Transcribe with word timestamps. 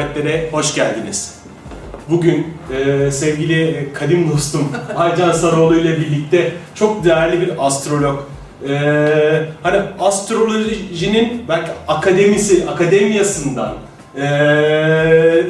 Sonsuz 0.00 0.16
Muhabbetlere 0.16 0.48
hoş 0.52 0.74
geldiniz. 0.74 1.34
Bugün 2.10 2.46
e, 2.76 3.10
sevgili 3.10 3.88
kadim 3.94 4.30
dostum 4.30 4.68
Aycan 4.96 5.32
Sarıoğlu 5.32 5.76
ile 5.76 5.96
birlikte 5.96 6.52
çok 6.74 7.04
değerli 7.04 7.40
bir 7.40 7.66
astrolog, 7.66 8.20
e, 8.68 8.72
hani 9.62 9.80
astrolojinin 9.98 11.44
belki 11.48 11.70
akademisi, 11.88 12.68
akademiyasından 12.68 13.74
e, 14.16 14.22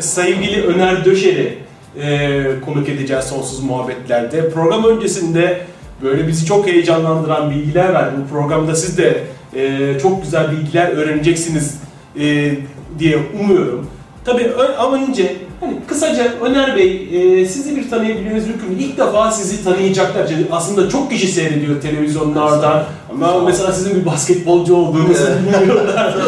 sevgili 0.01 0.63
Öner 0.63 1.05
Döşer'i 1.05 1.59
e, 2.01 2.43
konuk 2.65 2.89
edeceğiz 2.89 3.25
Sonsuz 3.25 3.61
Muhabbetlerde. 3.63 4.51
Program 4.51 4.85
öncesinde 4.85 5.61
böyle 6.03 6.29
bizi 6.29 6.47
çok 6.47 6.67
heyecanlandıran 6.67 7.51
bilgiler 7.51 7.95
verdi. 7.95 8.15
Bu 8.25 8.29
programda 8.29 8.75
siz 8.75 8.99
de 8.99 9.23
e, 9.57 9.99
çok 10.03 10.23
güzel 10.23 10.53
bilgiler 10.53 10.89
öğreneceksiniz 10.89 11.81
e, 12.21 12.55
diye 12.99 13.19
umuyorum. 13.41 14.00
Tabii 14.25 14.53
ama 14.79 14.97
önce 14.97 15.37
hani 15.61 15.81
kısaca 15.89 16.33
Öner 16.41 16.77
Bey 16.77 17.09
e, 17.43 17.47
sizi 17.47 17.77
bir 17.77 17.91
tanıyabilmeniz 17.91 18.47
mümkün 18.47 18.71
mü? 18.71 18.83
İlk 18.83 18.99
defa 18.99 19.31
sizi 19.31 19.65
tanıyacaklar. 19.65 20.29
Çünkü 20.29 20.47
aslında 20.53 20.89
çok 20.89 21.11
kişi 21.11 21.29
seyrediyor 21.29 21.81
televizyonlardan 21.81 22.85
ama 23.11 23.41
mesela 23.41 23.73
sizin 23.73 23.95
bir 23.95 24.07
basketbolcu 24.07 24.77
olduğunuzu 24.77 25.25
bilmiyorlar. 25.47 26.17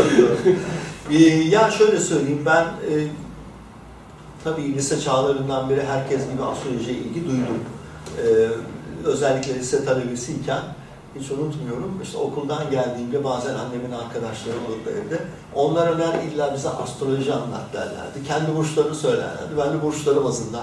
Ee, 1.11 1.17
ya 1.27 1.71
şöyle 1.71 2.01
söyleyeyim 2.01 2.43
ben 2.47 2.63
e, 2.63 2.93
tabii 4.45 4.75
lise 4.75 5.01
çağlarından 5.01 5.71
beri 5.71 5.83
herkes 5.85 6.21
gibi 6.33 6.43
astrolojiye 6.43 6.97
ilgi 6.97 7.25
duydum. 7.25 7.59
Ee, 8.19 8.49
özellikle 9.05 9.55
lise 9.55 9.85
talebesiyken 9.85 10.61
hiç 11.21 11.31
unutmuyorum. 11.31 12.01
İşte 12.03 12.19
okuldan 12.19 12.71
geldiğimde 12.71 13.25
bazen 13.25 13.55
annemin 13.55 13.93
arkadaşları 13.93 14.57
olurdu 14.57 14.91
evde. 14.91 15.23
Onlar 15.55 15.87
öner 15.87 16.23
illa 16.23 16.55
bize 16.55 16.69
astroloji 16.69 17.33
anlat 17.33 17.73
derlerdi. 17.73 18.25
Kendi 18.29 18.57
burçlarını 18.57 18.95
söylerlerdi. 18.95 19.53
Ben 19.59 19.73
de 19.73 19.83
burçları 19.83 20.25
bazında. 20.25 20.63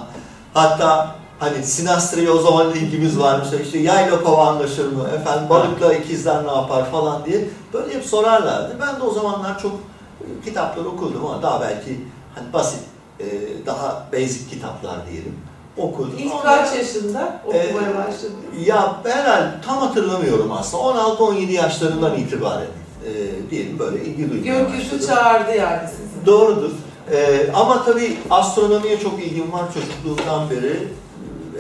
Hatta 0.53 1.15
hani 1.39 1.63
sinastriye 1.63 2.31
o 2.31 2.41
zaman 2.41 2.71
ilgimiz 2.71 3.19
varmış. 3.19 3.47
İşte 3.63 3.79
yayla 3.79 4.23
kova 4.23 4.47
anlaşır 4.47 4.91
mı? 4.91 5.03
Efendim 5.15 5.49
balıkla 5.49 5.93
ikizler 5.93 6.47
ne 6.47 6.51
yapar 6.51 6.91
falan 6.91 7.25
diye. 7.25 7.49
Böyle 7.73 7.95
hep 7.95 8.05
sorarlardı. 8.05 8.77
Ben 8.81 8.99
de 8.99 9.03
o 9.03 9.13
zamanlar 9.13 9.59
çok 9.59 9.73
e, 10.21 10.45
kitaplar 10.45 10.85
okudum 10.85 11.25
ama 11.25 11.41
daha 11.41 11.61
belki 11.61 12.05
hani 12.35 12.53
basit, 12.53 12.83
e, 13.19 13.25
daha 13.65 14.07
basic 14.13 14.49
kitaplar 14.49 15.07
diyelim 15.11 15.35
okudum. 15.81 16.13
İlk 16.17 16.33
Ondan- 16.33 16.43
kaç 16.45 16.75
yaşında 16.75 17.41
okumaya 17.45 17.63
Ee, 17.91 17.97
başladın? 17.97 18.35
ya 18.65 19.01
herhalde 19.03 19.51
tam 19.65 19.77
hatırlamıyorum 19.77 20.51
aslında. 20.51 20.83
16-17 20.83 21.51
yaşlarından 21.51 22.15
itibaren 22.17 22.67
e, 23.05 23.11
diyelim 23.51 23.79
böyle 23.79 24.05
ilgi 24.05 24.29
duymaya 24.31 24.59
Gökyüzü 24.59 24.85
başladım. 24.95 25.07
çağırdı 25.15 25.55
yani 25.55 25.87
sizi. 25.89 26.25
Doğrudur. 26.25 26.71
E, 27.11 27.51
ama 27.53 27.85
tabii 27.85 28.17
astronomiye 28.29 28.99
çok 28.99 29.19
ilgim 29.23 29.51
var 29.51 29.63
çocukluğumdan 29.73 30.49
beri. 30.49 30.87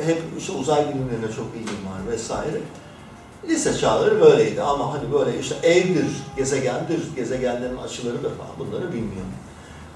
Hep 0.05 0.21
işte 0.37 0.51
uzay 0.51 0.79
bilimlerine 0.81 1.35
çok 1.35 1.45
ilgim 1.55 1.85
var 1.91 2.11
vesaire. 2.11 2.57
Lise 3.47 3.77
çağları 3.77 4.21
böyleydi 4.21 4.61
ama 4.61 4.93
hani 4.93 5.13
böyle 5.13 5.39
işte 5.39 5.55
evdir, 5.63 6.05
gezegendir, 6.37 6.99
gezegenlerin 7.15 7.77
açıları 7.77 8.23
da 8.23 8.27
falan 8.29 8.51
bunları 8.59 8.87
bilmiyorum. 8.93 9.31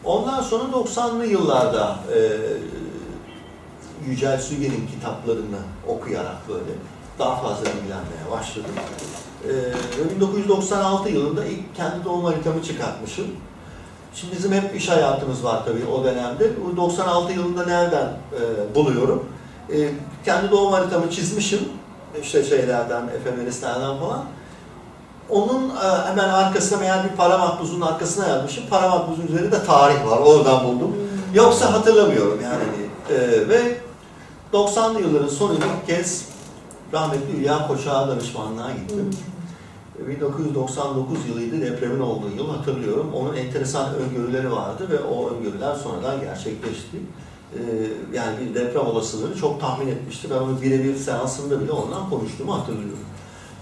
Ondan 0.03 0.41
sonra 0.41 0.63
90'lı 0.63 1.25
yıllarda 1.25 1.95
e, 2.13 2.17
Yücel 4.07 4.39
Sügen'in 4.39 4.87
kitaplarını 4.87 5.59
okuyarak 5.87 6.49
böyle 6.49 6.71
daha 7.19 7.35
fazla 7.35 7.65
bilgilenmeye 7.65 8.31
başladım. 8.31 8.71
Ee, 10.09 10.15
1996 10.15 11.09
yılında 11.09 11.45
ilk 11.45 11.75
kendi 11.75 12.05
doğum 12.05 12.25
haritamı 12.25 12.63
çıkartmışım. 12.63 13.25
Şimdi 14.15 14.35
bizim 14.35 14.51
hep 14.51 14.75
iş 14.75 14.89
hayatımız 14.89 15.43
var 15.43 15.65
tabii 15.65 15.85
o 15.85 16.03
dönemde. 16.03 16.49
Bu 16.65 16.77
96 16.77 17.33
yılında 17.33 17.65
nereden 17.65 18.07
e, 18.07 18.75
buluyorum? 18.75 19.25
E, 19.73 19.89
kendi 20.25 20.51
doğum 20.51 20.73
haritamı 20.73 21.11
çizmişim. 21.11 21.59
İşte 22.21 22.43
şeylerden, 22.43 23.07
efemeristlerden 23.07 23.99
falan. 23.99 24.23
Onun 25.29 25.69
e, 25.69 26.07
hemen 26.09 26.29
arkasına 26.29 26.79
meğer 26.79 27.03
bir 27.03 27.15
para 27.17 27.37
makbuzunun 27.37 27.85
arkasına 27.85 28.27
yazmışım. 28.27 28.63
Para 28.69 28.89
makbuzun 28.89 29.27
üzerinde 29.27 29.65
tarih 29.65 30.05
var. 30.05 30.17
Oradan 30.17 30.63
buldum. 30.63 30.95
Yoksa 31.33 31.73
hatırlamıyorum 31.73 32.39
yani. 32.43 32.63
E, 33.09 33.49
ve 33.49 33.77
90'lı 34.53 35.01
yılların 35.01 35.27
sonunda 35.27 35.65
ilk 35.65 35.87
kez 35.87 36.25
rahmetli 36.93 37.37
Hülya 37.37 37.67
Koçak'a 37.67 38.07
danışmanlığa 38.07 38.71
gittim. 38.71 39.09
1999 40.07 41.17
yılıydı 41.29 41.61
depremin 41.61 41.99
olduğu 41.99 42.29
yıl 42.37 42.49
hatırlıyorum. 42.49 43.13
Onun 43.13 43.35
enteresan 43.35 43.95
öngörüleri 43.95 44.51
vardı 44.51 44.87
ve 44.89 44.99
o 44.99 45.29
öngörüler 45.29 45.75
sonradan 45.75 46.19
gerçekleşti. 46.19 46.97
Ee, 47.53 47.59
yani 48.13 48.35
bir 48.39 48.55
deprem 48.55 48.87
olasılığını 48.87 49.35
çok 49.35 49.61
tahmin 49.61 49.87
etmişti. 49.87 50.27
Ben 50.29 50.35
onu 50.35 50.61
birebir 50.61 50.95
seansımda 50.95 51.61
bile 51.61 51.71
ondan 51.71 52.09
konuştuğumu 52.09 52.53
hatırlıyorum. 52.59 53.05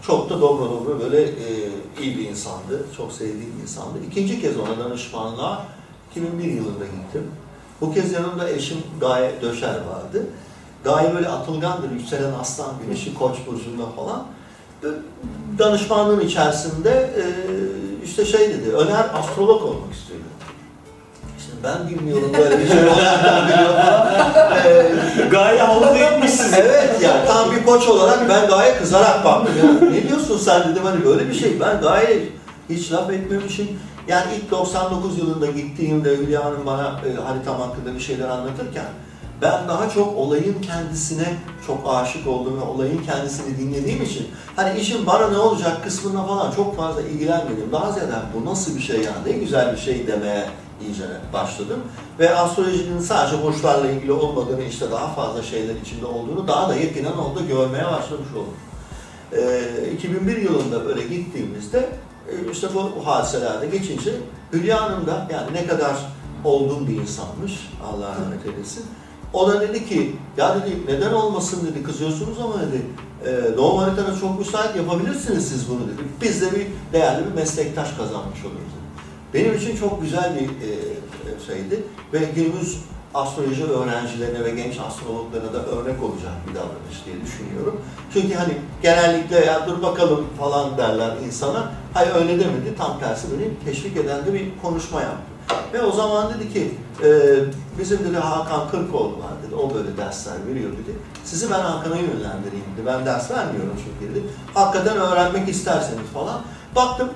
Çok 0.01 0.29
da 0.29 0.41
dobra 0.41 0.65
dobra 0.65 0.99
böyle 0.99 1.23
e, 1.23 1.69
iyi 2.01 2.17
bir 2.17 2.29
insandı. 2.29 2.85
Çok 2.97 3.11
sevdiğim 3.11 3.57
bir 3.57 3.61
insandı. 3.61 3.97
İkinci 4.07 4.41
kez 4.41 4.57
ona 4.57 4.79
danışmanlığa 4.79 5.65
2001 6.11 6.43
yılında 6.43 6.85
gittim. 6.85 7.31
Bu 7.81 7.93
kez 7.93 8.11
yanımda 8.11 8.49
eşim 8.49 8.77
Gaye 8.99 9.41
Döşer 9.41 9.75
vardı. 9.75 10.25
Gaye 10.83 11.15
böyle 11.15 11.27
atılgandır, 11.27 11.91
yükselen 11.91 12.33
aslan, 12.41 12.69
güneşi 12.85 13.13
koç 13.13 13.35
burcunda 13.47 13.85
falan. 13.95 14.23
Danışmanlığın 15.59 16.19
içerisinde 16.19 16.89
e, 16.91 17.23
işte 18.05 18.25
şey 18.25 18.49
dedi, 18.49 18.71
Öner 18.71 19.05
astrolog 19.13 19.63
olmak 19.63 19.93
istiyor. 19.93 20.19
İşte 21.39 21.51
ben 21.63 21.89
bilmiyorum 21.89 22.31
böyle 22.37 22.59
bir 22.59 22.67
şey, 22.67 22.79
o 22.79 22.97
nereden 22.97 23.47
biliyor. 23.47 23.73
E, 24.65 25.27
Gaye 25.31 25.61
havlu 25.61 25.85
etmiş 25.85 26.31
sizi. 26.31 26.55
Evet 26.55 27.01
yani 27.01 27.27
tam 27.27 27.51
bir 27.51 27.65
koç 27.65 27.87
olarak 27.87 28.29
ben 28.29 28.47
Gaye 28.47 28.77
kızarak 28.77 29.25
baktım. 29.25 29.53
Ya, 29.63 29.89
ne 29.89 30.09
diyorsun 30.09 30.37
sen 30.37 30.71
dedim 30.71 30.83
hani 30.83 31.05
böyle 31.05 31.29
bir 31.29 31.33
şey. 31.33 31.59
Ben 31.59 31.81
Gaye 31.81 32.29
hiç 32.69 32.91
laf 32.91 33.09
etmemişim. 33.11 33.67
Yani 34.07 34.25
ilk 34.35 34.51
99 34.51 35.17
yılında 35.17 35.45
gittiğimde 35.45 36.17
Hülya 36.17 36.45
Hanım 36.45 36.65
bana 36.65 36.83
e, 36.87 37.21
haritam 37.21 37.59
hakkında 37.61 37.95
bir 37.95 37.99
şeyler 37.99 38.29
anlatırken 38.29 38.85
ben 39.41 39.67
daha 39.67 39.89
çok 39.89 40.17
olayın 40.17 40.61
kendisine 40.61 41.35
çok 41.67 41.79
aşık 41.87 42.27
olduğum 42.27 42.57
ve 42.57 42.61
olayın 42.61 43.03
kendisini 43.03 43.57
dinlediğim 43.57 44.03
için 44.03 44.27
hani 44.55 44.79
işin 44.79 45.05
bana 45.05 45.27
ne 45.27 45.37
olacak 45.37 45.83
kısmına 45.83 46.23
falan 46.23 46.51
çok 46.51 46.77
fazla 46.77 47.01
ilgilenmedim. 47.01 47.71
Daha 47.71 47.91
ziyade 47.91 48.11
bu 48.35 48.45
nasıl 48.45 48.75
bir 48.75 48.81
şey 48.81 49.01
ya 49.01 49.11
ne 49.25 49.31
güzel 49.31 49.73
bir 49.73 49.77
şey 49.77 50.07
demeye 50.07 50.49
iyice 50.81 51.05
başladım. 51.33 51.79
Ve 52.19 52.35
astrolojinin 52.35 52.99
sadece 52.99 53.43
burçlarla 53.43 53.91
ilgili 53.91 54.11
olmadığını 54.11 54.63
işte 54.63 54.91
daha 54.91 55.07
fazla 55.07 55.43
şeyler 55.43 55.75
içinde 55.75 56.05
olduğunu 56.05 56.47
daha 56.47 56.69
da 56.69 56.75
yakinen 56.75 57.11
orada 57.11 57.41
görmeye 57.41 57.85
başlamış 57.85 58.33
oldum. 58.35 58.53
Ee, 59.33 59.91
2001 59.93 60.37
yılında 60.37 60.85
böyle 60.85 61.07
gittiğimizde 61.07 61.89
e, 62.29 62.51
işte 62.51 62.67
bu 62.73 63.07
hadiselerde 63.07 63.65
geçince 63.65 64.11
Hülya 64.53 64.81
Hanım 64.81 65.07
da 65.07 65.27
yani 65.31 65.53
ne 65.53 65.67
kadar 65.67 65.95
olgun 66.43 66.87
bir 66.87 66.93
insanmış 66.93 67.69
Allah 67.83 68.09
rahmet 68.09 68.45
eylesin. 68.45 68.85
O 69.33 69.47
da 69.47 69.61
dedi 69.61 69.85
ki 69.85 70.15
ya 70.37 70.55
dedi 70.55 70.77
neden 70.87 71.13
olmasın 71.13 71.67
dedi 71.67 71.83
kızıyorsunuz 71.83 72.39
ama 72.39 72.53
dedi 72.61 72.81
e, 73.25 73.57
doğum 73.57 73.77
haritanız 73.77 74.19
çok 74.19 74.39
müsait 74.39 74.75
yapabilirsiniz 74.75 75.49
siz 75.49 75.69
bunu 75.69 75.79
dedi. 75.79 76.07
Biz 76.21 76.41
de 76.41 76.51
bir 76.51 76.67
değerli 76.93 77.25
bir 77.25 77.31
meslektaş 77.31 77.91
kazanmış 77.91 78.39
oluruz 78.45 78.57
dedi. 78.57 78.81
Benim 79.33 79.57
için 79.57 79.75
çok 79.75 80.01
güzel 80.01 80.35
bir 80.35 80.45
e, 80.45 80.69
şeydi 81.47 81.83
ve 82.13 82.19
günümüz 82.35 82.77
astroloji 83.13 83.63
öğrencilerine 83.63 84.43
ve 84.43 84.49
genç 84.49 84.79
astrologlarına 84.79 85.53
da 85.53 85.65
örnek 85.65 86.03
olacak 86.03 86.31
bir 86.49 86.55
davranış 86.55 87.05
diye 87.05 87.15
düşünüyorum. 87.25 87.81
Çünkü 88.13 88.33
hani 88.33 88.53
genellikle 88.81 89.45
ya 89.45 89.67
dur 89.67 89.81
bakalım 89.81 90.25
falan 90.39 90.77
derler 90.77 91.17
insana. 91.25 91.71
Hayır 91.93 92.15
öyle 92.15 92.39
demedi. 92.39 92.75
Tam 92.77 92.99
tersi 92.99 93.27
beni 93.31 93.65
teşvik 93.65 93.97
eden 93.97 94.25
de 94.25 94.33
bir 94.33 94.51
konuşma 94.61 95.01
yaptı. 95.01 95.30
Ve 95.73 95.81
o 95.81 95.91
zaman 95.91 96.33
dedi 96.33 96.53
ki 96.53 96.77
e, 97.03 97.09
bizim 97.79 97.99
dedi 97.99 98.17
Hakan 98.17 98.69
Kırkoğlu 98.71 99.11
var 99.19 99.31
dedi. 99.47 99.55
O 99.55 99.73
böyle 99.73 99.97
dersler 99.97 100.33
veriyor 100.47 100.71
dedi. 100.71 100.97
Sizi 101.23 101.49
ben 101.51 101.59
Hakan'a 101.59 101.95
yönlendireyim 101.95 102.65
dedi. 102.77 102.85
Ben 102.85 103.05
ders 103.05 103.31
vermiyorum 103.31 103.75
çünkü 103.85 104.13
dedi. 104.13 104.23
Hakikaten 104.53 104.97
öğrenmek 104.97 105.49
isterseniz 105.49 106.07
falan. 106.13 106.41
Baktım 106.75 107.09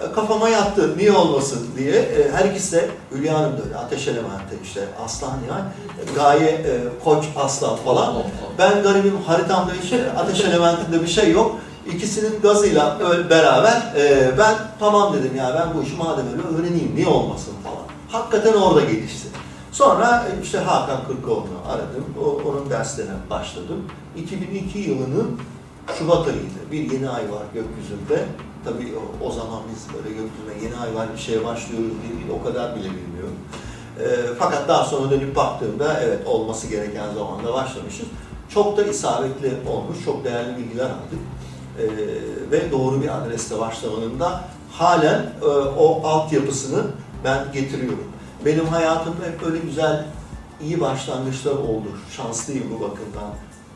e, 0.00 0.12
kafama 0.12 0.48
yattı 0.48 0.98
niye 0.98 1.12
olmasın 1.12 1.68
diye. 1.76 1.94
E, 1.94 2.32
her 2.32 2.44
ikisi 2.44 2.72
de 2.72 2.90
Hülya 3.12 3.38
Hanım 3.38 3.58
da 3.58 3.62
öyle 3.62 3.76
ateş 3.76 4.08
elementi 4.08 4.58
işte 4.64 4.80
aslan 5.04 5.32
gaye 6.16 6.50
e, 6.50 6.80
koç 7.04 7.24
aslan 7.36 7.76
falan. 7.76 8.14
Ben 8.58 8.82
garibim 8.82 9.22
haritamda 9.26 9.72
hiç 9.82 9.92
ateş 10.16 10.40
elementinde 10.40 11.02
bir 11.02 11.06
şey 11.06 11.30
yok. 11.30 11.56
İkisinin 11.86 12.40
gazıyla 12.40 12.98
beraber 13.30 13.92
e, 13.96 14.30
ben 14.38 14.54
tamam 14.78 15.14
dedim 15.14 15.36
ya 15.36 15.54
ben 15.54 15.78
bu 15.78 15.82
işi 15.86 15.96
madem 15.96 16.26
öyle 16.26 16.42
öğreneyim 16.42 16.92
niye 16.94 17.06
olmasın 17.06 17.52
falan. 17.64 17.84
Hakikaten 18.08 18.60
orada 18.60 18.80
gelişti. 18.80 19.28
Sonra 19.72 20.26
e, 20.28 20.42
işte 20.42 20.58
Hakan 20.58 21.06
Kırkoğlu'nu 21.06 21.58
aradım. 21.68 22.04
O, 22.24 22.48
onun 22.48 22.70
derslerine 22.70 23.12
başladım. 23.30 23.84
2002 24.16 24.78
yılının 24.78 25.38
Şubat 25.98 26.28
ayıydı. 26.28 26.72
Bir 26.72 26.92
yeni 26.92 27.08
ay 27.08 27.22
var 27.22 27.42
gökyüzünde. 27.54 28.24
Tabii 28.64 28.92
o, 28.96 29.26
o 29.26 29.32
zaman 29.32 29.60
biz 29.74 29.94
böyle 29.94 30.08
gökyüzünde 30.08 30.64
yeni 30.64 30.76
ay 30.76 30.94
var 30.94 31.08
bir 31.16 31.20
şeye 31.20 31.44
başlıyoruz 31.44 31.92
diye 32.02 32.38
o 32.40 32.44
kadar 32.44 32.76
bile 32.76 32.84
bilmiyorum. 32.84 33.36
E, 34.00 34.04
fakat 34.38 34.68
daha 34.68 34.84
sonra 34.84 35.10
dönüp 35.10 35.36
baktığımda 35.36 36.00
evet 36.00 36.26
olması 36.26 36.66
gereken 36.66 37.14
zamanda 37.14 37.52
başlamışız. 37.52 38.06
Çok 38.48 38.76
da 38.76 38.84
isabetli 38.84 39.52
olmuş, 39.68 40.04
çok 40.04 40.24
değerli 40.24 40.56
bilgiler 40.56 40.84
aldık. 40.84 41.18
E, 41.78 41.84
ve 42.50 42.70
doğru 42.70 43.02
bir 43.02 43.18
adreste 43.18 43.60
başlamanın 43.60 44.20
da 44.20 44.44
halen 44.72 45.32
e, 45.42 45.46
o 45.78 46.06
altyapısını 46.06 46.84
ben 47.24 47.52
getiriyorum. 47.52 48.04
Benim 48.44 48.66
hayatımda 48.66 49.24
hep 49.24 49.44
böyle 49.44 49.58
güzel, 49.58 50.06
iyi 50.60 50.80
başlangıçlar 50.80 51.52
oldu. 51.52 51.88
Şanslıyım 52.16 52.64
bu 52.70 52.74
bakımdan. 52.74 53.30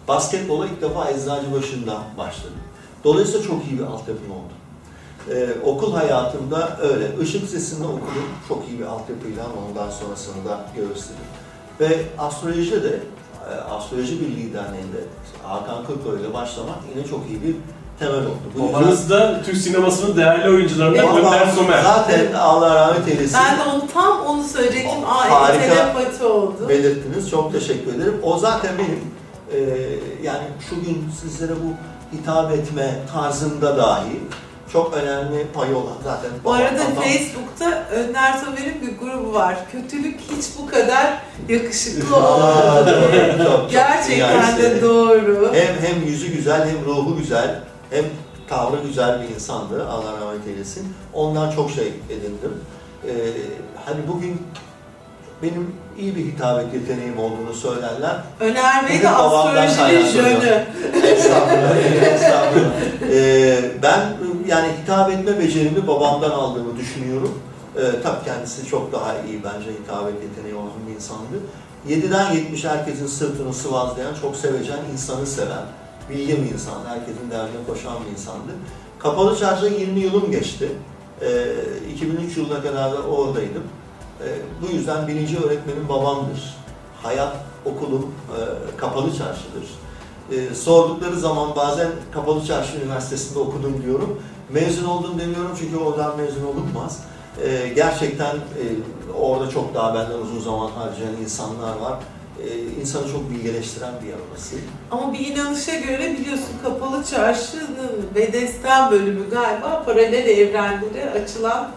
Basketbola 0.08 0.66
ilk 0.66 0.82
defa 0.82 1.10
Eczacıbaşı'nda 1.10 2.02
başladım. 2.18 2.58
Dolayısıyla 3.04 3.46
çok 3.46 3.64
iyi 3.66 3.78
bir 3.78 3.84
altyapım 3.84 4.30
oldu. 4.30 4.52
Ee, 5.30 5.48
okul 5.64 5.92
hayatımda 5.92 6.78
öyle. 6.80 7.10
Işık 7.22 7.50
sesinde 7.50 7.86
okudum. 7.86 8.28
Çok 8.48 8.68
iyi 8.68 8.78
bir 8.78 8.84
altyapıyla 8.84 9.46
ondan 9.68 9.90
sonrasını 9.90 10.44
da 10.44 10.60
gösterdim. 10.76 11.24
Ve 11.80 12.02
astrolojide 12.18 12.82
de 12.82 13.00
e, 13.50 13.54
Astroloji 13.54 14.20
Birliği 14.20 14.54
Derneği'nde 14.54 15.00
Hakan 15.42 15.86
Kırkoy 15.86 16.20
ile 16.20 16.34
başlamak 16.34 16.78
yine 16.94 17.06
çok 17.06 17.20
iyi 17.30 17.42
bir 17.42 17.56
temel 17.98 18.14
oldu. 18.14 18.38
Babanız 18.72 19.10
da 19.10 19.42
Türk 19.42 19.56
sinemasının 19.56 20.16
değerli 20.16 20.48
oyuncularından 20.50 21.04
Evet. 21.14 21.24
Önder 21.24 21.46
Somer. 21.46 21.82
Zaten 21.82 22.32
Allah 22.32 22.74
rahmet 22.74 23.08
eylesin. 23.08 23.38
Ben 23.44 23.58
de 23.58 23.70
onu 23.70 23.82
tam 23.94 24.20
onu 24.26 24.44
söyleyecektim. 24.44 25.04
Aa 25.06 25.30
Harika. 25.30 25.64
evet 25.64 25.70
telepati 25.76 26.24
oldu. 26.24 26.68
belirttiniz. 26.68 27.30
Çok 27.30 27.52
teşekkür 27.52 27.94
ederim. 27.94 28.20
O 28.22 28.38
zaten 28.38 28.70
benim 28.78 29.00
e, 29.52 29.58
yani 30.22 30.42
şu 30.70 30.74
gün 30.84 31.04
sizlere 31.22 31.52
bu 31.52 31.72
hitap 32.16 32.52
etme 32.52 32.94
tarzında 33.12 33.76
dahi 33.76 34.20
çok 34.72 34.94
önemli 34.94 35.46
payı 35.54 35.76
olan 35.76 35.96
zaten. 36.04 36.30
Bu 36.44 36.52
arada 36.52 36.78
babam- 36.78 37.02
Facebook'ta 37.02 37.84
Önder 37.92 38.32
Somer'in 38.44 38.82
bir 38.82 38.98
grubu 38.98 39.32
var. 39.34 39.56
Kötülük 39.72 40.20
hiç 40.20 40.44
bu 40.58 40.66
kadar 40.70 41.18
yakışıklı 41.48 42.16
Aa, 42.16 42.34
olmadı. 42.34 43.00
doğru, 43.02 43.38
çok, 43.44 43.60
çok 43.60 43.70
Gerçekten 43.70 44.56
de 44.58 44.82
doğru. 44.82 45.50
Hem 45.54 45.74
hem 45.90 46.02
yüzü 46.06 46.26
güzel 46.32 46.68
hem 46.68 46.84
ruhu 46.84 47.16
güzel 47.16 47.60
hem 47.90 48.04
tavrı 48.48 48.76
güzel 48.86 49.22
bir 49.22 49.34
insandı. 49.34 49.88
Allah 49.88 50.12
rahmet 50.12 50.46
eylesin. 50.46 50.94
Ondan 51.12 51.50
çok 51.50 51.70
şey 51.70 51.92
edindim. 52.10 52.60
Ee, 53.06 53.12
hani 53.84 54.00
bugün 54.08 54.42
benim 55.42 55.74
iyi 55.98 56.16
bir 56.16 56.24
hitabet 56.24 56.74
yeteneğim 56.74 57.18
olduğunu 57.18 57.54
söylerler. 57.54 58.16
Öner 58.40 58.88
Bey 58.88 59.02
de 59.02 59.08
astrolojinin 59.08 60.12
jönü. 60.12 60.64
Estağfurullah. 61.02 61.76
estağfurullah. 62.14 62.70
Ee, 63.12 63.64
ben 63.82 64.00
yani 64.48 64.68
hitap 64.82 65.10
etme 65.10 65.38
becerimi 65.38 65.86
babamdan 65.86 66.30
aldığımı 66.30 66.76
düşünüyorum. 66.76 67.42
Ee, 67.76 67.80
tabii 68.02 68.24
kendisi 68.24 68.66
çok 68.66 68.92
daha 68.92 69.12
iyi 69.12 69.44
bence 69.44 69.70
hitabet 69.82 70.14
yeteneği 70.22 70.54
olan 70.54 70.70
bir 70.88 70.94
insandı. 70.94 71.36
7'den 71.88 72.32
70 72.32 72.64
herkesin 72.64 73.06
sırtını 73.06 73.54
sıvazlayan, 73.54 74.14
çok 74.22 74.36
sevecen, 74.36 74.78
insanı 74.92 75.26
seven, 75.26 75.62
bilgi 76.10 76.42
bir 76.42 76.52
insan, 76.52 76.84
herkesin 76.88 77.30
derdine 77.30 77.66
koşan 77.66 77.94
bir 78.04 78.10
insandı. 78.10 78.52
Kapalı 78.98 79.38
Çarşı'da 79.38 79.68
20 79.68 80.00
yılım 80.00 80.30
geçti. 80.30 80.68
Ee, 81.22 81.92
2003 81.92 82.36
yılına 82.36 82.62
kadar 82.62 82.92
da 82.92 83.02
oradaydım. 83.02 83.62
Ee, 84.22 84.24
bu 84.62 84.74
yüzden 84.74 85.08
birinci 85.08 85.38
öğretmenim 85.38 85.88
babamdır. 85.88 86.56
Hayat 87.02 87.36
okulum 87.64 88.02
e, 88.02 88.38
Kapalı 88.76 89.16
Çarşı'dır. 89.16 89.64
Ee, 90.32 90.54
sordukları 90.54 91.16
zaman 91.16 91.56
bazen 91.56 91.88
Kapalı 92.12 92.46
Çarşı 92.46 92.78
Üniversitesi'nde 92.78 93.38
okudum 93.38 93.82
diyorum. 93.82 94.22
Mezun 94.50 94.84
oldum 94.84 95.18
demiyorum 95.18 95.50
çünkü 95.58 95.76
oradan 95.76 96.16
mezun 96.16 96.44
olunmaz. 96.46 97.00
Ee, 97.44 97.68
gerçekten 97.68 98.36
e, 98.36 98.64
orada 99.18 99.50
çok 99.50 99.74
daha 99.74 99.94
benden 99.94 100.18
uzun 100.18 100.40
zaman 100.40 100.70
harcayan 100.70 101.16
insanlar 101.24 101.76
var. 101.76 101.98
Ee, 102.42 102.80
insanı 102.80 103.12
çok 103.12 103.30
bilgeleştiren 103.30 103.92
bir 104.02 104.06
yer 104.08 104.16
orası. 104.32 104.56
Ama 104.90 105.12
bir 105.12 105.18
inanışa 105.18 105.74
göre 105.74 106.16
biliyorsun 106.20 106.48
Kapalı 106.62 107.04
Çarşı'nın 107.04 107.90
Bedesten 108.14 108.90
bölümü 108.90 109.30
galiba 109.30 109.82
paralel 109.86 110.26
evrenlere 110.28 111.10
açılan 111.24 111.70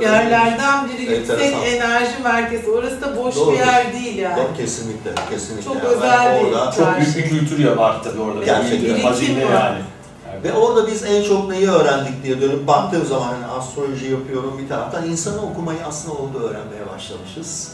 yerlerden 0.00 0.88
biri. 0.88 1.02
Yüksek 1.02 1.30
Enteresan. 1.40 1.62
enerji 1.62 2.22
merkezi. 2.24 2.70
Orası 2.70 3.00
da 3.00 3.16
boş 3.24 3.36
Doğrudur. 3.36 3.52
bir 3.52 3.58
yer 3.58 3.92
değil 3.92 4.16
yani. 4.18 4.36
Doğru, 4.36 4.56
kesinlikle, 4.56 5.10
kesinlikle. 5.30 5.64
Çok 5.64 5.76
Yani 5.76 5.86
özel 5.88 6.40
bir- 6.40 6.46
orada, 6.52 6.72
Çok 6.72 6.96
büyük 6.96 7.16
bir 7.16 7.28
kültür 7.38 7.58
ya 7.58 7.76
var 7.76 8.02
tabii 8.04 8.20
orada. 8.20 8.44
Gerçekten. 8.44 9.00
Hazine 9.00 9.40
yani. 9.40 9.78
Ve 10.44 10.52
orada 10.52 10.86
biz 10.86 11.04
en 11.04 11.22
çok 11.22 11.50
neyi 11.50 11.70
öğrendik 11.70 12.24
diye 12.24 12.40
dönüp 12.40 12.66
baktığım 12.66 13.04
zaman 13.06 13.26
hani 13.28 13.46
astroloji 13.46 14.06
yapıyorum 14.10 14.58
bir 14.62 14.68
taraftan 14.68 15.06
insanı 15.10 15.42
okumayı 15.42 15.78
aslında 15.88 16.14
orada 16.14 16.38
öğrenmeye 16.38 16.82
başlamışız. 16.94 17.72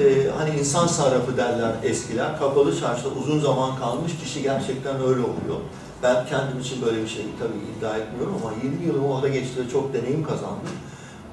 Ee, 0.00 0.30
hani 0.38 0.58
insan 0.58 0.86
sarrafı 0.86 1.36
derler 1.36 1.72
eskiler. 1.82 2.38
Kapalı 2.38 2.80
çarşıda 2.80 3.08
uzun 3.08 3.40
zaman 3.40 3.76
kalmış 3.78 4.12
kişi 4.22 4.42
gerçekten 4.42 4.96
öyle 4.96 5.20
oluyor. 5.20 5.60
Ben 6.02 6.26
kendim 6.26 6.60
için 6.60 6.82
böyle 6.86 7.02
bir 7.02 7.08
şey 7.08 7.24
tabii 7.38 7.78
iddia 7.78 7.96
etmiyorum 7.96 8.34
ama 8.42 8.52
20 8.62 8.86
yılımı 8.86 9.14
orada 9.14 9.28
geçti 9.28 9.64
ve 9.64 9.70
çok 9.70 9.94
deneyim 9.94 10.24
kazandım. 10.24 10.76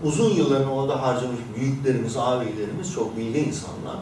Uzun 0.04 0.30
yıllarını 0.30 0.74
orada 0.74 1.02
harcamış 1.02 1.40
büyüklerimiz, 1.56 2.18
abilerimiz 2.18 2.94
çok 2.94 3.18
bilgi 3.18 3.40
insanlar. 3.40 3.98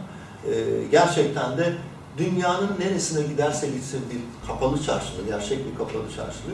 Ee, 0.48 0.52
gerçekten 0.92 1.58
de 1.58 1.74
dünyanın 2.18 2.70
neresine 2.80 3.28
giderse 3.28 3.68
gitsin 3.68 4.02
bir 4.12 4.48
kapalı 4.48 4.84
çarşıda, 4.84 5.22
gerçek 5.28 5.72
bir 5.72 5.78
kapalı 5.78 6.04
çarşıda 6.16 6.52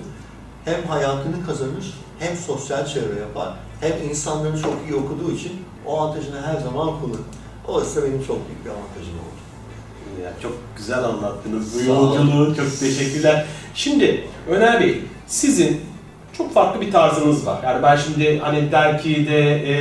hem 0.66 0.84
hayatını 0.84 1.46
kazanır, 1.46 1.94
hem 2.20 2.36
sosyal 2.38 2.86
çevre 2.86 3.20
yapar, 3.20 3.54
hem 3.82 4.10
insanları 4.10 4.62
çok 4.62 4.74
iyi 4.90 4.96
okuduğu 4.96 5.32
için 5.32 5.52
o 5.86 6.00
avantajını 6.00 6.42
her 6.42 6.60
zaman 6.60 7.00
kullanır. 7.00 7.20
Dolayısıyla 7.68 8.10
benim 8.10 8.24
çok 8.28 8.38
büyük 8.48 8.66
bir 8.66 8.70
avantajım 8.70 9.14
oldu. 9.14 10.24
Ya 10.24 10.34
çok 10.42 10.54
güzel 10.78 11.04
anlattınız 11.04 11.76
bu 11.76 11.90
yolculuğu. 11.90 12.56
Çok 12.56 12.80
teşekkürler. 12.80 13.46
Şimdi 13.76 14.24
Öner 14.50 14.82
Bey, 14.82 15.02
sizin 15.28 15.82
çok 16.38 16.54
farklı 16.54 16.82
bir 16.82 16.92
tarzınız 16.92 17.46
var. 17.46 17.60
Yani 17.64 17.84
ben 17.84 17.96
şimdi 17.96 18.40
hani 18.40 18.72
dergide 18.72 19.40
e, 19.50 19.76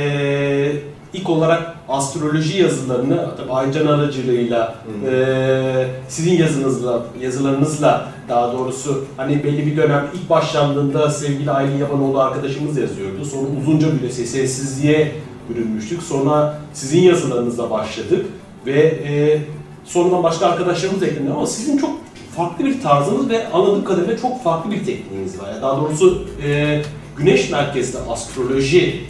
ilk 1.13 1.29
olarak 1.29 1.75
astroloji 1.89 2.61
yazılarını 2.61 3.29
tabii 3.37 3.51
Aycan 3.51 3.87
aracılığıyla 3.87 4.75
e, 5.11 5.87
sizin 6.09 6.37
yazınızla, 6.37 7.05
yazılarınızla 7.21 8.07
daha 8.29 8.53
doğrusu 8.53 9.05
hani 9.17 9.43
belli 9.43 9.65
bir 9.65 9.77
dönem 9.77 10.07
ilk 10.13 10.29
başlandığında 10.29 11.09
sevgili 11.09 11.51
Aylin 11.51 11.77
Yabanoğlu 11.77 12.19
arkadaşımız 12.19 12.77
yazıyordu. 12.77 13.25
Sonra 13.25 13.47
uzunca 13.61 13.87
bir 14.03 14.09
sessizliğe 14.09 15.11
bürünmüştük. 15.49 16.03
Sonra 16.03 16.59
sizin 16.73 17.01
yazılarınızla 17.01 17.69
başladık 17.71 18.25
ve 18.65 18.79
e, 18.81 19.41
sonradan 19.85 20.23
başka 20.23 20.45
arkadaşlarımız 20.45 21.03
eklendi 21.03 21.31
ama 21.31 21.47
sizin 21.47 21.77
çok 21.77 21.89
farklı 22.35 22.65
bir 22.65 22.81
tarzınız 22.81 23.29
ve 23.29 23.47
anladığım 23.47 23.83
kadarıyla 23.83 24.17
çok 24.17 24.43
farklı 24.43 24.71
bir 24.71 24.85
tekniğiniz 24.85 25.39
var. 25.39 25.49
Yani 25.49 25.61
Daha 25.61 25.81
doğrusu 25.81 26.27
e, 26.47 26.81
güneş 27.17 27.49
merkezli 27.49 27.99
astroloji 28.09 29.03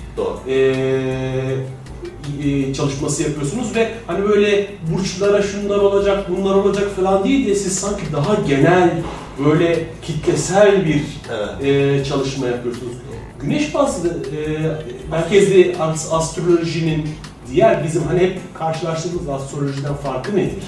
e, 0.47 0.55
e, 2.43 2.73
çalışması 2.73 3.23
yapıyorsunuz 3.23 3.75
ve 3.75 3.91
hani 4.07 4.29
böyle 4.29 4.67
burçlara 4.93 5.41
şunlar 5.41 5.77
olacak, 5.77 6.25
bunlar 6.29 6.55
olacak 6.55 6.95
falan 6.95 7.23
değil 7.23 7.45
diye 7.45 7.55
siz 7.55 7.79
sanki 7.79 8.03
daha 8.13 8.35
genel 8.47 9.01
böyle 9.45 9.87
kitlesel 10.01 10.85
bir 10.85 11.03
Evet. 11.31 12.01
e, 12.01 12.03
çalışma 12.03 12.47
yapıyorsunuz. 12.47 12.93
Güneş 13.41 13.73
bazlı 13.73 14.09
e, 14.09 14.41
merkezli 15.11 15.77
as- 15.79 16.13
astrolojinin 16.13 17.09
diğer 17.51 17.83
bizim 17.83 18.03
hani 18.03 18.19
hep 18.19 18.39
karşılaştığımız 18.55 19.29
astrolojiden 19.29 19.95
farkı 19.95 20.35
nedir? 20.35 20.63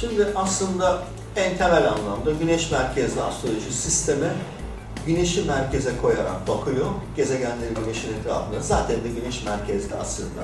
Şimdi 0.00 0.26
aslında 0.34 1.02
en 1.36 1.56
temel 1.56 1.88
anlamda 1.88 2.30
güneş 2.40 2.70
merkezli 2.70 3.20
astroloji 3.22 3.72
sisteme 3.72 4.28
güneşi 5.06 5.42
merkeze 5.44 5.90
koyarak 6.02 6.48
bakıyor. 6.48 6.86
Gezegenleri 7.16 7.74
güneşin 7.84 8.08
etrafında. 8.20 8.60
Zaten 8.60 8.96
de 8.96 9.08
güneş 9.20 9.44
merkezli 9.44 9.94
aslında. 9.94 10.42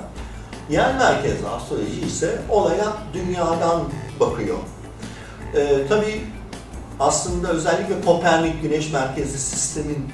Yer 0.71 0.95
merkezli 0.99 1.49
astroloji 1.49 2.01
ise 2.07 2.43
olaya 2.49 2.93
dünyadan 3.15 3.83
bakıyor. 4.21 4.57
Ee, 5.57 5.77
tabii 5.89 6.21
aslında 7.01 7.49
özellikle 7.49 8.01
Kopernik 8.05 8.63
güneş 8.63 8.93
merkezli 8.93 9.39
sistemin 9.39 10.09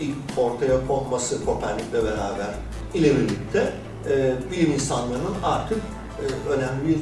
ilk 0.00 0.16
ortaya 0.38 0.86
konması 0.86 1.44
Kopernik'le 1.44 1.92
beraber 1.92 2.54
ile 2.94 3.12
e, 4.08 4.34
bilim 4.50 4.72
insanlarının 4.72 5.34
artık 5.42 5.78
e, 5.78 6.48
önemli 6.48 6.88
bir 6.88 6.98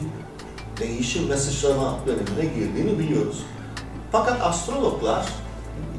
değişim 0.80 1.30
ve 1.30 1.36
sıçrama 1.36 1.96
dönemine 2.06 2.54
girdiğini 2.54 2.98
biliyoruz. 2.98 3.44
Fakat 4.12 4.42
astrologlar 4.42 5.26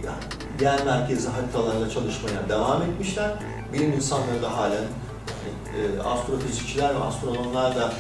yani 0.06 0.24
yer 0.62 0.86
merkezi 0.86 1.30
haritalarla 1.30 1.90
çalışmaya 1.90 2.50
devam 2.50 2.82
etmişler. 2.82 3.32
Bilim 3.74 3.94
insanları 3.94 4.42
da 4.42 4.58
halen 4.58 4.76
yani, 4.76 5.98
e, 5.98 6.02
astrofizikçiler 6.04 6.96
ve 6.96 7.00
astronomlar 7.00 7.76
da 7.76 7.94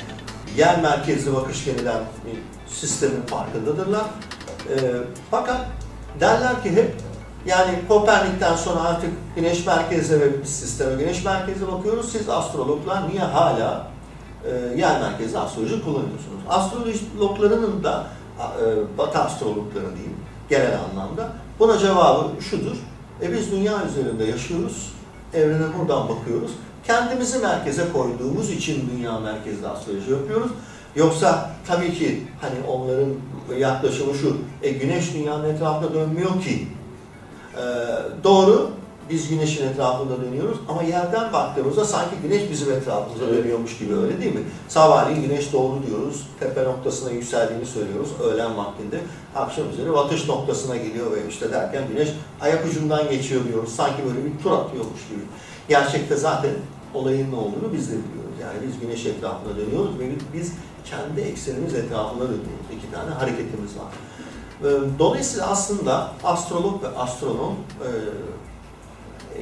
yer 0.58 0.82
merkezli 0.82 1.34
bakış 1.34 1.68
denilen 1.68 2.00
bir 2.26 2.40
sistemin 2.74 3.22
farkındadırlar. 3.22 4.06
E, 4.70 4.78
fakat 5.32 5.66
derler 6.20 6.64
ki 6.64 6.72
hep 6.72 6.96
yani 7.46 7.80
Kopernik'ten 7.88 8.56
sonra 8.56 8.82
artık 8.82 9.10
güneş 9.36 9.66
merkezli 9.66 10.20
ve 10.20 10.40
bir 10.40 10.46
sisteme 10.46 11.04
güneş 11.04 11.26
merkezli 11.26 11.68
bakıyoruz. 11.68 12.12
Siz 12.12 12.30
astrologlar 12.30 13.10
niye 13.10 13.22
hala 13.22 13.88
e, 14.46 14.80
yer 14.80 15.02
merkezli 15.02 15.38
astroloji 15.38 15.84
kullanıyorsunuz. 15.84 16.42
Astrologlarının 16.50 17.84
da 17.84 18.08
e, 18.40 18.98
batı 18.98 19.20
astrologları 19.20 19.96
diyeyim 19.96 20.18
genel 20.50 20.80
anlamda 20.80 21.30
buna 21.60 21.78
cevabı 21.78 22.42
şudur. 22.42 22.76
E 23.22 23.34
biz 23.34 23.52
dünya 23.52 23.86
üzerinde 23.86 24.24
yaşıyoruz. 24.24 24.94
Evrene 25.34 25.66
buradan 25.80 26.10
bakıyoruz. 26.10 26.52
Kendimizi 26.84 27.40
merkeze 27.40 27.84
koyduğumuz 27.94 28.50
için 28.50 28.90
dünya 28.96 29.20
merkezli 29.20 29.68
astroloji 29.68 30.12
yapıyoruz. 30.12 30.52
Yoksa 30.96 31.52
tabii 31.68 31.94
ki 31.94 32.24
hani 32.42 32.56
onların 32.68 33.10
yaklaşımı 33.58 34.14
şu, 34.14 34.38
e, 34.64 34.72
güneş 34.72 35.14
dünyanın 35.14 35.56
etrafında 35.56 35.94
dönmüyor 35.94 36.42
ki. 36.42 36.68
E, 37.58 37.64
doğru, 38.24 38.72
biz 39.10 39.30
güneşin 39.30 39.68
etrafında 39.68 40.22
dönüyoruz 40.22 40.58
ama 40.70 40.84
yerden 40.84 41.34
baktığımızda 41.34 41.86
sanki 41.86 42.16
güneş 42.24 42.52
bizim 42.52 42.72
etrafımızda 42.72 43.28
dönüyormuş 43.28 43.78
gibi 43.78 43.96
öyle 43.96 44.22
değil 44.22 44.36
mi? 44.36 44.42
Sabahleyin 44.68 45.22
güneş 45.22 45.54
doğdu 45.54 45.84
diyoruz, 45.88 46.28
tepe 46.40 46.64
noktasına 46.64 47.12
yükseldiğini 47.12 47.66
söylüyoruz 47.66 48.10
öğlen 48.24 48.58
vaktinde. 48.58 49.00
Akşam 49.36 49.70
üzeri 49.70 49.94
batış 49.94 50.28
noktasına 50.28 50.78
geliyor 50.78 51.12
ve 51.12 51.28
işte 51.30 51.52
derken 51.52 51.84
güneş 51.88 52.10
ayak 52.42 52.66
ucundan 52.66 53.10
geçiyor 53.10 53.42
diyoruz. 53.48 53.76
Sanki 53.76 54.06
böyle 54.06 54.26
bir 54.26 54.44
tur 54.44 54.52
atıyormuş 54.52 55.08
gibi. 55.10 55.22
Gerçekte 55.70 56.16
zaten 56.16 56.52
olayın 56.94 57.32
ne 57.32 57.36
olduğunu 57.36 57.74
biz 57.74 57.88
de 57.88 57.94
biliyoruz. 57.94 58.36
Yani 58.42 58.58
biz 58.68 58.80
güneş 58.80 59.06
etrafında 59.06 59.58
dönüyoruz 59.58 60.00
ve 60.00 60.04
biz 60.34 60.54
kendi 60.86 61.22
eksenimiz 61.22 61.74
etrafında 61.74 62.24
dönüyoruz. 62.24 62.68
İki 62.78 62.92
tane 62.92 63.10
hareketimiz 63.10 63.78
var. 63.78 63.92
Ee, 64.64 65.00
dolayısıyla 65.00 65.48
aslında 65.48 66.12
astrolog 66.24 66.84
ve 66.84 66.88
astronom 66.88 67.56
e, 67.82 67.90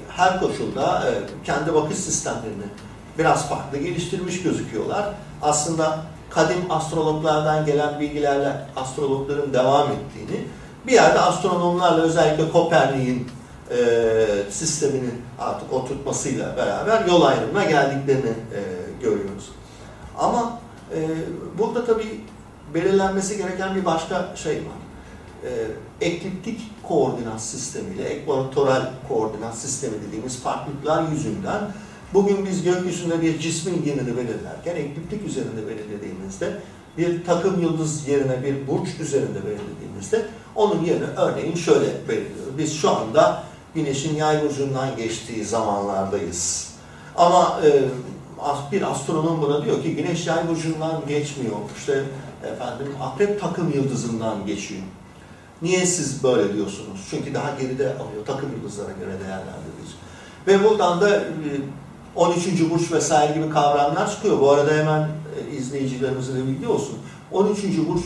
her 0.09 0.39
koşulda 0.39 1.03
e, 1.09 1.11
kendi 1.43 1.73
bakış 1.73 1.97
sistemlerini 1.97 2.65
biraz 3.17 3.49
farklı 3.49 3.77
geliştirmiş 3.77 4.43
gözüküyorlar. 4.43 5.13
Aslında 5.41 5.99
kadim 6.29 6.57
astrologlardan 6.69 7.65
gelen 7.65 7.99
bilgilerle 7.99 8.65
astrologların 8.75 9.53
devam 9.53 9.87
ettiğini, 9.91 10.47
bir 10.87 10.91
yerde 10.91 11.19
astronomlarla 11.19 12.01
özellikle 12.01 12.51
Kopernik'in 12.51 13.27
e, 13.71 14.25
sisteminin 14.49 15.21
artık 15.39 15.73
oturtmasıyla 15.73 16.57
beraber 16.57 17.05
yol 17.05 17.21
ayrımına 17.21 17.63
geldiklerini 17.63 18.29
e, 18.29 18.61
görüyoruz. 19.01 19.49
Ama 20.17 20.59
burada 21.57 21.85
tabii 21.85 22.21
belirlenmesi 22.73 23.37
gereken 23.37 23.75
bir 23.75 23.85
başka 23.85 24.35
şey 24.35 24.55
var. 24.55 24.88
E, 25.43 25.51
ekliptik 26.05 26.61
koordinat 26.87 27.41
sistemiyle 27.41 28.03
ekvatoral 28.03 28.91
koordinat 29.07 29.57
sistemi 29.57 29.93
dediğimiz 30.07 30.39
farklılıklar 30.39 31.11
yüzünden 31.11 31.61
bugün 32.13 32.45
biz 32.45 32.63
gökyüzünde 32.63 33.21
bir 33.21 33.39
cismin 33.39 33.83
yerini 33.85 34.17
belirlerken 34.17 34.75
ekliptik 34.75 35.25
üzerinde 35.25 35.67
belirlediğimizde 35.67 36.59
bir 36.97 37.25
takım 37.25 37.61
yıldız 37.61 38.07
yerine 38.07 38.43
bir 38.43 38.67
burç 38.67 38.89
üzerinde 38.99 39.45
belirlediğimizde 39.45 40.25
onun 40.55 40.85
yerini 40.85 41.05
örneğin 41.17 41.55
şöyle 41.55 42.07
belirliyoruz. 42.09 42.57
Biz 42.57 42.73
şu 42.73 42.89
anda 42.89 43.43
Güneş'in 43.75 44.15
yay 44.15 44.43
burcundan 44.43 44.97
geçtiği 44.97 45.45
zamanlardayız. 45.45 46.73
Ama 47.15 47.59
e, 47.65 47.83
bir 48.71 48.91
astronom 48.91 49.41
buna 49.41 49.65
diyor 49.65 49.83
ki 49.83 49.95
Güneş 49.95 50.27
yay 50.27 50.47
burcundan 50.47 51.01
geçmiyor. 51.07 51.55
İşte 51.77 52.03
efendim 52.53 52.87
akrep 53.01 53.41
takım 53.41 53.71
yıldızından 53.73 54.45
geçiyor. 54.45 54.81
Niye 55.61 55.85
siz 55.85 56.23
böyle 56.23 56.53
diyorsunuz? 56.53 57.07
Çünkü 57.09 57.33
daha 57.33 57.51
geride 57.59 57.85
alıyor. 57.85 58.25
Takım 58.25 58.51
yıldızlara 58.51 58.91
göre 58.91 59.11
değerlendirilir. 59.19 59.95
Ve 60.47 60.63
buradan 60.63 61.01
da 61.01 61.23
13. 62.15 62.47
E, 62.47 62.69
burç 62.69 62.91
vesaire 62.91 63.33
gibi 63.33 63.49
kavramlar 63.49 64.11
çıkıyor. 64.11 64.39
Bu 64.39 64.51
arada 64.51 64.71
hemen 64.73 65.01
e, 65.01 65.55
izleyicilerimizin 65.55 66.35
de 66.35 66.47
bilgi 66.47 66.67
olsun. 66.67 66.97
13. 67.31 67.63
burç 67.89 68.03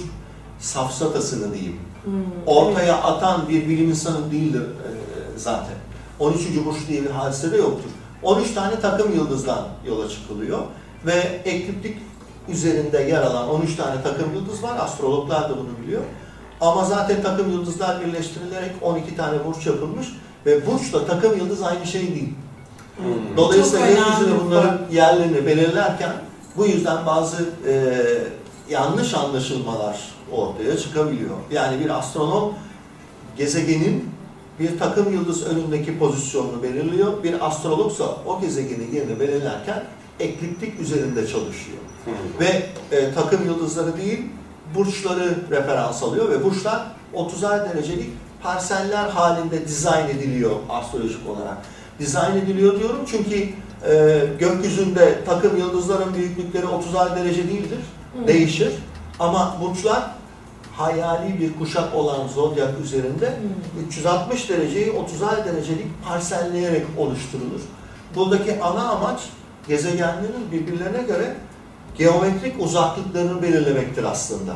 safsatasını 0.60 1.54
diyeyim. 1.54 1.80
Hmm, 2.04 2.14
ortaya 2.46 2.94
evet. 2.94 3.06
atan 3.06 3.50
bir 3.50 3.70
bilim 3.70 3.90
insanı 3.90 4.32
değildir 4.32 4.62
e, 4.62 4.90
zaten. 5.38 5.76
13. 6.20 6.40
burç 6.66 6.78
diye 6.88 7.04
bir 7.04 7.10
hadise 7.10 7.52
de 7.52 7.58
yoktur. 7.58 7.90
13 8.24 8.54
tane 8.54 8.80
takım 8.80 9.16
yıldızdan 9.16 9.68
yola 9.88 10.10
çıkılıyor 10.10 10.60
ve 11.06 11.42
ekliptik 11.46 11.98
üzerinde 12.50 12.98
yer 12.98 13.22
alan 13.22 13.50
13 13.50 13.76
tane 13.76 14.04
takım 14.04 14.36
yıldız 14.36 14.64
var. 14.64 14.78
Astrologlar 14.80 15.50
da 15.50 15.58
bunu 15.58 15.70
biliyor. 15.84 16.02
Ama 16.62 16.86
zaten 16.86 17.24
takım 17.24 17.52
yıldızlar 17.52 18.06
birleştirilerek 18.06 18.72
12 18.82 19.16
tane 19.16 19.46
burç 19.46 19.66
yapılmış 19.66 20.08
ve 20.46 20.68
burçla 20.68 21.06
takım 21.06 21.38
yıldız 21.38 21.64
aynı 21.64 21.86
şey 21.86 22.02
değil. 22.02 22.34
Hmm. 22.98 23.38
Dolayısıyla 23.38 23.88
gökyüzünde 23.88 24.46
bunların 24.46 24.82
yerlerini 24.92 25.46
belirlerken 25.46 26.12
bu 26.58 26.66
yüzden 26.66 27.06
bazı 27.06 27.50
e, 27.68 27.94
yanlış 28.70 29.14
anlaşılmalar 29.14 30.00
ortaya 30.32 30.78
çıkabiliyor. 30.78 31.36
Yani 31.52 31.86
bir 31.86 31.90
astronom 31.90 32.54
gezegenin 33.38 34.10
bir 34.60 34.80
takım 34.80 35.14
yıldız 35.14 35.46
önündeki 35.46 36.00
pozisyonunu 36.00 36.64
belirliyor. 36.64 37.24
Bir 37.24 37.48
astrologsa 37.48 38.04
o 38.26 38.42
gezegenin 38.42 38.92
yerini 38.92 39.20
belirlerken 39.20 39.84
ekliptik 40.20 40.80
üzerinde 40.80 41.28
çalışıyor. 41.28 41.78
Hmm. 42.06 42.14
Ve 42.40 42.64
e, 42.92 43.14
takım 43.14 43.46
yıldızları 43.46 43.98
değil, 43.98 44.22
burçları 44.76 45.36
referans 45.52 46.04
alıyor 46.04 46.30
ve 46.30 46.44
burçlar 46.44 46.88
30'ar 47.14 47.70
derecelik 47.70 48.10
parseller 48.44 49.10
halinde 49.10 49.68
dizayn 49.68 50.10
ediliyor 50.10 50.52
astrolojik 50.70 51.30
olarak. 51.30 51.58
Dizayn 52.00 52.38
ediliyor 52.38 52.80
diyorum 52.80 53.06
çünkü 53.08 53.50
e, 53.90 54.22
gökyüzünde 54.40 55.24
takım 55.26 55.58
yıldızların 55.58 56.14
büyüklükleri 56.14 56.66
30'ar 56.66 57.16
derece 57.16 57.48
değildir. 57.48 57.80
Hı. 58.20 58.28
Değişir. 58.28 58.74
Ama 59.20 59.58
burçlar 59.62 60.12
hayali 60.74 61.40
bir 61.40 61.60
kuşak 61.60 61.96
olan 61.96 62.28
zodyak 62.28 62.80
üzerinde 62.84 63.28
Hı. 63.28 63.86
360 63.88 64.50
dereceyi 64.50 64.88
30'ar 64.88 65.46
derecelik 65.46 65.88
parselleyerek 66.08 66.86
oluşturulur. 66.98 67.62
Buradaki 68.16 68.62
ana 68.62 68.90
amaç 68.90 69.20
gezegenlerin 69.68 70.52
birbirlerine 70.52 71.04
göre 71.04 71.36
geometrik 71.98 72.64
uzaklıklarını 72.64 73.42
belirlemektir 73.42 74.04
aslında. 74.04 74.56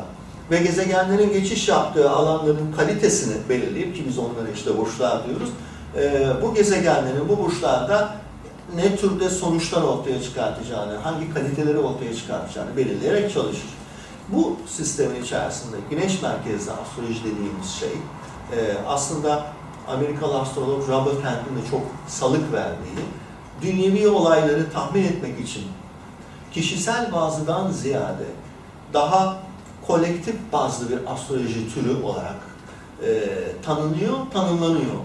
Ve 0.50 0.58
gezegenlerin 0.58 1.32
geçiş 1.32 1.68
yaptığı 1.68 2.10
alanların 2.10 2.72
kalitesini 2.76 3.34
belirleyip 3.48 3.96
ki 3.96 4.04
biz 4.08 4.18
onlara 4.18 4.50
işte 4.54 4.78
burçlar 4.78 5.26
diyoruz. 5.26 5.48
E, 5.96 6.28
bu 6.42 6.54
gezegenlerin 6.54 7.28
bu 7.28 7.38
burçlarda 7.38 8.14
ne 8.76 8.96
türde 8.96 9.30
sonuçlar 9.30 9.82
ortaya 9.82 10.22
çıkartacağını, 10.22 10.96
hangi 10.96 11.34
kaliteleri 11.34 11.78
ortaya 11.78 12.14
çıkartacağını 12.14 12.76
belirleyerek 12.76 13.32
çalışır. 13.32 13.68
Bu 14.28 14.56
sistemin 14.66 15.22
içerisinde 15.22 15.76
güneş 15.90 16.22
merkezli 16.22 16.70
astroloji 16.72 17.20
dediğimiz 17.24 17.70
şey 17.80 17.92
e, 18.52 18.58
aslında 18.86 19.44
Amerikalı 19.88 20.40
astrolog 20.40 20.88
Robert 20.88 21.24
Hand'in 21.24 21.62
de 21.62 21.70
çok 21.70 21.80
salık 22.06 22.52
verdiği 22.52 22.98
dünyevi 23.62 24.08
olayları 24.08 24.72
tahmin 24.72 25.04
etmek 25.04 25.40
için 25.40 25.62
kişisel 26.60 27.12
bazıdan 27.12 27.70
ziyade 27.70 28.24
daha 28.92 29.38
kolektif 29.86 30.34
bazlı 30.52 30.90
bir 30.90 30.98
astroloji 31.12 31.74
türü 31.74 32.02
olarak 32.02 32.36
e, 33.02 33.08
tanınıyor, 33.62 34.16
tanımlanıyor. 34.32 34.98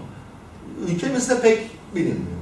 Ülkemizde 0.88 1.40
pek 1.40 1.70
bilinmiyor. 1.94 2.40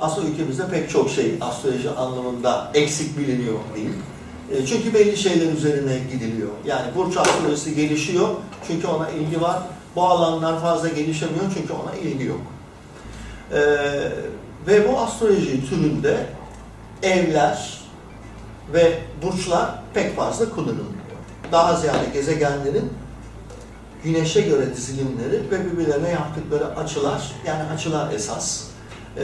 Aslında 0.00 0.28
ülkemizde 0.28 0.68
pek 0.68 0.90
çok 0.90 1.10
şey 1.10 1.34
astroloji 1.40 1.90
anlamında 1.90 2.70
eksik 2.74 3.18
biliniyor 3.18 3.58
değil. 3.76 3.92
E, 4.52 4.66
çünkü 4.66 4.94
belli 4.94 5.16
şeyler 5.16 5.52
üzerine 5.52 5.98
gidiliyor. 6.12 6.50
Yani 6.66 6.94
burç 6.96 7.16
astrolojisi 7.16 7.74
gelişiyor 7.74 8.28
çünkü 8.66 8.86
ona 8.86 9.10
ilgi 9.10 9.40
var. 9.40 9.62
Bu 9.96 10.04
alanlar 10.04 10.60
fazla 10.60 10.88
gelişemiyor 10.88 11.44
çünkü 11.54 11.72
ona 11.72 11.94
ilgi 11.94 12.24
yok. 12.24 12.40
E, 13.52 13.60
ve 14.66 14.88
bu 14.88 14.98
astroloji 14.98 15.68
türünde 15.68 16.26
evler, 17.02 17.85
ve 18.72 18.98
burçlar 19.22 19.82
pek 19.94 20.16
fazla 20.16 20.50
kullanılmıyor. 20.50 20.86
Daha 21.52 21.76
ziyade 21.76 22.06
gezegenlerin 22.12 22.92
güneşe 24.04 24.40
göre 24.40 24.76
dizilimleri 24.76 25.50
ve 25.50 25.64
birbirlerine 25.64 26.08
yaptıkları 26.08 26.76
açılar, 26.76 27.32
yani 27.46 27.62
açılar 27.62 28.12
esas 28.12 28.64
ee, 29.16 29.22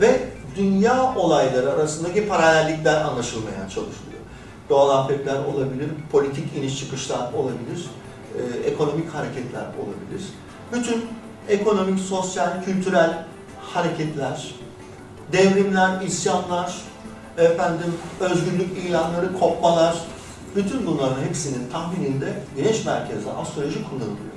ve 0.00 0.20
dünya 0.56 1.14
olayları 1.16 1.72
arasındaki 1.72 2.28
paralellikler 2.28 3.00
anlaşılmaya 3.00 3.60
çalışılıyor. 3.60 4.22
Doğal 4.68 4.90
afetler 4.90 5.44
olabilir, 5.44 5.88
politik 6.12 6.56
iniş 6.56 6.78
çıkışlar 6.78 7.32
olabilir, 7.32 7.86
e, 8.38 8.68
ekonomik 8.68 9.14
hareketler 9.14 9.60
olabilir. 9.62 10.28
Bütün 10.72 11.06
ekonomik, 11.48 12.00
sosyal, 12.00 12.64
kültürel 12.64 13.24
hareketler, 13.60 14.54
devrimler, 15.32 16.00
isyanlar, 16.00 16.76
efendim 17.38 17.94
özgürlük 18.20 18.78
ilanları, 18.88 19.38
kopmalar, 19.40 19.96
bütün 20.56 20.86
bunların 20.86 21.22
hepsinin 21.28 21.70
tahmininde 21.72 22.34
güneş 22.56 22.84
merkezli 22.84 23.30
astroloji 23.30 23.84
kullanılıyor. 23.90 24.32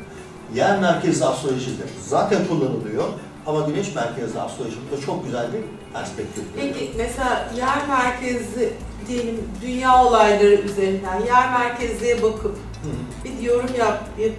Yer 0.55 0.79
merkezli 0.79 1.25
astroloji 1.25 1.79
de 1.79 1.83
zaten 2.07 2.47
kullanılıyor. 2.47 3.03
Ama 3.45 3.61
güneş 3.61 3.95
merkezli 3.95 4.39
astroloji 4.39 4.75
burada 4.91 5.05
çok 5.05 5.25
güzel 5.25 5.47
bir 5.53 5.59
perspektif. 5.93 6.43
Peki 6.55 6.91
mesela 6.97 7.51
yer 7.57 7.87
merkezli 7.87 8.73
diyelim 9.07 9.49
dünya 9.61 10.05
olayları 10.05 10.53
üzerinden 10.55 11.19
yer 11.25 11.51
merkezliye 11.51 12.23
bakıp 12.23 12.55
Hı 12.83 12.89
bir 13.25 13.43
yorum 13.43 13.69
yap, 13.79 14.09
yap 14.19 14.31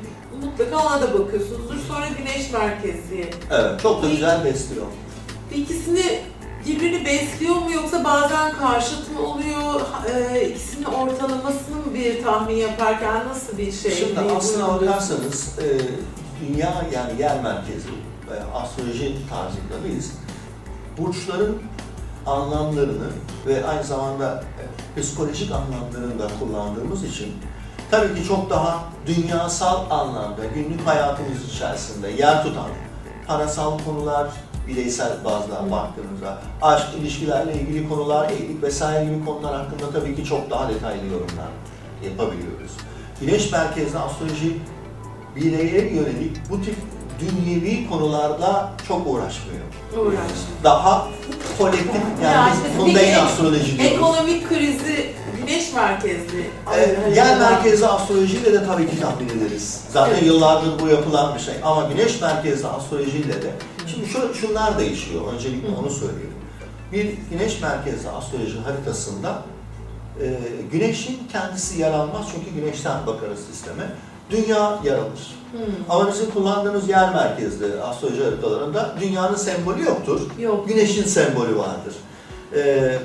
mutlaka 0.43 0.87
ona 0.87 1.03
da 1.03 1.19
bakıyorsunuzdur. 1.19 1.77
Sonra 1.89 2.07
güneş 2.19 2.53
merkezliye. 2.53 3.31
Evet, 3.51 3.81
çok 3.83 4.03
da 4.03 4.09
güzel 4.09 4.45
besliyor. 4.45 4.87
İkisini 5.55 6.21
birbirini 6.67 7.05
besliyor 7.05 7.57
mu 7.57 7.73
yoksa 7.73 8.05
bazen 8.05 8.53
karşıt 8.53 9.13
mı 9.13 9.21
oluyor? 9.21 9.81
E, 10.15 10.49
ikisinin 10.49 10.85
ortalamasını 10.85 11.77
mı 11.77 11.95
bir 11.95 12.23
tahmin 12.23 12.57
yaparken 12.57 13.29
nasıl 13.29 13.59
bir 13.59 13.73
şey? 13.73 13.93
Şimdi 13.93 14.21
aslına 14.21 14.69
bakarsanız 14.69 15.59
e, 15.59 15.67
dünya 16.41 16.87
yani 16.95 17.21
yer 17.21 17.43
merkezi 17.43 17.89
e, 18.31 18.35
astroloji 18.57 19.17
tarzında 19.31 19.89
biz 19.89 20.13
burçların 20.99 21.59
anlamlarını 22.27 23.09
ve 23.47 23.67
aynı 23.67 23.85
zamanda 23.85 24.45
e, 24.97 25.01
psikolojik 25.01 25.51
anlamlarını 25.53 26.19
da 26.19 26.29
kullandığımız 26.41 27.05
için 27.05 27.33
tabii 27.91 28.15
ki 28.15 28.29
çok 28.29 28.51
daha 28.51 28.85
dünyasal 29.07 29.91
anlamda 29.91 30.47
günlük 30.55 30.87
hayatımız 30.87 31.55
içerisinde 31.55 32.09
yer 32.09 32.43
tutan 32.43 32.69
parasal 33.27 33.79
konular, 33.79 34.29
bireysel 34.69 35.13
bazda 35.25 35.71
baktığımızda 35.71 36.39
aşk, 36.63 36.87
ilişkilerle 37.01 37.55
ilgili 37.55 37.89
konular, 37.89 38.31
evlilik 38.31 38.63
vesaire 38.63 39.05
gibi 39.05 39.25
konular 39.25 39.57
hakkında 39.57 39.91
tabii 40.01 40.17
ki 40.17 40.25
çok 40.25 40.51
daha 40.51 40.69
detaylı 40.69 41.07
yorumlar 41.07 41.49
yapabiliyoruz. 42.05 42.71
Güneş 43.21 43.53
merkezli 43.53 43.99
astroloji 43.99 44.57
bireye 45.37 45.95
yönelik 45.95 46.51
bu 46.51 46.63
tip 46.63 46.75
dünyevi 47.21 47.89
konularla 47.89 48.73
çok 48.89 49.07
uğraşmıyor. 49.07 49.61
Uğraş. 49.99 50.31
Daha 50.65 51.09
kolektif 51.59 52.01
yani 52.25 52.53
biz 52.53 52.81
mundane 52.81 53.17
astroloji 53.19 53.79
diyoruz. 53.79 53.97
Ekonomik 53.97 54.49
krizi 54.49 55.11
güneş 55.41 55.73
merkezli. 55.75 56.51
Ee, 56.77 57.11
yer 57.15 57.39
merkezli 57.39 57.87
astrolojiyle 57.87 58.53
de 58.53 58.67
tabii 58.67 58.91
ki 58.91 59.01
tahmin 59.01 59.29
ederiz. 59.29 59.81
Zaten 59.93 60.13
Evet. 60.13 60.23
yıllardır 60.23 60.81
bu 60.81 60.89
yapılan 60.89 61.35
bir 61.35 61.41
şey. 61.41 61.55
Ama 61.63 61.83
güneş 61.83 62.21
merkezli 62.21 62.67
astrolojiyle 62.69 63.43
de 63.43 63.51
şimdi 63.87 64.07
şu, 64.07 64.35
şunlar 64.35 64.79
değişiyor. 64.79 65.23
Öncelikle 65.35 65.69
onu 65.69 65.91
söyleyelim. 65.91 66.37
Bir 66.93 67.15
güneş 67.31 67.63
merkezli 67.63 68.09
astroloji 68.09 68.59
haritasında 68.59 69.43
e, 70.21 70.39
güneşin 70.73 71.19
kendisi 71.33 71.81
yer 71.81 71.93
almaz 71.93 72.27
çünkü 72.35 72.61
güneşten 72.61 73.07
bakarız 73.07 73.41
sisteme. 73.51 73.93
Dünya 74.31 74.79
yer 74.85 74.99
alır. 74.99 75.35
Hmm. 75.53 75.61
Ama 75.89 76.09
bizim 76.09 76.31
kullandığımız 76.31 76.89
yer 76.89 77.15
merkezli 77.15 77.81
astroloji 77.81 78.25
haritalarında 78.25 78.95
dünyanın 79.01 79.37
sembolü 79.37 79.83
yoktur. 79.83 80.21
Yok. 80.39 80.69
Güneşin 80.69 81.05
sembolü 81.05 81.59
vardır. 81.59 81.95
Ee, 82.55 82.99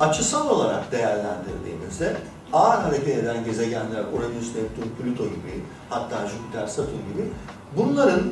açısal 0.00 0.50
olarak 0.50 0.92
değerlendirdiğimizde 0.92 2.16
ağır 2.52 2.82
hareket 2.82 3.18
eden 3.18 3.44
gezegenler 3.44 4.04
Uranüs, 4.12 4.46
Neptün, 4.46 4.92
Plüto 4.98 5.24
gibi 5.24 5.62
hatta 5.90 6.28
Jüpiter, 6.28 6.66
Satürn 6.66 7.12
gibi 7.12 7.28
bunların 7.76 8.22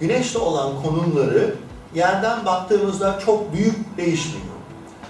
Güneşle 0.00 0.38
olan 0.38 0.82
konumları 0.82 1.54
yerden 1.94 2.46
baktığımızda 2.46 3.18
çok 3.26 3.52
büyük 3.52 3.96
değişmiyor. 3.96 4.46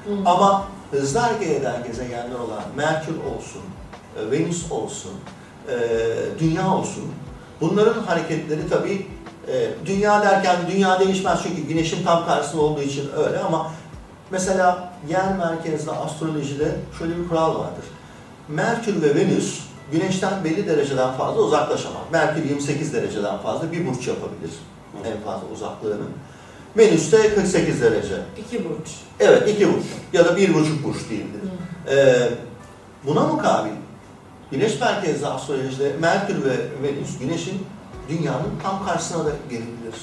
Hmm. 0.04 0.26
Ama 0.26 0.64
hızlı 0.90 1.18
hareket 1.18 1.50
eden 1.50 1.84
gezegenler 1.84 2.38
olan 2.38 2.62
Merkür 2.76 3.14
olsun, 3.14 3.62
e, 4.18 4.30
Venüs 4.30 4.72
olsun, 4.72 5.12
e, 5.68 5.76
Dünya 6.38 6.74
olsun. 6.74 7.04
Bunların 7.60 8.02
hareketleri 8.02 8.68
tabii 8.70 9.06
e, 9.48 9.70
Dünya 9.86 10.22
derken 10.22 10.56
Dünya 10.70 11.00
değişmez 11.00 11.40
çünkü 11.42 11.62
Güneşin 11.62 12.04
tam 12.04 12.26
karşısında 12.26 12.62
olduğu 12.62 12.82
için 12.82 13.10
öyle 13.16 13.38
ama 13.38 13.72
mesela 14.30 14.92
yer 15.08 15.36
merkezli 15.36 15.90
astrolojide 15.90 16.76
şöyle 16.98 17.16
bir 17.18 17.28
kural 17.28 17.54
vardır. 17.54 17.84
Merkür 18.48 19.02
ve 19.02 19.14
Venüs 19.14 19.60
Güneşten 19.92 20.44
belli 20.44 20.66
dereceden 20.66 21.12
fazla 21.12 21.40
uzaklaşamaz. 21.40 22.02
Merkür 22.12 22.44
28 22.44 22.94
dereceden 22.94 23.38
fazla 23.38 23.72
bir 23.72 23.86
burç 23.86 24.08
yapabilir 24.08 24.50
en 25.04 25.20
fazla 25.24 25.46
uzaklığını. 25.54 26.04
Venüs 26.78 27.12
de 27.12 27.34
48 27.34 27.82
derece. 27.82 28.22
İki 28.38 28.64
burç. 28.64 28.90
Evet 29.20 29.48
iki 29.48 29.68
burç 29.74 29.84
ya 30.12 30.24
da 30.24 30.36
bir 30.36 30.54
buçuk 30.54 30.84
burç. 30.84 30.96
Hmm. 30.96 31.50
Ee, 31.88 32.28
buna 33.06 33.20
mukabil 33.20 33.70
Güneş 34.50 34.80
merkezli 34.80 35.26
astrolojide 35.26 35.92
Merkür 36.00 36.44
ve 36.44 36.56
Venüs 36.82 37.18
Güneş'in 37.18 37.66
dünyanın 38.08 38.50
tam 38.62 38.86
karşısına 38.86 39.24
da 39.24 39.30
gelebilir. 39.50 39.94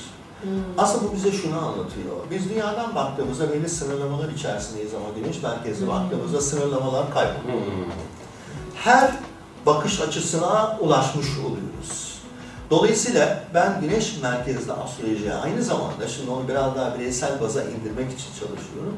Hmm. 0.41 0.49
Aslında 0.77 1.11
bu 1.11 1.15
bize 1.15 1.31
şunu 1.31 1.57
anlatıyor. 1.57 2.15
Biz 2.31 2.49
dünyadan 2.49 2.95
baktığımızda 2.95 3.51
belli 3.51 3.69
sınırlamalar 3.69 4.29
içerisindeyiz 4.29 4.93
ama 4.93 5.05
Güneş 5.15 5.43
merkezli 5.43 5.81
Hmm. 5.85 5.91
baktığımızda 5.91 6.41
sınırlamalar 6.41 7.13
kayboluyor. 7.13 7.65
Hmm. 7.65 7.91
Her 8.75 9.11
bakış 9.65 10.01
açısına 10.01 10.77
ulaşmış 10.81 11.27
oluyoruz. 11.39 12.12
Dolayısıyla 12.73 13.43
ben 13.53 13.81
güneş 13.81 14.21
merkezli 14.21 14.71
astrolojiye 14.71 15.33
aynı 15.33 15.63
zamanda, 15.63 16.07
şimdi 16.07 16.31
onu 16.31 16.47
biraz 16.47 16.75
daha 16.75 16.99
bireysel 16.99 17.41
baza 17.41 17.63
indirmek 17.63 18.11
için 18.11 18.29
çalışıyorum. 18.39 18.97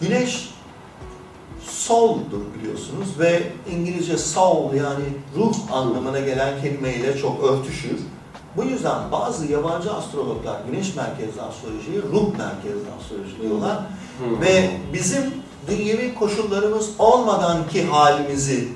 Güneş 0.00 0.50
soul'dur 1.66 2.40
biliyorsunuz 2.58 3.08
ve 3.18 3.42
İngilizce 3.70 4.18
soul 4.18 4.74
yani 4.74 5.04
ruh 5.36 5.54
anlamına 5.72 6.20
gelen 6.20 6.60
kelimeyle 6.60 7.18
çok 7.18 7.44
örtüşür. 7.44 8.00
Bu 8.56 8.64
yüzden 8.64 9.12
bazı 9.12 9.46
yabancı 9.46 9.92
astrologlar 9.92 10.60
güneş 10.70 10.96
merkezli 10.96 11.40
astrolojiye 11.42 12.02
ruh 12.02 12.38
merkezli 12.38 12.88
astroloji 13.00 13.40
diyorlar. 13.42 13.78
Hmm. 14.18 14.40
Ve 14.40 14.70
bizim 14.92 15.34
dünyevi 15.68 16.14
koşullarımız 16.14 16.90
olmadan 16.98 17.68
ki 17.68 17.86
halimizi, 17.86 18.68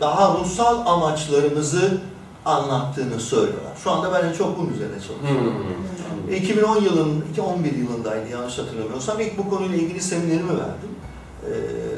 daha 0.00 0.34
ruhsal 0.34 0.86
amaçlarımızı 0.86 2.00
anlattığını 2.44 3.20
söylüyorlar. 3.20 3.72
Şu 3.84 3.90
anda 3.90 4.12
ben 4.12 4.28
en 4.28 4.32
çok 4.32 4.58
bunun 4.58 4.72
üzerine 4.74 4.94
çalışıyorum. 4.94 5.54
Hmm. 6.28 6.34
2010 6.34 6.76
yılın, 6.82 7.24
2011 7.32 7.72
yılındaydı 7.72 8.28
yanlış 8.28 8.58
hatırlamıyorsam 8.58 9.20
ilk 9.20 9.38
bu 9.38 9.50
konuyla 9.50 9.76
ilgili 9.76 10.00
seminerimi 10.00 10.50
verdim. 10.50 10.92
Ee, 11.46 11.52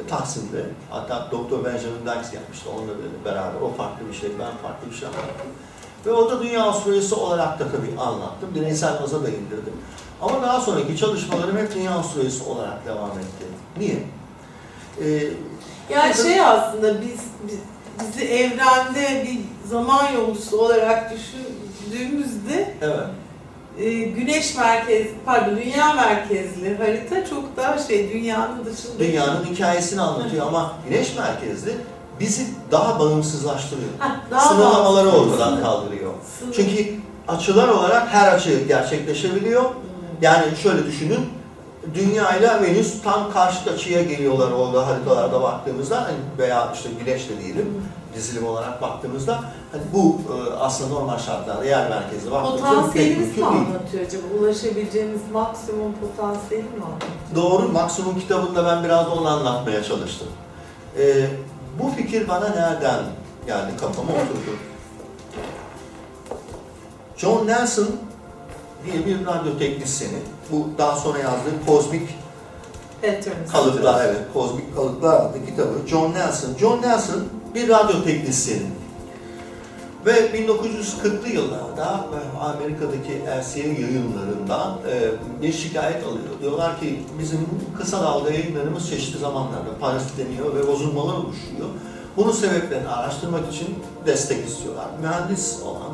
Tahsin'de. 0.09 0.65
Hatta 0.91 1.29
Doktor 1.31 1.65
Benjamin 1.65 2.01
Dykes 2.07 2.31
gelmişti 2.31 2.69
onunla 2.77 2.93
beraber. 3.25 3.61
O 3.61 3.73
farklı 3.77 4.09
bir 4.09 4.15
şey, 4.15 4.31
ben 4.31 4.57
farklı 4.63 4.91
bir 4.91 4.97
şey 4.97 5.09
anlattım. 5.09 5.47
Ve 6.07 6.13
orada 6.13 6.43
dünya 6.43 6.65
astrolojisi 6.65 7.15
olarak 7.15 7.59
da 7.59 7.65
tabii 7.69 8.01
anlattım. 8.01 8.49
Bireysel 8.55 9.03
baza 9.03 9.23
da 9.23 9.29
indirdim. 9.29 9.73
Ama 10.23 10.43
daha 10.43 10.61
sonraki 10.61 10.97
çalışmalarım 10.97 11.57
hep 11.57 11.75
dünya 11.75 11.91
astrolojisi 11.99 12.45
olarak 12.45 12.87
devam 12.87 13.11
etti. 13.11 13.45
Niye? 13.79 14.03
Ee, 15.01 15.29
Yani 15.91 16.15
şey 16.15 16.41
aslında 16.41 17.01
biz, 17.01 17.21
biz 17.49 17.59
bizi 18.01 18.25
evrende 18.25 19.27
bir 19.27 19.69
zaman 19.71 20.13
yolcusu 20.13 20.59
olarak 20.61 21.13
düşündüğümüzde 21.13 22.75
evet. 22.81 23.07
e, 23.79 24.03
güneş 24.03 24.57
merkez, 24.57 25.07
pardon 25.25 25.57
dünya 25.57 25.93
merkezli 25.95 26.77
harita 26.79 27.27
çok 27.31 27.57
daha 27.57 27.79
şey 27.79 28.13
dünyanın 28.13 28.65
dışında. 28.65 28.99
Dünyanın 28.99 29.45
hikayesini 29.45 30.01
anlatıyor 30.01 30.47
ama 30.47 30.73
güneş 30.89 31.17
merkezli 31.17 31.73
bizi 32.21 32.47
daha 32.71 33.01
bağımsızlaştırıyor. 33.01 33.89
Daha 34.31 34.41
Sınırlamaları 34.41 35.09
ortadan 35.09 35.61
kaldırıyor. 35.63 36.13
Sınır- 36.41 36.53
Çünkü 36.53 36.95
açılar 37.29 37.69
olarak 37.69 38.09
her 38.09 38.33
açı 38.33 38.65
gerçekleşebiliyor. 38.69 39.65
Yani 40.23 40.45
şöyle 40.63 40.87
düşünün, 40.87 41.21
Dünya 41.95 42.37
ile 42.37 42.63
Venüs 42.63 43.03
tam 43.03 43.33
karşıt 43.33 43.69
açıya 43.69 44.03
geliyorlar 44.03 44.51
orada 44.53 44.87
haritalarda 44.87 45.43
baktığımızda 45.43 46.03
hani 46.03 46.17
veya 46.39 46.73
işte 46.75 46.89
Güneş 47.05 47.29
de 47.29 47.41
diyelim 47.41 47.83
dizilim 48.15 48.47
olarak 48.47 48.83
baktığımızda 48.83 49.41
hani 49.73 49.83
bu 49.93 50.21
e, 50.33 50.55
aslında 50.55 50.95
normal 50.95 51.19
şartlarda 51.19 51.65
yer 51.65 51.91
merkezi 51.91 52.31
baktığımızda 52.31 52.69
Potansiyelimiz 52.69 53.39
mi 53.39 53.45
anlatıyor 53.47 54.07
acaba? 54.07 54.23
Ulaşabileceğimiz 54.41 55.21
maksimum 55.33 55.93
potansiyeli 55.93 56.65
mi 56.65 56.85
anlatıyor? 56.85 57.13
Doğru, 57.35 57.69
Maksimum 57.69 58.21
kitabında 58.21 58.65
ben 58.67 58.85
biraz 58.85 59.09
onu 59.09 59.29
anlatmaya 59.29 59.85
çalıştım. 59.85 60.29
E, 60.99 61.27
bu 61.83 61.91
fikir 61.91 62.29
bana 62.29 62.49
nereden 62.49 63.01
geldi, 63.47 63.77
kafama 63.81 64.13
oturdu. 64.13 64.57
John 67.17 67.47
Nelson 67.47 67.89
diye 68.85 69.07
bir 69.07 69.27
radyo 69.27 69.59
teknisyeni, 69.59 70.19
bu 70.53 70.69
daha 70.79 70.97
sonra 70.97 71.19
yazdığı 71.19 71.67
Kozmik 71.67 72.09
Patterns. 73.03 73.53
Kalıplar, 73.53 74.05
evet. 74.05 74.21
Kozmik 74.33 74.75
Kalıplar 74.77 75.21
adlı 75.21 75.47
kitabı. 75.47 75.87
John 75.87 76.13
Nelson. 76.13 76.55
John 76.61 76.83
Nelson 76.83 77.25
bir 77.55 77.69
radyo 77.69 78.05
teknisyeni. 78.05 78.67
Ve 80.07 80.13
1940'lı 80.13 81.29
yıllarda 81.29 82.07
e, 82.15 82.39
Amerika'daki 82.39 83.23
RCA 83.41 83.69
yayınlarından 83.69 84.79
e, 84.91 85.11
bir 85.43 85.53
şikayet 85.53 86.05
alıyor. 86.05 86.41
Diyorlar 86.41 86.81
ki 86.81 87.03
bizim 87.19 87.39
kısa 87.79 88.03
dalga 88.03 88.31
yayınlarımız 88.31 88.91
çeşitli 88.91 89.19
zamanlarda 89.19 89.79
parasitleniyor 89.81 90.55
ve 90.55 90.67
bozulmalar 90.67 91.15
oluşuyor. 91.15 91.69
Bunun 92.17 92.33
sebeplerini 92.33 92.89
araştırmak 92.89 93.53
için 93.53 93.69
destek 94.07 94.47
istiyorlar. 94.47 94.87
Mühendis 95.01 95.63
olan 95.63 95.93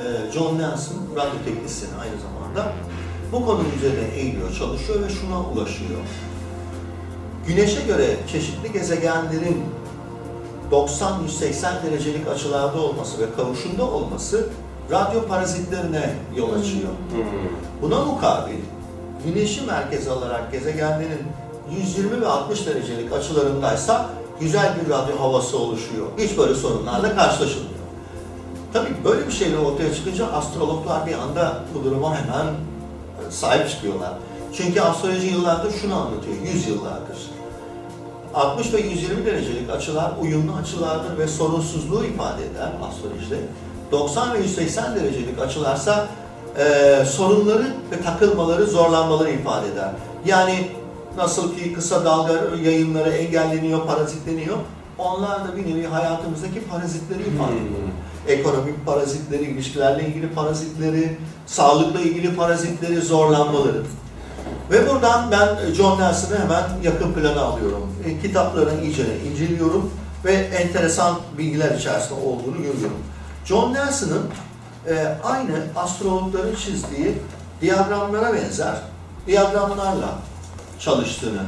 e, 0.00 0.32
John 0.32 0.58
Nelson, 0.58 0.96
radyo 1.16 1.44
teknisyeni 1.44 1.92
aynı 1.94 2.20
zamanda. 2.20 2.72
Bu 3.32 3.46
konu 3.46 3.60
üzerine 3.76 4.14
eğiliyor, 4.14 4.54
çalışıyor 4.58 5.02
ve 5.02 5.08
şuna 5.08 5.40
ulaşıyor. 5.40 6.00
Güneşe 7.46 7.82
göre 7.86 8.16
çeşitli 8.32 8.72
gezegenlerin 8.72 9.62
90-180 10.72 11.82
derecelik 11.86 12.28
açılarda 12.28 12.80
olması 12.80 13.18
ve 13.18 13.24
kavuşumda 13.36 13.84
olması 13.90 14.48
radyo 14.90 15.26
parazitlerine 15.26 16.14
yol 16.36 16.52
açıyor. 16.52 16.92
Hmm. 17.10 17.22
Buna 17.82 18.04
mukabil 18.04 18.58
güneşi 19.24 19.62
merkez 19.62 20.08
alarak 20.08 20.52
gezegenlerin 20.52 21.22
120 21.70 22.20
ve 22.20 22.26
60 22.26 22.66
derecelik 22.66 23.12
açılarındaysa 23.12 24.10
güzel 24.40 24.74
bir 24.76 24.90
radyo 24.90 25.20
havası 25.20 25.58
oluşuyor. 25.58 26.06
Hiç 26.18 26.38
böyle 26.38 26.54
sorunlarla 26.54 27.16
karşılaşılmıyor. 27.16 27.80
Tabii 28.72 28.94
böyle 29.04 29.26
bir 29.26 29.32
şeyle 29.32 29.58
ortaya 29.58 29.94
çıkınca 29.94 30.26
astrologlar 30.26 31.06
bir 31.06 31.14
anda 31.14 31.64
bu 31.74 31.84
duruma 31.84 32.16
hemen 32.16 32.46
sahip 33.30 33.70
çıkıyorlar. 33.70 34.12
Çünkü 34.56 34.80
astroloji 34.80 35.26
yıllardır 35.26 35.72
şunu 35.72 35.94
anlatıyor, 35.94 36.36
100 36.54 36.68
yıllardır. 36.68 37.30
60 38.34 38.72
ve 38.72 38.80
120 38.80 39.26
derecelik 39.26 39.70
açılar 39.70 40.12
uyumlu 40.20 40.52
açılardır 40.62 41.18
ve 41.18 41.28
sorunsuzluğu 41.28 42.04
ifade 42.04 42.46
eder 42.46 42.72
astrolojide. 42.82 43.38
90 43.92 44.34
ve 44.34 44.38
180 44.38 44.96
derecelik 44.96 45.38
açılarsa 45.38 46.08
e, 46.58 47.04
sorunları 47.04 47.66
ve 47.92 48.02
takılmaları, 48.02 48.66
zorlanmaları 48.66 49.30
ifade 49.30 49.68
eder. 49.68 49.90
Yani 50.24 50.68
nasıl 51.16 51.56
ki 51.56 51.72
kısa 51.72 52.04
dalga 52.04 52.32
yayınları 52.62 53.10
engelleniyor, 53.10 53.86
parazitleniyor, 53.86 54.56
onlar 55.00 55.48
da 55.48 55.56
bir 55.56 55.66
nevi 55.66 55.86
hayatımızdaki 55.86 56.60
parazitleri 56.60 57.20
ifade 57.22 57.56
ediyor. 57.56 57.80
Hmm. 57.80 58.28
Ekonomik 58.28 58.86
parazitleri, 58.86 59.42
ilişkilerle 59.42 60.06
ilgili 60.08 60.30
parazitleri, 60.30 61.16
sağlıkla 61.46 62.00
ilgili 62.00 62.36
parazitleri, 62.36 63.00
zorlanmaları. 63.00 63.82
Ve 64.70 64.88
buradan 64.88 65.30
ben 65.30 65.72
John 65.74 66.00
Nelson'ı 66.00 66.38
hemen 66.38 66.64
yakın 66.82 67.12
plana 67.12 67.40
alıyorum. 67.40 67.92
E, 68.06 68.20
kitaplarını 68.20 68.82
iyice 68.82 69.02
inceliyorum 69.30 69.90
ve 70.24 70.32
enteresan 70.32 71.18
bilgiler 71.38 71.78
içerisinde 71.78 72.20
olduğunu 72.20 72.56
görüyorum. 72.56 72.98
John 73.44 73.74
Nelson'ın 73.74 74.30
e, 74.88 75.16
aynı 75.24 75.52
astrologların 75.76 76.54
çizdiği 76.54 77.14
diyagramlara 77.60 78.34
benzer 78.34 78.74
diyagramlarla 79.26 80.18
çalıştığını 80.78 81.42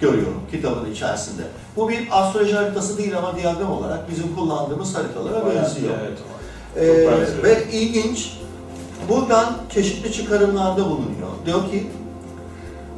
görüyorum 0.00 0.40
kitabın 0.50 0.90
içerisinde. 0.92 1.42
Bu 1.76 1.88
bir 1.88 2.08
astroloji 2.10 2.54
haritası 2.54 2.98
değil 2.98 3.18
ama 3.18 3.36
diyagram 3.36 3.72
olarak 3.72 4.10
bizim 4.10 4.36
kullandığımız 4.36 4.94
haritalara 4.94 5.46
Bayağı- 5.46 5.64
benziyor. 5.64 5.94
Evet. 6.00 6.18
Ee, 6.76 7.10
benziyor. 7.10 7.42
ve 7.42 7.70
ilginç, 7.72 8.38
buradan 9.08 9.52
çeşitli 9.74 10.12
çıkarımlarda 10.12 10.84
bulunuyor. 10.84 11.30
Diyor 11.46 11.70
ki, 11.70 11.86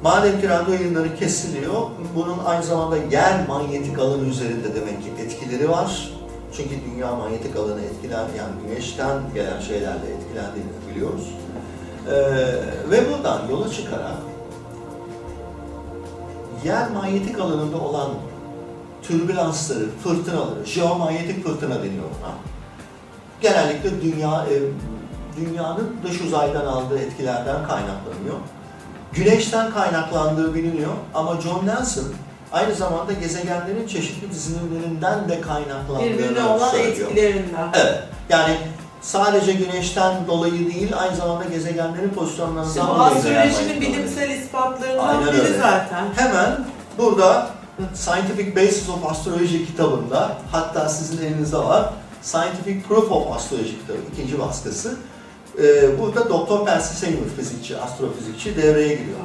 madem 0.03 0.41
ki 0.41 0.49
radyo 0.49 0.75
yayınları 0.75 1.17
kesiliyor, 1.17 1.81
bunun 2.17 2.39
aynı 2.47 2.63
zamanda 2.65 2.97
yer 2.97 3.47
manyetik 3.49 3.99
alanı 3.99 4.27
üzerinde 4.27 4.75
demek 4.75 5.03
ki 5.03 5.09
etkileri 5.23 5.71
var. 5.71 6.13
Çünkü 6.57 6.75
dünya 6.91 7.15
manyetik 7.17 7.57
alanı 7.57 7.81
etkilen, 7.83 8.19
yani 8.39 8.53
güneşten 8.69 9.19
gelen 9.35 9.61
şeylerle 9.61 10.07
etkilendiğini 10.15 10.71
biliyoruz. 10.91 11.29
Ee, 12.09 12.13
ve 12.91 13.11
buradan 13.13 13.41
yola 13.51 13.71
çıkarak 13.71 14.17
yer 16.65 16.91
manyetik 16.91 17.41
alanında 17.41 17.77
olan 17.77 18.11
türbülansları, 19.03 19.89
fırtınaları, 20.03 20.65
jeomanyetik 20.65 21.45
fırtına 21.45 21.75
deniyor 21.79 22.05
buna 22.21 22.33
genellikle 23.43 24.03
dünya 24.03 24.47
e, 24.51 24.57
dünyanın 25.41 25.97
dış 26.05 26.21
uzaydan 26.21 26.67
aldığı 26.67 26.99
etkilerden 26.99 27.57
kaynaklanıyor. 27.57 28.37
Güneşten 29.13 29.71
kaynaklandığı 29.71 30.55
biliniyor 30.55 30.93
ama 31.15 31.41
John 31.41 31.67
Nelson 31.67 32.05
aynı 32.53 32.75
zamanda 32.75 33.13
gezegenlerin 33.13 33.87
çeşitli 33.87 34.31
dizilimlerinden 34.31 35.29
de 35.29 35.41
kaynaklandığını 35.41 36.19
Birbirine 36.19 36.45
olan 36.45 36.69
söylüyor. 36.69 37.11
etkilerinden. 37.11 37.69
Evet. 37.75 38.03
Yani 38.29 38.57
sadece 39.03 39.53
güneşten 39.53 40.27
dolayı 40.27 40.75
değil 40.75 40.93
aynı 40.99 41.17
zamanda 41.17 41.45
gezegenlerin 41.45 42.09
pozisyonlarından 42.09 42.89
dolayı. 42.89 43.41
astrolojinin 43.41 43.81
bilimsel 43.81 44.31
ispatlarından 44.31 45.27
biri 45.27 45.41
öyle. 45.41 45.59
zaten. 45.59 46.05
Hemen 46.17 46.65
burada 46.99 47.47
Scientific 47.95 48.57
Basis 48.57 48.89
of 48.89 49.11
Astrology 49.11 49.65
kitabında 49.67 50.37
hatta 50.53 50.89
sizin 50.89 51.27
elinizde 51.27 51.57
var. 51.57 51.93
Scientific 52.23 52.83
Proof 52.89 53.13
of 53.13 53.37
Astrology 53.37 53.71
kitabı 53.81 53.99
ikinci 54.13 54.39
baskısı. 54.39 54.97
Ee, 55.63 55.99
burada 56.01 56.29
Dr. 56.29 56.65
Percy 56.65 56.95
Seymour 56.95 57.27
fizikçi, 57.37 57.79
astrofizikçi 57.79 58.57
devreye 58.57 58.89
giriyor. 58.95 59.19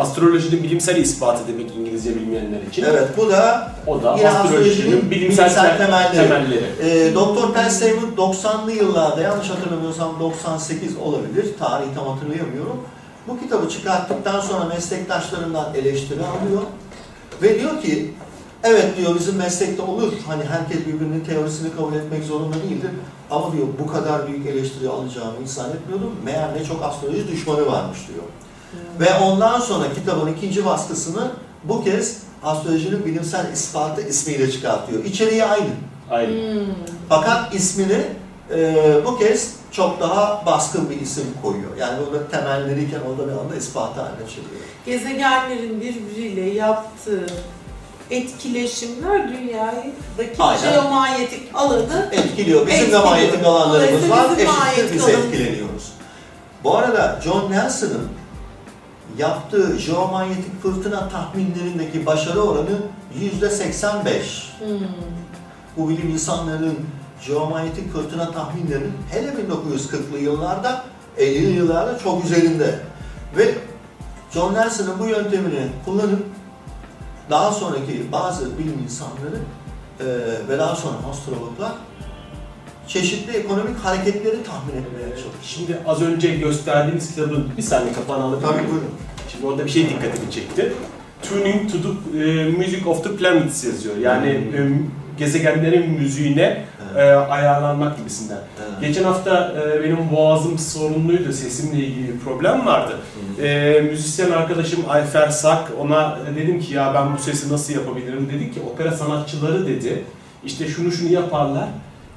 Astrolojinin 0.00 0.62
bilimsel 0.62 0.96
ispatı 0.96 1.48
demek 1.48 1.70
İngilizce 1.76 2.14
bilmeyenler 2.16 2.62
için. 2.70 2.84
Evet 2.84 3.08
bu 3.16 3.30
da 3.30 3.72
O 3.86 4.02
da 4.02 4.16
Yine 4.18 4.28
astrolojinin 4.28 4.56
astrolojinin 4.64 5.10
bilimsel, 5.10 5.44
bilimsel 5.46 5.70
te- 5.70 5.84
temelleri. 5.84 6.28
temelleri. 6.28 6.64
e. 7.50 7.52
Percy 7.54 7.74
Seymour 7.76 8.16
90'lı 8.16 8.72
yıllarda 8.72 9.20
yanlış 9.20 9.50
hatırlamıyorsam 9.50 10.20
98 10.20 10.96
olabilir. 10.96 11.46
Tarihi 11.58 11.94
tam 11.94 12.06
hatırlayamıyorum. 12.06 12.80
Bu 13.28 13.40
kitabı 13.40 13.68
çıkarttıktan 13.68 14.40
sonra 14.40 14.64
meslektaşlarından 14.64 15.74
eleştiri 15.74 16.20
alıyor. 16.20 16.62
Ve 17.42 17.60
diyor 17.60 17.82
ki 17.82 18.14
evet 18.64 18.96
diyor 18.98 19.14
bizim 19.18 19.36
meslekte 19.36 19.82
olur. 19.82 20.12
Hani 20.26 20.44
herkes 20.44 20.86
birbirinin 20.86 21.24
teorisini 21.24 21.76
kabul 21.76 21.94
etmek 21.94 22.24
zorunda 22.24 22.56
değildir. 22.56 22.90
Ama 23.30 23.52
diyor 23.52 23.66
bu 23.78 23.92
kadar 23.92 24.26
büyük 24.28 24.46
eleştiri 24.46 24.88
alacağımı 24.88 25.32
hiç 25.44 25.50
zannetmiyordum. 25.50 26.12
Meğer 26.24 26.54
ne 26.54 26.64
çok 26.64 26.82
astroloji 26.84 27.28
düşmanı 27.28 27.66
varmış 27.66 27.98
diyor. 28.08 28.24
Ve 29.00 29.14
ondan 29.18 29.60
sonra 29.60 29.84
kitabın 29.94 30.32
ikinci 30.32 30.64
baskısını 30.64 31.30
bu 31.64 31.84
kez 31.84 32.16
astrolojinin 32.42 33.06
bilimsel 33.06 33.52
ispatı 33.52 34.02
ismiyle 34.02 34.50
çıkartıyor. 34.50 35.04
İçeriği 35.04 35.44
aynı. 35.44 35.70
Aynen. 36.10 36.54
Hmm. 36.54 36.66
Fakat 37.08 37.54
ismini 37.54 38.02
e, 38.54 38.74
bu 39.06 39.18
kez 39.18 39.54
çok 39.72 40.00
daha 40.00 40.42
baskın 40.46 40.90
bir 40.90 41.00
isim 41.00 41.24
koyuyor. 41.42 41.76
Yani 41.78 41.98
burada 42.06 42.28
temelleriyken 42.28 43.00
o 43.14 43.18
da 43.18 43.26
bir 43.26 43.32
anda 43.32 43.56
ispatı 43.56 44.00
haline 44.00 44.28
çıkıyor. 44.28 44.62
Gezegenlerin 44.86 45.80
birbiriyle 45.80 46.40
yaptığı 46.40 47.26
etkileşimler 48.10 49.28
dünyadaki 49.28 50.36
Aynen. 50.38 50.72
jeomanyetik 50.72 51.42
alanı 51.54 52.08
Etkiliyor. 52.12 52.66
Bizim 52.66 52.78
de 52.78 52.82
Etkiliyor. 52.82 53.04
manyetik 53.04 53.44
alanlarımız 53.44 54.10
var. 54.10 54.24
Eşittir 54.36 54.94
biz 54.94 55.08
etkileniyoruz. 55.08 55.92
Bu 56.64 56.76
arada 56.76 57.20
John 57.24 57.50
Nelson'ın 57.50 58.08
yaptığı 59.20 59.78
jeomanyetik 59.78 60.62
fırtına 60.62 61.08
tahminlerindeki 61.08 62.06
başarı 62.06 62.40
oranı 62.40 62.78
yüzde 63.20 63.50
85. 63.50 64.52
Hmm. 64.58 64.68
bu 65.76 65.88
bilim 65.88 66.10
insanlarının 66.10 66.78
jeomanyetik 67.20 67.92
fırtına 67.92 68.30
tahminlerinin 68.30 68.92
hele 69.10 69.28
1940'lı 69.28 70.18
yıllarda, 70.18 70.84
50'li 71.18 71.50
yıllarda 71.50 71.98
çok 71.98 72.24
üzerinde. 72.24 72.78
Ve 73.36 73.54
John 74.34 74.54
Nelson'ın 74.54 74.98
bu 74.98 75.06
yöntemini 75.06 75.68
kullanıp 75.84 76.26
daha 77.30 77.52
sonraki 77.52 78.12
bazı 78.12 78.58
bilim 78.58 78.78
insanları 78.84 79.36
e, 80.00 80.06
ve 80.48 80.58
daha 80.58 80.76
sonra 80.76 80.96
astrologlar 81.10 81.72
çeşitli 82.92 83.36
ekonomik 83.36 83.78
hareketleri 83.78 84.42
tahmin 84.42 84.72
etmeye 84.72 85.08
çalışıyor. 85.08 85.34
Şimdi 85.42 85.78
az 85.86 86.02
önce 86.02 86.34
gösterdiğiniz 86.34 87.14
kitabın 87.14 87.48
bir 87.56 87.62
saniye 87.62 87.92
kapağını 87.92 88.24
alabilir 88.24 88.46
Tabii 88.46 88.70
buyurun. 88.70 88.90
Şimdi 89.32 89.46
orada 89.46 89.64
bir 89.64 89.70
şey 89.70 89.88
dikkatimi 89.88 90.30
çekti. 90.30 90.72
Tuning 91.22 91.72
to 91.72 91.78
the 91.82 92.18
e, 92.18 92.44
music 92.50 92.86
of 92.86 93.04
the 93.04 93.16
planets 93.16 93.64
yazıyor. 93.64 93.96
Yani 93.96 94.40
Hmm. 94.56 94.74
e, 94.74 94.78
gezegenlerin 95.18 95.90
müziğine 95.90 96.64
e, 96.96 97.02
ayarlanmak 97.12 97.98
gibisinden. 97.98 98.38
Evet. 98.58 98.80
Geçen 98.80 99.04
hafta 99.04 99.54
e, 99.76 99.84
benim 99.84 100.10
boğazım 100.12 100.58
sorunluydu, 100.58 101.32
sesimle 101.32 101.78
ilgili 101.78 102.14
bir 102.14 102.18
problem 102.18 102.66
vardı. 102.66 102.92
E, 103.42 103.80
müzisyen 103.80 104.30
arkadaşım 104.30 104.80
Ayfer 104.88 105.28
Sak, 105.28 105.72
ona 105.80 106.18
dedim 106.36 106.60
ki 106.60 106.74
ya 106.74 106.94
ben 106.94 107.16
bu 107.16 107.22
sesi 107.22 107.52
nasıl 107.52 107.72
yapabilirim? 107.72 108.28
Dedi 108.34 108.52
ki 108.52 108.60
opera 108.72 108.92
sanatçıları 108.92 109.66
dedi, 109.66 110.04
işte 110.44 110.68
şunu 110.68 110.92
şunu 110.92 111.12
yaparlar, 111.12 111.68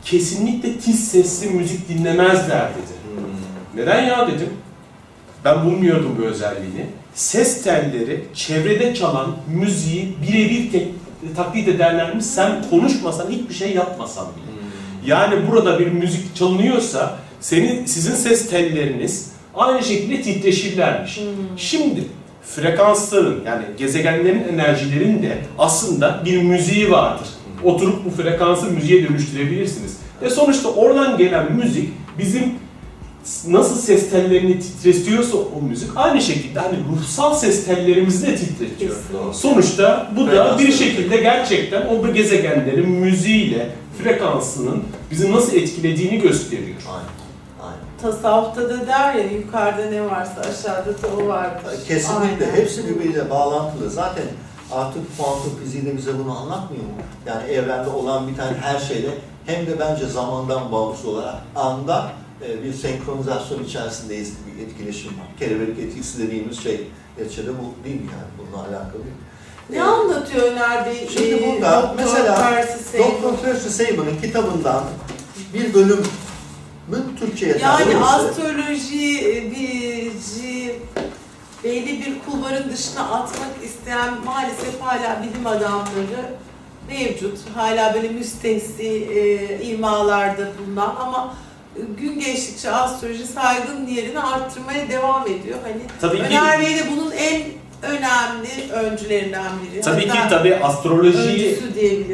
kesinlikle 0.05 0.77
tiz 0.77 1.07
sesli 1.07 1.49
müzik 1.49 1.89
dinlemezler 1.89 2.69
dedi. 2.69 2.93
Hmm. 3.15 3.79
Neden 3.79 4.05
ya 4.05 4.27
dedim. 4.27 4.49
Ben 5.45 5.65
bulmuyordum 5.65 6.15
bu 6.21 6.25
özelliğini. 6.25 6.85
Ses 7.13 7.63
telleri 7.63 8.23
çevrede 8.33 8.95
çalan 8.95 9.35
müziği 9.47 10.15
birebir 10.27 10.71
tek- 10.71 10.87
taklit 11.35 11.67
ederlermiş. 11.67 12.25
Sen 12.25 12.51
konuşmasan 12.69 13.29
hiçbir 13.29 13.53
şey 13.53 13.73
yapmasan 13.73 14.25
bile. 14.25 14.53
Yani 15.11 15.35
burada 15.51 15.79
bir 15.79 15.87
müzik 15.87 16.35
çalınıyorsa 16.35 17.17
senin 17.39 17.85
sizin 17.85 18.15
ses 18.15 18.49
telleriniz 18.49 19.31
aynı 19.55 19.83
şekilde 19.83 20.21
titreşirlermiş. 20.21 21.17
Hmm. 21.17 21.57
Şimdi 21.57 22.03
frekansların 22.55 23.43
yani 23.45 23.63
gezegenlerin 23.77 24.43
enerjilerin 24.53 25.23
de 25.23 25.37
aslında 25.57 26.21
bir 26.25 26.41
müziği 26.41 26.91
vardır. 26.91 27.27
Oturup 27.63 28.05
bu 28.05 28.09
frekansı 28.21 28.65
müziğe 28.65 29.09
dönüştürebilirsiniz. 29.09 29.97
Ve 30.21 30.29
sonuçta 30.29 30.69
oradan 30.69 31.17
gelen 31.17 31.53
müzik 31.53 31.89
bizim 32.17 32.43
nasıl 33.47 33.75
ses 33.75 34.09
tellerini 34.09 34.59
titretiyorsa 34.59 35.37
o 35.37 35.61
müzik 35.61 35.89
aynı 35.95 36.21
şekilde 36.21 36.59
hani 36.59 36.75
ruhsal 36.91 37.35
ses 37.35 37.65
tellerimizi 37.65 38.27
de 38.27 38.35
titretiyor. 38.35 38.95
Kesinlikle. 38.95 39.33
Sonuçta 39.33 40.11
bu 40.17 40.27
da 40.27 40.59
bir 40.59 40.71
şekilde 40.71 41.17
gerçekten 41.17 41.87
o 41.87 42.13
gezegenlerin 42.13 42.89
müziğiyle 42.89 43.69
frekansının 44.03 44.83
bizi 45.11 45.31
nasıl 45.31 45.57
etkilediğini 45.57 46.19
gösteriyor. 46.19 46.77
Aynen. 46.87 47.09
Aynen. 47.61 47.83
Tasavvufta 48.01 48.69
da 48.69 48.87
der 48.87 49.13
ya 49.13 49.23
yukarıda 49.23 49.85
ne 49.85 50.01
varsa 50.05 50.41
aşağıda 50.41 50.91
da 50.91 51.07
o 51.23 51.27
vardır. 51.27 51.71
Kesinlikle. 51.87 52.45
Aynen. 52.45 52.55
Hepsi 52.55 52.87
birbiriyle 52.87 53.29
bağlantılı. 53.29 53.89
Zaten 53.89 54.23
artık 54.73 55.17
kuantum 55.17 55.59
fiziği 55.63 55.85
de 55.85 55.97
bize 55.97 56.19
bunu 56.19 56.37
anlatmıyor 56.37 56.83
mu? 56.83 56.89
Yani 57.25 57.51
evrende 57.51 57.89
olan 57.89 58.27
bir 58.27 58.35
tane 58.35 58.57
her 58.57 58.79
şeyle 58.79 59.09
hem 59.45 59.67
de 59.67 59.79
bence 59.79 60.05
zamandan 60.05 60.71
bağımsız 60.71 61.05
olarak 61.05 61.35
anda 61.55 62.11
e, 62.47 62.63
bir 62.63 62.73
senkronizasyon 62.73 63.63
içerisindeyiz 63.63 64.33
bir 64.47 64.63
etkileşim 64.63 65.11
var. 65.11 65.27
Kelebek 65.39 65.79
etkisi 65.79 66.27
dediğimiz 66.27 66.63
şey 66.63 66.87
neticede 67.17 67.49
bu 67.49 67.83
değil 67.85 68.01
mi 68.01 68.07
yani 68.11 68.31
bununla 68.37 68.63
alakalı? 68.63 69.01
Ne 69.69 69.83
anlatıyor 69.83 70.51
Öner? 70.51 70.87
Şimdi 71.13 71.27
Ee, 71.27 71.61
burada 71.61 71.81
Doktor 71.81 71.95
mesela. 71.95 72.37
Dr. 72.93 73.41
Percy 73.43 73.67
Sagan'ın 73.67 74.17
kitabından 74.21 74.83
bir 75.53 75.73
bölümün 75.73 76.05
Türkçe'ye 77.19 77.57
Yani 77.61 77.97
astroloji, 77.97 79.29
e, 79.29 79.51
bilgi, 79.51 80.79
belli 81.63 81.99
bir 82.05 82.13
kulvarın 82.25 82.69
dışına 82.69 83.01
atmak 83.01 83.63
isteyen 83.65 84.13
maalesef 84.25 84.81
hala 84.81 85.23
bilim 85.23 85.47
adamları 85.47 86.25
mevcut. 86.87 87.37
Hala 87.55 87.93
böyle 87.93 88.07
müstehsi 88.07 88.87
e, 88.87 89.65
imalarda 89.65 90.47
bulunan 90.59 90.95
ama 90.99 91.35
gün 91.99 92.19
geçtikçe 92.19 92.71
astroloji 92.71 93.27
saygın 93.27 93.87
yerini 93.87 94.19
arttırmaya 94.19 94.89
devam 94.89 95.23
ediyor. 95.23 95.57
Hani 95.63 95.81
Tabii 96.01 96.17
ki 96.17 96.23
Öner 96.23 96.59
Bey 96.59 96.75
de 96.77 96.83
bunun 96.91 97.11
en 97.11 97.41
önemli 97.83 98.71
öncülerinden 98.73 99.51
biri. 99.63 99.81
tabii 99.81 100.03
ki 100.03 100.09
Hatta 100.09 100.37
tabii 100.37 100.55
astrolojiyi 100.55 101.59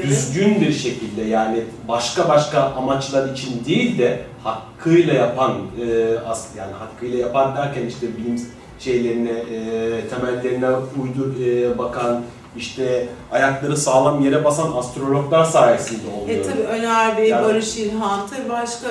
düzgün 0.04 0.62
bir 0.62 0.74
şekilde 0.74 1.22
yani 1.22 1.64
başka 1.88 2.30
başka 2.30 2.62
amaçlar 2.62 3.34
için 3.34 3.66
değil 3.66 3.98
de 3.98 4.22
hakkıyla 4.44 5.14
yapan 5.14 5.58
e, 5.88 6.18
as, 6.28 6.48
yani 6.58 6.74
hakkıyla 6.74 7.20
yapan 7.20 7.56
derken 7.56 7.86
işte 7.86 8.08
bilim 8.18 8.50
şeylerine 8.80 9.30
e, 9.32 10.08
temellerine 10.10 10.68
uydur 11.04 11.46
e, 11.46 11.78
bakan 11.78 12.22
işte 12.58 13.08
ayakları 13.32 13.78
sağlam 13.78 14.22
yere 14.26 14.44
basan 14.46 14.72
astrologlar 14.78 15.46
sayesinde 15.46 16.02
oluyor. 16.22 16.40
E 16.40 16.42
tabii 16.44 16.62
Öner 16.62 17.18
Bey, 17.18 17.30
Yani- 17.30 17.46
Barış 17.46 17.78
İlhan, 17.78 18.20
tabii 18.28 18.50
başka 18.50 18.88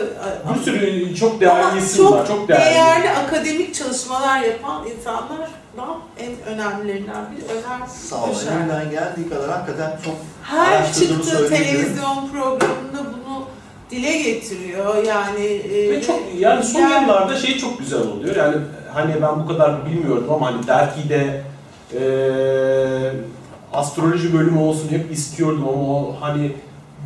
bir 0.59 0.62
sürü 0.64 1.14
çok 1.16 1.40
değerli 1.40 1.62
Ama 1.62 1.79
isim 1.79 2.05
çok 2.05 2.12
var, 2.12 2.27
çok 2.27 2.48
değerli. 2.48 2.64
değerli 2.64 3.11
akademik 3.11 3.74
çalışmalar 3.74 4.40
yapan 4.42 4.87
insanlardan 4.96 5.98
en 6.18 6.55
önemlilerinden 6.55 7.24
biri 7.37 7.44
Öner 7.59 7.87
Sağ 7.88 8.24
olun. 8.24 8.35
Köşer. 8.35 8.53
Elimden 8.57 8.90
geldiği 8.90 9.29
kadar 9.29 9.51
hakikaten 9.51 9.98
çok 10.05 10.14
Her 10.42 10.92
çıktığı 10.92 11.48
televizyon 11.48 12.29
programında 12.33 12.98
bunu 13.12 13.42
dile 13.90 14.18
getiriyor. 14.22 15.05
Yani 15.05 15.44
e, 15.46 15.90
Ve 15.90 16.03
çok 16.03 16.20
yani 16.38 16.64
son 16.64 16.81
yani- 16.81 17.03
yıllarda 17.05 17.37
şey 17.37 17.59
çok 17.59 17.79
güzel 17.79 18.01
oluyor. 18.01 18.37
Yani 18.37 18.57
hani 18.94 19.14
ben 19.22 19.40
bu 19.44 19.48
kadar 19.48 19.87
bilmiyordum 19.87 20.33
ama 20.33 20.46
hani 20.46 20.66
Derki'de 20.66 21.42
eee 21.94 23.12
astroloji 23.72 24.35
bölümü 24.35 24.59
olsun 24.59 24.88
hep 24.88 25.12
istiyordum 25.12 25.64
ama 25.68 25.83
o 25.83 26.16
hani 26.20 26.53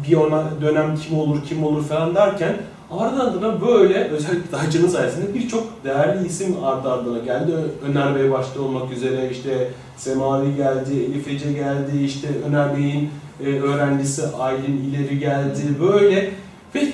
bir 0.08 0.16
ona 0.16 0.44
dönem 0.60 0.96
kim 0.96 1.18
olur 1.18 1.38
kim 1.48 1.64
olur 1.64 1.84
falan 1.84 2.14
derken 2.14 2.56
ardı 3.00 3.22
ardına 3.22 3.60
böyle 3.60 4.08
özellikle 4.08 4.56
Hacı'nın 4.56 4.88
sayesinde 4.88 5.34
birçok 5.34 5.84
değerli 5.84 6.26
isim 6.26 6.64
ardı 6.64 6.92
ardına 6.92 7.18
geldi. 7.18 7.52
Öner 7.88 8.14
Bey 8.14 8.30
başta 8.30 8.60
olmak 8.62 8.92
üzere 8.92 9.30
işte 9.30 9.70
Semavi 9.96 10.56
geldi, 10.56 10.94
Elif 11.10 11.28
Ece 11.28 11.52
geldi, 11.52 12.04
işte 12.04 12.28
Öner 12.48 12.76
Bey'in 12.76 13.10
e, 13.44 13.60
öğrencisi 13.60 14.22
Aylin 14.38 14.90
İleri 14.90 15.18
geldi. 15.18 15.60
Böyle 15.80 16.30
ve 16.74 16.86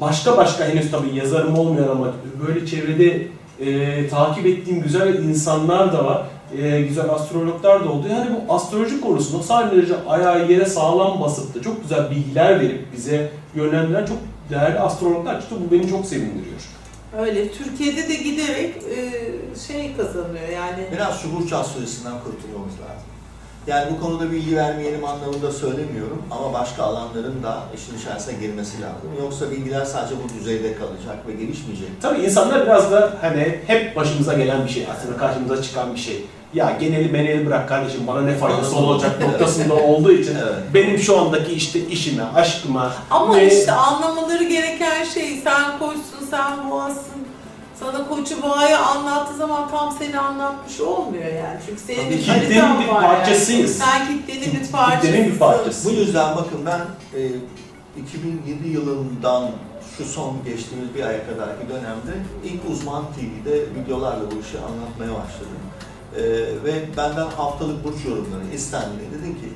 başka 0.00 0.36
başka 0.36 0.64
henüz 0.64 0.90
tabii 0.90 1.14
yazarım 1.14 1.58
olmayan 1.58 1.88
ama 1.88 2.12
böyle 2.46 2.66
çevrede 2.66 3.22
e, 3.60 4.08
takip 4.08 4.46
ettiğim 4.46 4.82
güzel 4.82 5.24
insanlar 5.24 5.92
da 5.92 6.04
var. 6.04 6.22
E, 6.58 6.82
güzel 6.82 7.10
astrologlar 7.10 7.84
da 7.84 7.90
oldu. 7.92 8.06
Yani 8.10 8.30
bu 8.30 8.54
astroloji 8.54 9.00
konusunda 9.00 9.42
sadece 9.42 9.94
ayağı 10.08 10.50
yere 10.50 10.66
sağlam 10.66 11.20
basıp 11.20 11.54
da 11.54 11.62
çok 11.62 11.82
güzel 11.82 12.10
bilgiler 12.10 12.60
verip 12.60 12.92
bize 12.96 13.30
yönlendiren 13.54 14.06
çok 14.06 14.18
değerli 14.50 14.78
astrologlar 14.80 15.40
çıktı. 15.40 15.56
Bu 15.66 15.74
beni 15.74 15.88
çok 15.88 16.06
sevindiriyor. 16.06 16.60
öyle 17.18 17.52
Türkiye'de 17.52 18.08
de 18.08 18.14
giderek 18.14 18.74
e, 18.76 19.10
şey 19.66 19.96
kazanıyor 19.96 20.48
yani. 20.54 20.86
Biraz 20.92 21.22
şu 21.22 21.36
burç 21.36 21.52
astrolojisinden 21.52 22.14
kurtulmamız 22.24 22.74
lazım. 22.74 23.07
Yani 23.68 23.86
bu 23.96 24.00
konuda 24.04 24.32
bilgi 24.32 24.56
vermeyelim 24.56 25.04
anlamında 25.04 25.52
söylemiyorum 25.52 26.22
ama 26.30 26.52
başka 26.52 26.82
alanların 26.82 27.42
da 27.42 27.58
işin 27.76 27.98
içerisine 27.98 28.34
girmesi 28.40 28.82
lazım. 28.82 29.10
Yoksa 29.22 29.50
bilgiler 29.50 29.84
sadece 29.84 30.14
bu 30.24 30.38
düzeyde 30.38 30.74
kalacak 30.74 31.26
ve 31.28 31.32
gelişmeyecek. 31.32 31.88
Tabii 32.02 32.20
insanlar 32.20 32.66
biraz 32.66 32.92
da 32.92 33.12
hani 33.20 33.58
hep 33.66 33.96
başımıza 33.96 34.32
gelen 34.34 34.64
bir 34.64 34.70
şey, 34.70 34.86
aslında 34.96 35.16
karşımıza 35.16 35.62
çıkan 35.62 35.94
bir 35.94 36.00
şey. 36.00 36.24
Ya 36.54 36.76
geneli 36.80 37.08
meneli 37.12 37.46
bırak 37.46 37.68
kardeşim 37.68 38.06
bana 38.06 38.20
ne 38.20 38.34
faydası 38.34 38.76
olacak 38.76 39.20
noktasında 39.20 39.74
olduğu 39.74 40.12
için 40.12 40.34
Evet. 40.36 40.54
benim 40.74 40.98
şu 40.98 41.20
andaki 41.20 41.52
işte 41.52 41.80
işime, 41.86 42.22
aşkıma 42.34 42.92
Ama 43.10 43.36
ve- 43.36 43.58
işte 43.58 43.72
anlamaları 43.72 44.44
gereken 44.44 45.04
şey 45.04 45.40
sen 45.44 45.78
koçsun, 45.78 46.26
sen 46.30 46.70
boğasın. 46.70 47.17
Sana 47.80 48.08
koçu 48.08 48.42
boğayı 48.42 48.78
anlattığı 48.78 49.36
zaman 49.36 49.70
tam 49.70 49.96
seni 49.98 50.18
anlatmış 50.18 50.80
olmuyor 50.80 51.24
yani. 51.24 51.58
Çünkü 51.66 51.80
senin 51.80 52.04
Tabii 52.04 52.18
bir 52.18 52.26
haritan 52.26 52.80
bir 52.80 52.88
var 52.88 53.02
parçasıyız. 53.02 53.80
Yani. 53.80 53.90
Sen 53.90 54.06
kitlenin 54.08 54.60
bir 54.60 54.72
parçasısın. 54.72 55.08
Kitlenin 55.08 55.32
bir 55.32 55.38
parçası. 55.38 55.88
Bu 55.88 55.92
yüzden 55.92 56.36
bakın 56.36 56.66
ben 56.66 56.80
e, 57.18 57.30
2007 58.00 58.68
yılından 58.68 59.50
şu 59.96 60.04
son 60.04 60.44
geçtiğimiz 60.44 60.94
bir 60.94 61.02
aya 61.02 61.26
kadarki 61.26 61.68
dönemde 61.68 62.12
ilk 62.44 62.70
Uzman 62.70 63.04
TV'de 63.04 63.60
videolarla 63.60 64.30
bu 64.30 64.40
işi 64.40 64.58
anlatmaya 64.58 65.20
başladım. 65.24 65.62
E, 66.16 66.22
ve 66.64 66.96
benden 66.96 67.26
haftalık 67.36 67.84
burç 67.84 68.04
yorumları 68.04 68.54
istendi. 68.54 69.02
Dedim 69.18 69.34
ki 69.34 69.52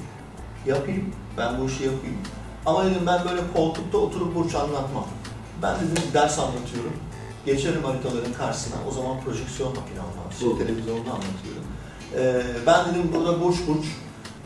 yapayım, 0.67 1.15
ben 1.39 1.61
bu 1.61 1.67
işi 1.67 1.83
yapayım. 1.83 2.19
Ama 2.67 2.85
dedim 2.85 3.03
ben 3.07 3.21
böyle 3.31 3.43
koltukta 3.57 3.99
oturup 3.99 4.35
burç 4.35 4.55
anlatmam. 4.55 5.07
Ben 5.63 5.75
dedim 5.77 6.03
ders 6.15 6.39
anlatıyorum. 6.39 6.93
Geçerim 7.47 7.85
haritaların 7.85 8.33
karşısına. 8.33 8.77
O 8.89 8.91
zaman 8.91 9.21
projeksiyon 9.21 9.71
makinem 9.71 10.05
var. 10.05 10.33
Şey, 10.39 10.49
televizyonda 10.49 11.11
anlatıyorum. 11.11 11.65
E, 12.19 12.43
ben 12.67 12.85
dedim 12.85 13.11
burada 13.15 13.41
burç 13.41 13.57
burç 13.69 13.85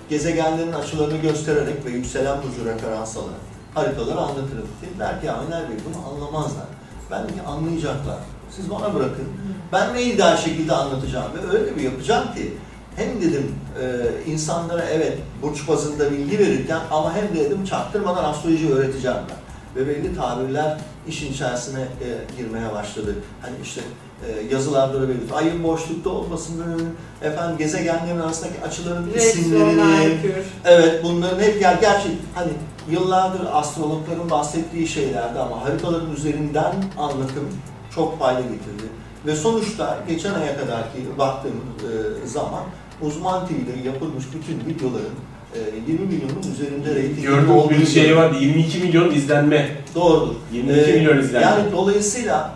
gezegenlerin 0.08 0.72
açılarını 0.72 1.16
göstererek 1.16 1.84
ve 1.86 1.90
yükselen 1.90 2.36
burcu 2.42 2.64
referans 2.64 3.16
alarak 3.16 3.46
haritaları 3.74 4.20
anlatırım. 4.20 4.68
Dediler 4.82 5.20
ki 5.20 5.26
ya 5.26 5.40
Öner 5.40 5.70
Bey 5.70 5.76
bunu 5.88 6.14
anlamazlar. 6.14 6.66
Ben 7.10 7.26
ki 7.26 7.42
anlayacaklar. 7.46 8.18
Siz 8.50 8.70
bana 8.70 8.94
bırakın. 8.94 9.28
Ben 9.72 9.94
ne 9.94 10.02
ideal 10.02 10.36
şekilde 10.36 10.72
anlatacağım 10.72 11.32
ve 11.34 11.58
öyle 11.58 11.76
bir 11.76 11.82
yapacağım 11.82 12.34
ki 12.34 12.56
hem 12.96 13.22
dedim 13.22 13.54
e, 13.80 14.06
insanlara 14.30 14.84
evet 14.84 15.18
burç 15.42 15.68
bazında 15.68 16.10
bilgi 16.10 16.38
verirken 16.38 16.80
ama 16.90 17.14
hem 17.14 17.28
de 17.28 17.44
dedim 17.44 17.64
çaktırmadan 17.64 18.24
astroloji 18.24 18.74
öğreteceğim 18.74 19.16
ben. 19.30 19.45
Ve 19.76 19.88
belli 19.88 20.16
tabirler 20.16 20.78
işin 21.08 21.32
içerisine 21.32 21.80
e, 21.80 22.36
girmeye 22.38 22.72
başladı. 22.72 23.14
Hani 23.42 23.54
işte 23.62 23.80
e, 24.26 24.54
yazılarda 24.54 25.02
da 25.02 25.08
belirtiyor. 25.08 25.38
Ayın 25.38 25.64
boşlukta 25.64 26.10
olmasını, 26.10 26.76
efendim 27.22 27.58
gezegenlerin 27.58 28.20
arasındaki 28.20 28.62
açıların 28.62 29.06
Retro, 29.06 29.20
isimlerini. 29.20 30.18
Evet 30.64 31.04
bunların 31.04 31.40
hep 31.40 31.60
ger 31.60 31.74
gerçi 31.80 32.08
hani 32.34 32.52
yıllardır 32.90 33.40
astrologların 33.52 34.30
bahsettiği 34.30 34.88
şeylerdi 34.88 35.38
ama 35.38 35.64
haritaların 35.64 36.12
üzerinden 36.12 36.74
anlatım 36.98 37.48
çok 37.94 38.18
fayda 38.18 38.40
getirdi. 38.40 38.86
Ve 39.26 39.36
sonuçta 39.36 39.98
geçen 40.08 40.34
aya 40.34 40.58
kadarki 40.60 41.18
baktığım 41.18 41.52
e, 41.52 42.26
zaman 42.26 42.62
Uzman 43.02 43.46
TV'de 43.46 43.88
yapılmış 43.88 44.24
bütün 44.34 44.70
videoların 44.70 45.14
e, 45.54 45.58
20 45.92 46.06
milyonun 46.06 46.42
üzerinde 46.54 46.94
reyting 46.94 47.26
Gördüğüm 47.26 47.70
bir 47.70 47.86
şey 47.86 48.16
var 48.16 48.30
22 48.30 48.78
milyon 48.78 49.10
izlenme. 49.14 49.76
Doğrudur. 49.94 50.34
22 50.52 50.90
Ee, 50.90 50.92
milyon 50.96 51.18
izlenme. 51.18 51.46
Yani 51.46 51.72
dolayısıyla 51.72 52.50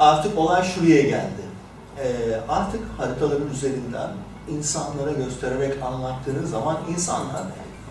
artık 0.00 0.38
olay 0.38 0.62
şuraya 0.64 1.02
geldi. 1.02 1.40
Ee, 1.98 2.06
artık 2.48 2.80
haritaların 2.98 3.50
üzerinden 3.54 4.10
insanlara 4.48 5.12
göstererek 5.12 5.82
anlattığınız 5.82 6.50
zaman 6.50 6.78
insanlar 6.90 7.42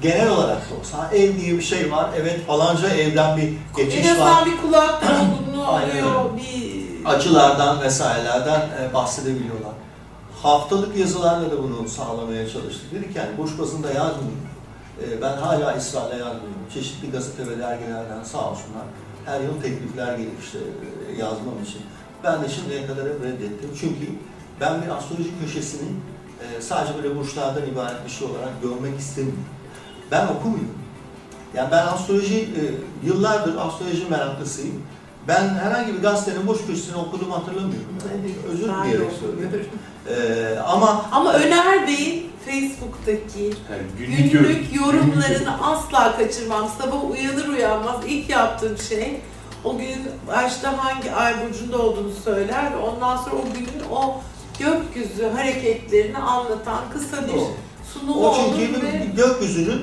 genel 0.02 0.30
olarak 0.30 0.58
da 0.72 0.76
olsa 0.80 1.10
ev 1.14 1.40
diye 1.40 1.54
bir 1.58 1.62
şey 1.62 1.92
var. 1.92 2.10
Evet 2.22 2.46
falanca 2.48 2.90
evden 2.90 3.38
bir 3.38 3.50
geçiş 3.84 4.06
En 4.06 4.20
var. 4.20 4.26
azından 4.32 4.46
bir 4.46 4.58
kulak 4.62 5.02
dolgunluğu 5.02 5.68
oluyor. 5.68 6.26
Bir 6.38 6.80
Açılardan 7.06 7.82
vesairelerden 7.82 8.60
e, 8.60 8.94
bahsedebiliyorlar. 8.94 9.72
Haftalık 10.44 10.98
yazılarla 10.98 11.52
da 11.52 11.64
bunu 11.64 11.90
sağlamaya 11.90 12.50
çalıştık. 12.50 12.92
Dedik 12.92 13.16
yani 13.16 13.38
boş 13.38 13.60
bazında 13.60 13.88
yazmıyorum. 13.88 14.48
E, 15.02 15.22
ben 15.22 15.38
hala 15.38 15.78
ısrarla 15.78 16.16
yazmıyorum. 16.16 16.66
Çeşitli 16.74 17.12
gazete 17.12 17.48
ve 17.48 17.60
dergilerden 17.60 18.24
sağ 18.24 18.52
olsunlar. 18.52 18.84
Her 19.26 19.42
yıl 19.42 19.62
teklifler 19.62 20.18
gelir 20.18 20.32
işte 20.44 20.60
yazmam 21.18 21.64
için. 21.64 21.82
Ben 22.24 22.44
de 22.44 22.50
şimdiye 22.50 22.88
kadar 22.88 23.06
hep 23.06 23.24
reddettim. 23.24 23.70
Çünkü 23.80 24.06
ben 24.62 24.82
bir 24.82 24.90
astroloji 24.90 25.40
köşesini 25.42 25.90
e, 26.42 26.62
sadece 26.62 27.04
böyle 27.04 27.16
burçlardan 27.16 27.68
ibaret 27.68 28.06
bir 28.06 28.12
şey 28.12 28.28
olarak 28.28 28.62
görmek 28.62 29.00
istemiyorum. 29.00 29.46
Ben 30.12 30.28
okumuyorum. 30.28 30.80
Yani 31.54 31.72
ben 31.72 31.88
astroloji, 31.88 32.40
e, 32.40 32.62
yıllardır 33.08 33.56
astroloji 33.56 34.06
meraklısıyım. 34.10 34.84
Ben 35.30 35.50
herhangi 35.50 35.94
bir 35.94 36.02
gazetenin 36.02 36.48
boş 36.48 36.66
köşesini 36.68 36.96
okuduğumu 36.96 37.36
hatırlamıyorum. 37.36 37.98
Yani. 38.12 38.34
Özür 38.52 38.64
dileyerek 38.64 39.12
söylüyorum. 39.20 39.48
okumuyorum. 39.48 39.70
E, 40.10 40.60
ama 40.60 41.06
Ama 41.12 41.34
Öner 41.34 41.88
Bey'in 41.88 42.32
Facebook'taki 42.46 43.44
Yani 43.44 43.84
günlük, 43.98 44.32
günlük 44.32 44.76
yorumlarını 44.76 45.64
asla 45.64 46.18
kaçırmam. 46.18 46.70
Sabah 46.82 47.12
uyanır 47.12 47.48
uyanmaz 47.48 47.96
ilk 48.08 48.30
yaptığım 48.30 48.78
şey 48.78 49.22
o 49.64 49.78
gün 49.78 49.98
başta 50.28 50.86
hangi 50.86 51.12
ay 51.12 51.36
burcunda 51.46 51.78
olduğunu 51.78 52.12
söyler 52.24 52.72
ve 52.72 52.78
ondan 52.78 53.18
sonra 53.18 53.36
o 53.36 53.44
günün 53.54 53.90
o 53.92 54.16
gökyüzü 54.60 55.30
hareketlerini 55.36 56.18
anlatan 56.18 56.80
kısa 56.94 57.28
bir 57.28 57.40
sunumu 57.94 58.24
o 58.24 58.28
olur 58.28 58.36
çünkü 58.60 58.82
ve 58.82 59.06
gökyüzünün 59.16 59.82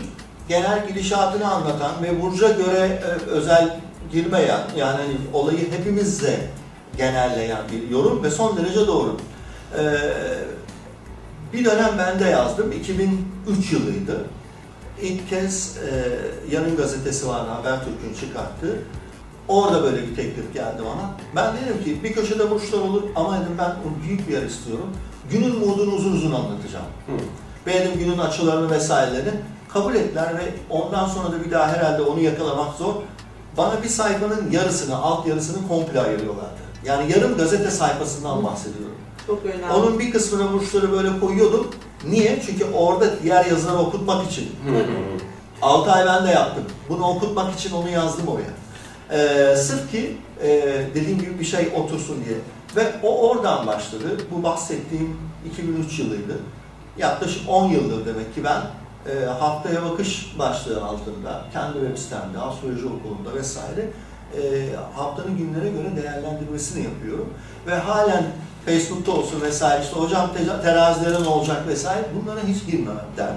genel 0.49 0.89
gidişatını 0.89 1.55
anlatan 1.55 1.93
ve 2.03 2.23
burca 2.23 2.49
göre 2.49 3.03
e, 3.05 3.31
özel 3.31 3.81
girmeyen 4.12 4.61
yani 4.77 5.03
olayı 5.33 5.73
hepimizle 5.73 6.51
genelleyen 6.97 7.62
bir 7.73 7.90
yorum 7.90 8.23
ve 8.23 8.31
son 8.31 8.57
derece 8.57 8.87
doğru. 8.87 9.16
Ee, 9.79 9.99
bir 11.53 11.64
dönem 11.64 11.90
ben 11.99 12.21
de 12.21 12.25
yazdım. 12.25 12.73
2003 12.73 13.73
yılıydı. 13.73 14.25
İlk 15.03 15.31
kez 15.31 15.77
e, 15.77 16.19
Yanın 16.55 16.77
gazetesi 16.77 17.29
vardı, 17.29 17.51
Habertürk'ün 17.51 18.14
çıkarttığı. 18.21 18.79
Orada 19.49 19.83
böyle 19.83 20.03
bir 20.03 20.16
teklif 20.16 20.55
geldi 20.55 20.79
bana. 20.79 21.11
Ben 21.37 21.55
dedim 21.57 21.85
ki 21.85 22.05
bir 22.05 22.12
köşede 22.12 22.51
burçlar 22.51 22.79
olur 22.79 23.03
ama 23.16 23.40
dedim 23.40 23.55
ben 23.59 23.73
büyük 24.07 24.29
bir 24.29 24.33
yer 24.33 24.42
istiyorum. 24.42 24.88
Günün 25.31 25.59
modunu 25.59 25.92
uzun 25.95 26.12
uzun 26.12 26.33
anlatacağım. 26.33 26.87
Hı. 27.07 27.12
Benim 27.66 27.99
günün 27.99 28.19
açılarını 28.19 28.71
vesairelerini 28.71 29.31
kabul 29.69 29.95
ettiler 29.95 30.35
ve 30.35 30.55
ondan 30.71 31.09
sonra 31.09 31.33
da 31.33 31.45
bir 31.45 31.51
daha 31.51 31.69
herhalde 31.69 32.03
onu 32.03 32.21
yakalamak 32.21 32.75
zor. 32.75 32.95
Bana 33.57 33.83
bir 33.83 33.88
sayfanın 33.88 34.51
yarısını, 34.51 34.97
alt 34.97 35.27
yarısını 35.27 35.69
komple 35.69 36.01
ayırıyorlardı. 36.01 36.66
Yani 36.85 37.12
yarım 37.12 37.37
gazete 37.37 37.71
sayfasından 37.71 38.45
bahsediyorum. 38.45 38.97
çok 39.27 39.45
önemli. 39.45 39.73
Onun 39.73 39.99
bir 39.99 40.11
kısmına 40.11 40.53
burçları 40.53 40.92
böyle 40.92 41.21
koyuyordum. 41.21 41.66
Niye? 42.09 42.42
Çünkü 42.47 42.64
orada 42.75 43.23
diğer 43.23 43.45
yazıları 43.45 43.79
okutmak 43.79 44.31
için. 44.31 44.45
Hı 44.66 44.79
hı. 44.79 44.85
6 45.62 45.92
ay 45.92 46.07
ben 46.07 46.27
de 46.27 46.31
yaptım. 46.31 46.64
Bunu 46.88 47.09
okutmak 47.09 47.55
için 47.55 47.73
onu 47.73 47.88
yazdım 47.90 48.27
oraya. 48.29 48.51
Ee, 49.11 49.57
sırf 49.57 49.90
ki 49.90 50.16
e, 50.42 50.49
dediğim 50.95 51.19
gibi 51.19 51.38
bir 51.38 51.45
şey 51.45 51.73
otursun 51.77 52.25
diye. 52.25 52.38
Ve 52.77 52.92
o 53.03 53.29
oradan 53.29 53.66
başladı. 53.66 54.21
Bu 54.31 54.42
bahsettiğim 54.42 55.16
2003 55.53 55.99
yılıydı. 55.99 56.38
Yaklaşık 56.99 57.49
10 57.49 57.69
yıldır 57.69 58.07
demek 58.07 58.35
ki 58.35 58.45
ben 58.45 58.62
e, 59.12 59.25
haftaya 59.27 59.85
bakış 59.85 60.35
başlığı 60.38 60.85
altında, 60.85 61.45
kendi 61.53 61.73
web 61.79 61.97
sitemde, 61.99 62.38
astroloji 62.38 62.87
okulunda 62.87 63.35
vesaire 63.35 63.88
e, 64.37 64.40
haftanın 64.97 65.38
günlere 65.38 65.69
göre 65.69 66.03
değerlendirmesini 66.03 66.85
yapıyorum. 66.85 67.35
Ve 67.66 67.75
halen 67.75 68.25
Facebook'ta 68.66 69.12
olsun 69.12 69.40
vesaire 69.40 69.83
işte 69.83 69.97
hocam 69.97 70.31
te- 70.33 70.62
terazilere 70.62 71.23
ne 71.23 71.29
olacak 71.29 71.69
vesaire 71.69 72.05
bunlara 72.23 72.40
hiç 72.47 72.66
girmemekten 72.66 73.33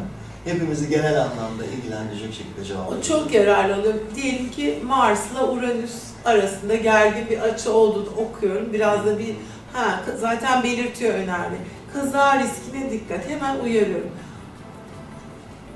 hepimizi 0.46 0.90
genel 0.90 1.22
anlamda 1.22 1.66
ilgilendirecek 1.66 2.34
şekilde 2.34 2.66
cevap 2.66 2.90
O 2.92 3.02
çok 3.02 3.34
yararlı 3.34 3.74
oluyor. 3.80 3.94
Diyelim 4.16 4.52
ki 4.52 4.80
Mars'la 4.86 5.48
Uranüs 5.52 5.96
arasında 6.26 6.76
gergin 6.76 7.30
bir 7.30 7.40
açı 7.40 7.74
olduğunu 7.74 8.10
okuyorum. 8.10 8.74
Biraz 8.74 9.06
da 9.06 9.20
bir 9.20 9.36
ha 9.74 10.02
zaten 10.22 10.64
belirtiyor 10.64 11.14
önemli. 11.14 11.58
Kaza 11.94 12.40
riskine 12.40 12.92
dikkat. 12.92 13.30
Hemen 13.30 13.60
uyarıyorum. 13.60 14.10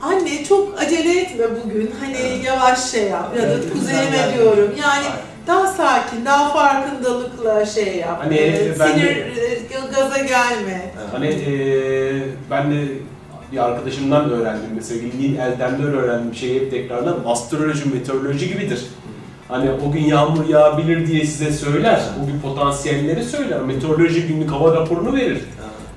Anne 0.04 0.44
çok 0.50 0.80
acele 0.82 1.20
etme 1.22 1.46
bugün. 1.66 1.92
Hani 2.00 2.16
Evet. 2.22 2.46
yavaş 2.46 2.92
şey 2.92 3.04
yap 3.04 3.34
ya 3.38 3.42
da 3.44 3.48
Evet, 3.48 3.74
kuzeyime 3.74 4.34
diyorum. 4.38 4.72
Yani 4.82 5.06
Aynen. 5.06 5.12
daha 5.48 5.68
sakin, 5.68 6.26
daha 6.26 6.54
farkındalıkla 6.54 7.66
şey 7.66 7.96
yap. 7.98 8.20
Hani 8.24 8.38
Ee, 8.38 8.72
ben 8.80 8.90
de- 8.90 8.94
Sinir, 8.94 9.18
e, 9.18 9.60
gaza 9.96 10.18
gelme. 10.18 10.82
Hani 11.12 11.28
eee, 11.30 12.14
ben 12.52 12.72
de 12.72 12.76
bir 13.52 13.58
arkadaşımdan 13.58 14.30
öğrendim. 14.30 14.82
Sevgili 14.82 15.36
Eldem'den 15.38 15.94
öğrendiğim 15.94 16.36
şey 16.36 16.56
hep 16.56 16.72
tekrardan 16.72 17.18
astroloji, 17.26 17.90
meteoroloji 17.90 18.48
gibidir. 18.48 18.86
Hani 19.48 19.70
o 19.88 19.92
gün 19.92 20.04
yağmur 20.06 20.50
yağabilir 20.50 21.08
diye 21.08 21.26
size 21.26 21.52
söyler. 21.52 22.02
O 22.24 22.28
gün 22.28 22.40
potansiyelleri 22.40 23.24
söyler. 23.24 23.60
Meteoroloji 23.62 24.28
günlük 24.28 24.52
hava 24.52 24.76
raporunu 24.76 25.16
verir. 25.16 25.40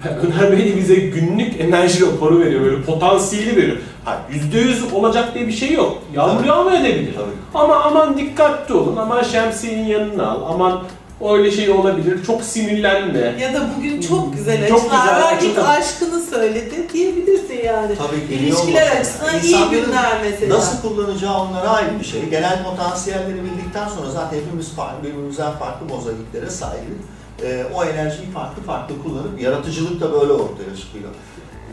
Öner 0.26 0.52
Bey 0.52 0.58
de 0.72 0.76
bize 0.76 0.94
günlük 0.94 1.60
enerji 1.60 2.06
raporu 2.06 2.40
veriyor. 2.40 2.62
Böyle 2.64 2.82
potansiyeli 2.82 3.56
veriyor. 3.56 3.76
Ha, 4.06 4.18
%100 4.52 4.92
olacak 4.94 5.34
diye 5.34 5.46
bir 5.46 5.52
şey 5.52 5.72
yok. 5.72 5.98
Yağmur 6.14 6.38
Tabii. 6.38 6.48
yağmayabilir. 6.48 7.14
Tabii. 7.14 7.26
Ama 7.54 7.74
aman 7.76 8.18
dikkatli 8.18 8.74
olun. 8.74 8.96
Aman 8.96 9.22
şemsiyenin 9.22 9.86
yanına 9.86 10.30
al. 10.30 10.40
Aman 10.54 10.82
öyle 11.30 11.50
şey 11.50 11.70
olabilir. 11.70 12.24
Çok 12.24 12.42
sinirlenme. 12.42 13.18
Ya 13.40 13.54
da 13.54 13.60
bugün 13.76 14.00
çok 14.00 14.32
güzel 14.36 14.68
Çok 14.68 14.78
açılar 14.78 15.00
güzel 15.00 15.22
var. 15.22 15.40
Git 15.40 15.58
aşkını 15.58 16.20
söyledi 16.20 16.88
diyebilirsin 16.92 17.60
yani. 17.64 17.94
Tabii 17.96 18.28
ki 18.28 18.34
İlişkiler 18.34 18.96
açısından 18.96 19.40
iyi 19.40 19.70
günler 19.70 20.12
mesela. 20.22 20.54
Nasıl 20.58 20.82
kullanacağı 20.82 21.40
onlara 21.40 21.68
ait 21.68 22.00
bir 22.00 22.04
şey. 22.04 22.24
Genel 22.30 22.64
potansiyelleri 22.64 23.44
bildikten 23.44 23.88
sonra 23.88 24.10
zaten 24.10 24.36
hepimiz 24.36 24.72
farklı, 24.72 25.08
birbirimizden 25.08 25.52
farklı 25.52 25.86
mozaiklere 25.86 26.50
sahibiz. 26.50 26.96
Ee, 27.44 27.64
o 27.74 27.84
enerjiyi 27.84 28.30
farklı 28.30 28.62
farklı 28.62 29.02
kullanıp 29.02 29.40
yaratıcılık 29.40 30.00
da 30.00 30.12
böyle 30.12 30.32
ortaya 30.32 30.76
çıkıyor. 30.80 31.10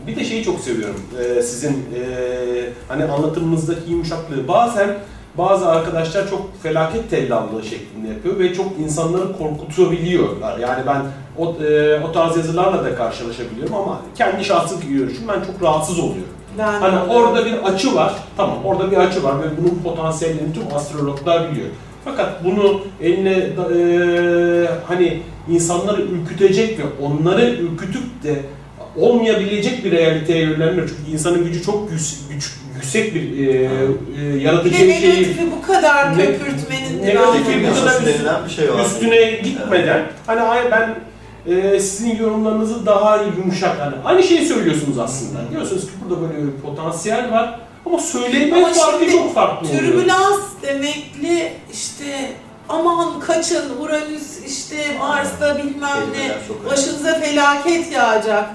Bir 0.06 0.16
de 0.16 0.24
şeyi 0.24 0.44
çok 0.44 0.60
seviyorum. 0.60 1.00
Ee, 1.20 1.42
sizin 1.42 1.70
ee, 1.72 2.04
hani 2.88 3.04
anlatımınızdaki 3.04 3.90
yumuşaklığı. 3.90 4.48
Bazen 4.48 4.94
bazı 5.38 5.68
arkadaşlar 5.68 6.30
çok 6.30 6.62
felaket 6.62 7.10
tellallığı 7.10 7.64
şeklinde 7.64 8.08
yapıyor 8.08 8.38
ve 8.38 8.54
çok 8.54 8.66
insanları 8.78 9.38
korkutabiliyorlar. 9.38 10.58
Yani 10.58 10.82
ben 10.86 11.02
o, 11.38 11.56
ee, 11.64 12.00
o 12.08 12.12
tarz 12.12 12.36
yazılarla 12.36 12.84
da 12.84 12.94
karşılaşabiliyorum 12.94 13.74
ama 13.74 14.00
kendi 14.14 14.44
şahsi 14.44 14.74
görüşüm 14.88 15.28
ben 15.28 15.40
çok 15.52 15.62
rahatsız 15.62 15.98
oluyorum. 15.98 16.34
Ben 16.58 16.64
Hani 16.80 16.98
oluyorum. 16.98 17.10
orada 17.10 17.46
bir 17.46 17.52
açı 17.52 17.94
var. 17.94 18.14
Tamam 18.36 18.56
orada 18.64 18.90
bir 18.90 18.96
açı 18.96 19.22
var 19.24 19.34
ve 19.42 19.44
bunun 19.60 19.82
potansiyellerini 19.84 20.52
tüm 20.52 20.76
astrologlar 20.76 21.50
biliyor. 21.52 21.68
Fakat 22.04 22.44
bunu 22.44 22.80
eline 23.02 23.36
eee, 23.74 24.70
hani 24.86 25.22
insanları 25.50 26.02
ürkütecek 26.02 26.78
ve 26.78 26.82
onları 27.02 27.50
ürkütüp 27.50 28.22
de 28.22 28.40
olmayabilecek 28.96 29.84
bir 29.84 29.92
realiteye 29.92 30.40
yönlenmiyor. 30.44 30.88
Çünkü 30.88 31.10
insanın 31.12 31.44
gücü 31.44 31.62
çok 31.62 31.90
güç, 31.90 32.02
güç- 32.30 32.52
yüksek 32.76 33.14
bir 33.14 33.22
eee, 33.22 33.70
Bir 34.16 34.40
yaratıcı 34.40 34.74
şeyi 34.76 34.88
negatifi 34.88 35.46
bu 35.58 35.66
kadar 35.72 36.18
Ne- 36.18 36.26
köpürtmenin 36.26 37.02
negatifi 37.02 37.54
anlamı 37.54 38.06
bir 38.06 38.18
kadar 38.18 38.48
şey 38.48 38.72
var. 38.74 38.84
üstüne 38.86 39.30
gitmeden 39.30 40.02
hani 40.26 40.40
ay 40.40 40.70
ben 40.70 40.94
e, 41.52 41.80
sizin 41.80 42.16
yorumlarınızı 42.16 42.86
daha 42.86 43.22
yumuşak 43.22 43.80
hani 43.80 43.94
aynı 44.04 44.22
şeyi 44.22 44.46
söylüyorsunuz 44.46 44.98
aslında. 44.98 45.38
Diyorsunuz 45.50 45.82
ki 45.82 45.90
burada 46.04 46.22
böyle 46.22 46.42
bir 46.46 46.52
potansiyel 46.62 47.30
var 47.32 47.60
ama 47.86 47.98
söyleme 47.98 48.56
Ama 48.56 48.72
farkı 48.72 49.10
çok 49.10 49.34
farklı 49.34 49.68
oluyor. 49.68 49.82
Türbülans 49.82 50.40
demekli 50.62 51.52
işte 51.72 52.30
aman 52.68 53.20
kaçın 53.20 53.64
Uranüs 53.80 54.38
işte 54.46 54.76
Mars'ta 54.98 55.58
bilmem 55.58 55.98
ne 56.18 56.30
başınıza 56.70 57.14
felaket 57.20 57.92
yağacak 57.92 58.50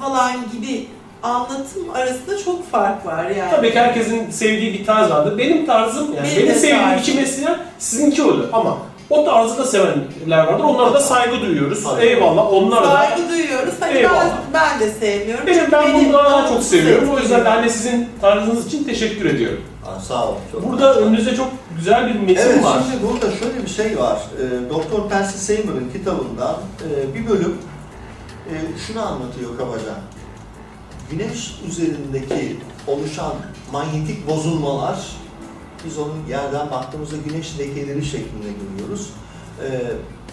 falan 0.00 0.32
gibi 0.52 0.86
anlatım 1.22 1.90
arasında 1.94 2.38
çok 2.44 2.70
fark 2.70 3.06
var 3.06 3.24
yani. 3.30 3.50
Tabii 3.50 3.72
ki 3.72 3.78
herkesin 3.78 4.30
sevdiği 4.30 4.72
bir 4.72 4.86
tarz 4.86 5.10
vardır. 5.10 5.38
Benim 5.38 5.66
tarzım 5.66 6.14
yani 6.14 6.26
Benim 6.26 6.36
benim 6.36 6.48
de 6.48 6.54
sevdiğim 6.54 6.78
tarzım. 6.84 6.98
iki 7.00 7.12
mesleğim 7.14 7.50
sizinki 7.78 8.22
olur 8.22 8.44
ama 8.52 8.76
o 9.10 9.24
tarzı 9.24 9.58
da 9.58 9.64
sevenler 9.64 10.44
vardır. 10.46 10.64
Onlara 10.64 10.94
da 10.94 11.00
saygı 11.00 11.40
duyuyoruz. 11.40 11.84
Tabii. 11.84 12.02
Eyvallah. 12.04 12.52
Onlara 12.52 12.86
da 12.86 12.90
Saygı 12.96 13.28
duyuyoruz. 13.28 13.74
Hani 13.80 13.94
ben, 13.94 13.98
Eyvallah. 13.98 14.36
ben 14.54 14.80
de 14.80 14.90
sevmiyorum. 14.90 15.46
benim 15.46 15.72
ben 15.72 15.88
beni 15.94 16.04
bunu 16.04 16.12
daha 16.12 16.48
çok 16.48 16.62
seviyorum. 16.62 17.08
O 17.10 17.18
yüzden 17.18 17.30
de 17.30 17.34
etkiliyor. 17.40 17.56
hani 17.60 17.70
sizin 17.70 18.08
tarzınız 18.20 18.66
için 18.66 18.84
teşekkür 18.84 19.24
ediyorum. 19.34 19.60
Aa, 19.86 20.00
sağ 20.00 20.24
olun. 20.28 20.36
Çok 20.52 20.70
Burada 20.72 20.94
önünüzde 20.94 21.36
çok 21.36 21.48
güzel 21.76 22.06
bir 22.06 22.20
metin 22.20 22.34
Evet, 22.42 22.64
var. 22.64 22.78
şimdi 22.90 23.04
burada 23.12 23.36
şöyle 23.36 23.62
bir 23.64 23.70
şey 23.70 23.98
var. 23.98 24.18
Ee, 24.38 24.70
Doktor 24.70 25.08
Percy 25.08 25.36
Seymour'un 25.38 25.90
kitabından 25.92 26.54
e, 26.84 27.14
bir 27.14 27.28
bölüm 27.28 27.58
e, 28.48 28.78
şunu 28.86 29.06
anlatıyor 29.06 29.58
kabaca. 29.58 29.94
Güneş 31.10 31.54
üzerindeki 31.68 32.56
oluşan 32.86 33.32
manyetik 33.72 34.28
bozulmalar, 34.28 35.00
biz 35.86 35.98
onun 35.98 36.26
yerden 36.28 36.70
baktığımızda 36.70 37.16
güneş 37.28 37.58
lekeleri 37.58 38.04
şeklinde 38.04 38.46
görüyoruz. 38.72 39.10
Ee, 39.64 39.80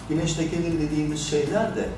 güneş 0.08 0.38
lekeleri 0.38 0.80
dediğimiz 0.80 1.26
şeyler 1.30 1.76
de 1.76 1.88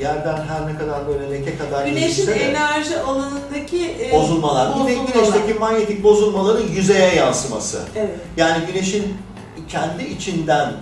yerden 0.00 0.36
her 0.46 0.66
ne 0.66 0.78
kadar 0.78 1.08
böyle 1.08 1.30
leke 1.30 1.58
kadar 1.58 1.86
Güneşin 1.86 2.26
de- 2.26 2.32
enerji 2.34 3.00
alanındaki 3.00 3.90
e, 4.00 4.12
bozulmalar. 4.12 4.68
Bozulmalar. 4.74 5.12
güneşteki 5.12 5.54
manyetik 5.58 6.02
bozulmaların 6.04 6.66
yüzeye 6.68 7.14
yansıması. 7.14 7.82
Evet. 7.96 8.10
Yani 8.36 8.66
güneşin 8.66 9.14
kendi 9.68 10.04
içinden 10.04 10.68
e, 10.68 10.74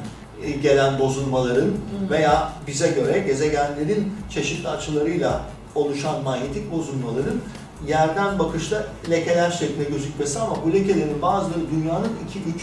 gelen 0.63 0.99
bozulmaların 0.99 1.71
veya 2.11 2.53
bize 2.67 2.89
göre 2.89 3.19
gezegenlerin 3.19 4.13
çeşitli 4.31 4.69
açılarıyla 4.69 5.41
oluşan 5.75 6.23
manyetik 6.23 6.73
bozulmaların 6.73 7.41
yerden 7.87 8.39
bakışta 8.39 8.85
lekeler 9.11 9.51
şeklinde 9.51 9.85
gözükmesi 9.85 10.39
ama 10.39 10.57
bu 10.65 10.73
lekelerin 10.73 11.23
bazıları 11.23 11.71
dünyanın 11.71 12.09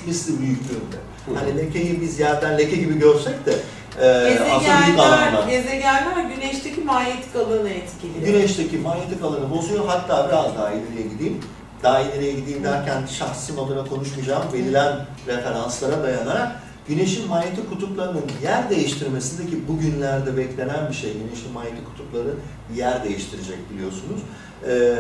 2-3 0.06 0.08
misli 0.08 0.40
büyüklüğünde. 0.40 0.96
Hani 1.36 1.58
lekeyi 1.58 2.02
biz 2.02 2.20
yerden 2.20 2.58
leke 2.58 2.76
gibi 2.76 3.00
görsek 3.00 3.46
de 3.46 3.54
e, 4.02 4.40
aslında 4.52 5.42
büyük 5.46 5.50
gezegenler 5.50 6.36
güneşteki 6.36 6.82
manyetik 6.82 7.36
alanı 7.36 7.70
etkiliyor. 7.70 8.26
Güneşteki 8.26 8.78
manyetik 8.78 9.24
alanı 9.24 9.52
bozuyor. 9.52 9.88
Hatta 9.88 10.28
biraz 10.28 10.58
daha 10.58 10.72
ileriye 10.72 11.08
gideyim. 11.14 11.40
Daha 11.84 12.02
ileriye 12.02 12.34
gideyim 12.34 12.64
derken 12.64 13.06
şahsım 13.06 13.60
adına 13.60 13.86
konuşmayacağım. 13.86 14.44
Verilen 14.54 15.06
referanslara 15.28 16.04
dayanarak 16.04 16.63
Güneşin 16.88 17.28
manyetik 17.28 17.70
kutuplarının 17.70 18.24
yer 18.44 18.70
değiştirmesindeki 18.70 19.68
bugünlerde 19.68 20.38
beklenen 20.38 20.90
bir 20.90 20.96
şey. 20.96 21.14
Güneşin 21.14 21.52
manyetik 21.54 21.86
kutupları 21.86 22.34
yer 22.76 23.04
değiştirecek 23.04 23.58
biliyorsunuz. 23.74 24.22
Ee, 24.68 24.96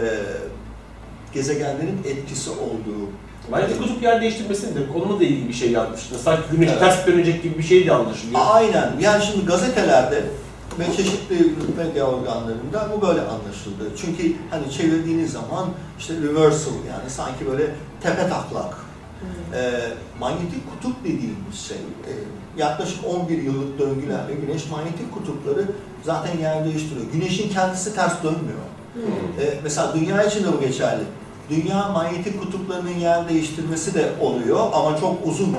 gezegenlerin 1.33 1.99
etkisi 2.05 2.49
olduğu 2.49 3.09
Manyetik 3.51 3.81
kutup 3.81 4.03
yer 4.03 4.21
değiştirmesinde 4.21 4.79
onunla 4.95 5.19
da 5.19 5.23
ilgili 5.23 5.47
bir 5.47 5.53
şey 5.53 5.71
yazmıştı. 5.71 6.15
Sanki 6.23 6.41
güneş 6.51 6.69
Evet. 6.69 6.79
ters 6.79 7.07
dönecek 7.07 7.43
gibi 7.43 7.57
bir 7.57 7.63
şey 7.63 7.87
de 7.87 7.93
anlaşılıyor. 7.93 8.39
Aynen. 8.43 8.91
Yani 8.99 9.23
şimdi 9.25 9.45
gazetelerde 9.45 10.23
ve 10.79 10.85
çeşitli 10.97 11.55
medya 11.77 12.05
organlarında 12.05 12.89
bu 12.95 13.01
böyle 13.01 13.21
anlaşıldı. 13.21 13.91
Çünkü 13.97 14.35
hani 14.49 14.71
çevirdiğiniz 14.71 15.31
zaman 15.31 15.69
işte 15.99 16.13
reversal 16.13 16.71
yani 16.89 17.09
sanki 17.09 17.47
böyle 17.47 17.75
tepe 18.03 18.29
taklak. 18.29 18.82
E, 19.55 19.81
manyetik 20.19 20.71
kutup 20.71 21.03
dediğimiz 21.03 21.59
şey 21.67 21.77
e, 21.77 22.11
yaklaşık 22.57 22.99
11 23.05 23.43
yıllık 23.43 23.79
döngülerle 23.79 24.33
güneş 24.33 24.69
manyetik 24.69 25.13
kutupları 25.13 25.65
zaten 26.03 26.37
yer 26.37 26.65
değiştiriyor. 26.65 27.05
Güneşin 27.13 27.49
kendisi 27.49 27.95
ters 27.95 28.23
dönmüyor. 28.23 28.59
E, 29.41 29.59
mesela 29.63 29.93
dünya 29.95 30.23
için 30.23 30.43
de 30.43 30.53
bu 30.53 30.59
geçerli. 30.59 31.03
Dünya 31.49 31.89
manyetik 31.89 32.41
kutuplarının 32.41 32.97
yer 32.99 33.29
değiştirmesi 33.29 33.93
de 33.93 34.11
oluyor 34.21 34.59
ama 34.73 34.97
çok 34.99 35.27
uzun 35.27 35.53
e, 35.53 35.57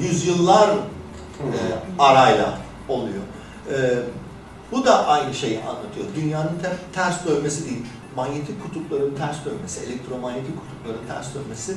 yüzyıllar 0.00 0.68
e, 0.68 1.58
arayla 1.98 2.58
oluyor. 2.88 3.22
E, 3.70 3.98
bu 4.72 4.84
da 4.84 5.06
aynı 5.06 5.34
şeyi 5.34 5.60
anlatıyor. 5.60 6.06
Dünyanın 6.16 6.58
te- 6.62 6.76
ters 6.92 7.26
dönmesi 7.26 7.64
değil, 7.64 7.86
manyetik 8.16 8.62
kutupların 8.62 9.14
ters 9.14 9.36
dönmesi, 9.44 9.84
elektromanyetik 9.86 10.54
kutupların 10.60 11.06
ters 11.08 11.34
dönmesi 11.34 11.74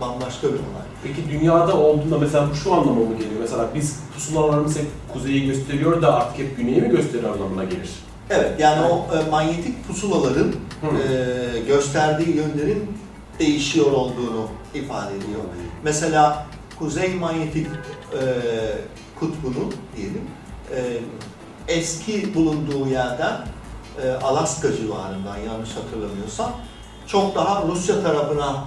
bambaşka 0.00 0.48
bir 0.48 0.52
olay. 0.52 0.86
Peki 1.04 1.30
dünyada 1.30 1.76
olduğunda 1.76 2.18
mesela 2.18 2.50
bu 2.50 2.54
şu 2.54 2.74
anlama 2.74 3.00
mı 3.00 3.16
geliyor? 3.18 3.40
Mesela 3.40 3.68
biz 3.74 4.00
pusulalarımız 4.14 4.78
hep 4.78 4.86
kuzeyi 5.12 5.46
gösteriyor 5.46 6.02
da 6.02 6.14
artık 6.14 6.38
hep 6.38 6.56
güneyi 6.56 6.82
mi 6.82 6.90
gösteriyor 6.90 7.34
anlamına 7.34 7.64
gelir? 7.64 7.90
Evet, 8.30 8.60
yani 8.60 8.86
o 8.86 9.16
e, 9.16 9.30
manyetik 9.30 9.88
pusulaların 9.88 10.54
Hı. 10.80 10.86
e, 10.86 11.60
gösterdiği 11.60 12.36
yönlerin 12.36 12.98
değişiyor 13.38 13.92
olduğunu 13.92 14.48
ifade 14.74 15.16
ediyor. 15.16 15.40
Mesela 15.84 16.46
kuzey 16.78 17.14
manyetik 17.14 17.66
e, 17.66 18.20
kutbunun 19.20 19.74
diyelim 19.96 20.22
e, 20.76 20.80
eski 21.68 22.34
bulunduğu 22.34 22.88
yerden 22.88 23.36
e, 24.02 24.10
Alaska 24.10 24.76
civarından 24.76 25.36
yanlış 25.36 25.70
hatırlamıyorsam 25.76 26.52
çok 27.06 27.34
daha 27.34 27.64
Rusya 27.66 28.02
tarafına 28.02 28.64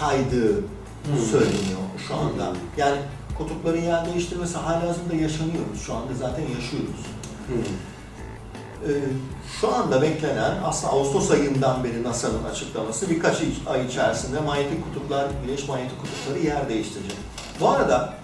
kaydığı 0.00 0.60
Hmm. 1.06 1.18
söyleniyor 1.30 1.80
şu 2.08 2.14
anda. 2.14 2.50
Hmm. 2.50 2.56
Yani 2.76 2.96
kutupların 3.38 3.82
yer 3.82 4.06
değiştirmesi 4.06 4.56
halihazırda 4.58 5.14
yaşanıyoruz. 5.14 5.80
Şu 5.86 5.94
anda 5.94 6.14
zaten 6.14 6.42
yaşıyoruz. 6.42 7.00
Hı. 7.48 7.54
Ee, 8.88 8.92
şu 9.60 9.74
anda 9.74 10.02
beklenen 10.02 10.54
aslında 10.64 10.92
Ağustos 10.92 11.30
ayından 11.30 11.84
beri 11.84 12.02
NASA'nın 12.02 12.44
açıklaması 12.44 13.10
birkaç 13.10 13.36
ay 13.66 13.86
içerisinde 13.86 14.40
manyetik 14.40 14.84
kutuplar, 14.84 15.28
güneş 15.46 15.68
manyetik 15.68 16.00
kutupları 16.00 16.38
yer 16.46 16.68
değiştirecek. 16.68 17.16
Bu 17.60 17.68
arada 17.68 18.14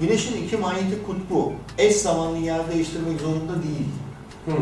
güneşin 0.00 0.44
iki 0.44 0.56
manyetik 0.56 1.06
kutbu 1.06 1.52
eş 1.78 1.96
zamanlı 1.96 2.38
yer 2.38 2.72
değiştirmek 2.72 3.20
zorunda 3.20 3.62
değil. 3.62 3.88
Hı. 4.46 4.52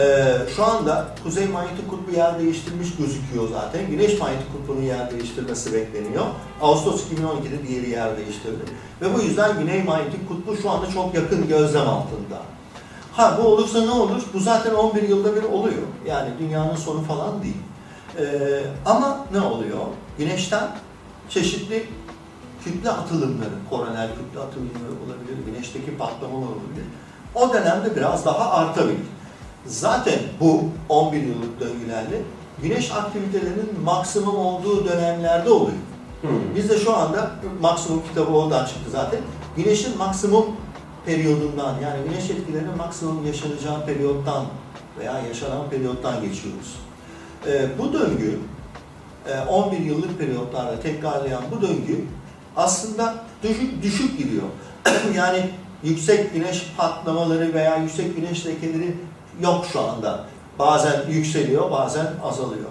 Ee, 0.00 0.36
şu 0.56 0.64
anda 0.64 1.08
kuzey 1.22 1.46
manyetik 1.46 1.90
kutbu 1.90 2.16
yer 2.16 2.38
değiştirmiş 2.38 2.96
gözüküyor 2.96 3.48
zaten. 3.52 3.90
Güneş 3.90 4.20
manyetik 4.20 4.52
kutbunun 4.52 4.82
yer 4.82 5.10
değiştirmesi 5.10 5.72
bekleniyor. 5.72 6.24
Ağustos 6.62 7.02
2012'de 7.02 7.68
diğeri 7.68 7.90
yer 7.90 8.16
değiştirdi. 8.16 8.62
Ve 9.00 9.14
bu 9.14 9.20
yüzden 9.20 9.58
güney 9.58 9.82
manyetik 9.82 10.28
kutbu 10.28 10.56
şu 10.56 10.70
anda 10.70 10.90
çok 10.90 11.14
yakın 11.14 11.48
gözlem 11.48 11.88
altında. 11.88 12.38
Ha 13.12 13.38
bu 13.42 13.46
olursa 13.46 13.80
ne 13.80 13.90
olur? 13.90 14.22
Bu 14.34 14.40
zaten 14.40 14.74
11 14.74 15.02
yılda 15.08 15.36
bir 15.36 15.42
oluyor. 15.42 15.82
Yani 16.06 16.30
dünyanın 16.38 16.76
sonu 16.76 17.02
falan 17.02 17.42
değil. 17.42 17.56
Ee, 18.18 18.62
ama 18.86 19.26
ne 19.32 19.40
oluyor? 19.40 19.80
Güneşten 20.18 20.68
çeşitli 21.28 21.86
kütle 22.64 22.90
atılımları, 22.90 23.50
koronel 23.70 24.08
kütle 24.08 24.40
atılımları 24.40 24.92
olabilir, 25.06 25.46
güneşteki 25.46 25.96
patlamalar 25.96 26.46
olabilir. 26.46 26.84
O 27.34 27.52
dönemde 27.52 27.96
biraz 27.96 28.26
daha 28.26 28.50
artabilir. 28.50 28.98
Zaten 29.66 30.18
bu 30.40 30.64
11 30.88 31.22
yıllık 31.22 31.60
döngülerle 31.60 32.22
güneş 32.62 32.92
aktivitelerinin 32.92 33.80
maksimum 33.84 34.36
olduğu 34.36 34.84
dönemlerde 34.84 35.50
oluyor. 35.50 35.78
Hı. 36.22 36.28
Biz 36.56 36.70
de 36.70 36.78
şu 36.78 36.96
anda 36.96 37.30
maksimum 37.60 38.02
kitabı 38.08 38.32
oradan 38.32 38.64
çıktı 38.64 38.90
zaten. 38.90 39.20
Güneşin 39.56 39.98
maksimum 39.98 40.46
periyodundan 41.06 41.74
yani 41.82 42.08
güneş 42.08 42.30
etkilerinin 42.30 42.76
maksimum 42.76 43.26
yaşanacağı 43.26 43.86
periyottan 43.86 44.44
veya 44.98 45.20
yaşanan 45.28 45.70
periyottan 45.70 46.14
geçiyoruz. 46.14 46.76
Ee, 47.46 47.68
bu 47.78 47.92
döngü 47.92 48.38
e, 49.28 49.40
11 49.48 49.78
yıllık 49.78 50.18
periyotlarla 50.18 50.80
tekrarlayan 50.80 51.42
bu 51.56 51.62
döngü 51.62 52.04
aslında 52.56 53.14
düşük 53.42 53.82
düşük 53.82 54.18
gidiyor. 54.18 54.46
yani 55.16 55.50
yüksek 55.82 56.34
güneş 56.34 56.72
patlamaları 56.76 57.54
veya 57.54 57.76
yüksek 57.76 58.16
güneş 58.16 58.46
lekeleri 58.46 58.96
yok 59.42 59.66
şu 59.72 59.80
anda. 59.80 60.24
Bazen 60.58 61.10
yükseliyor, 61.10 61.70
bazen 61.70 62.06
azalıyor. 62.24 62.68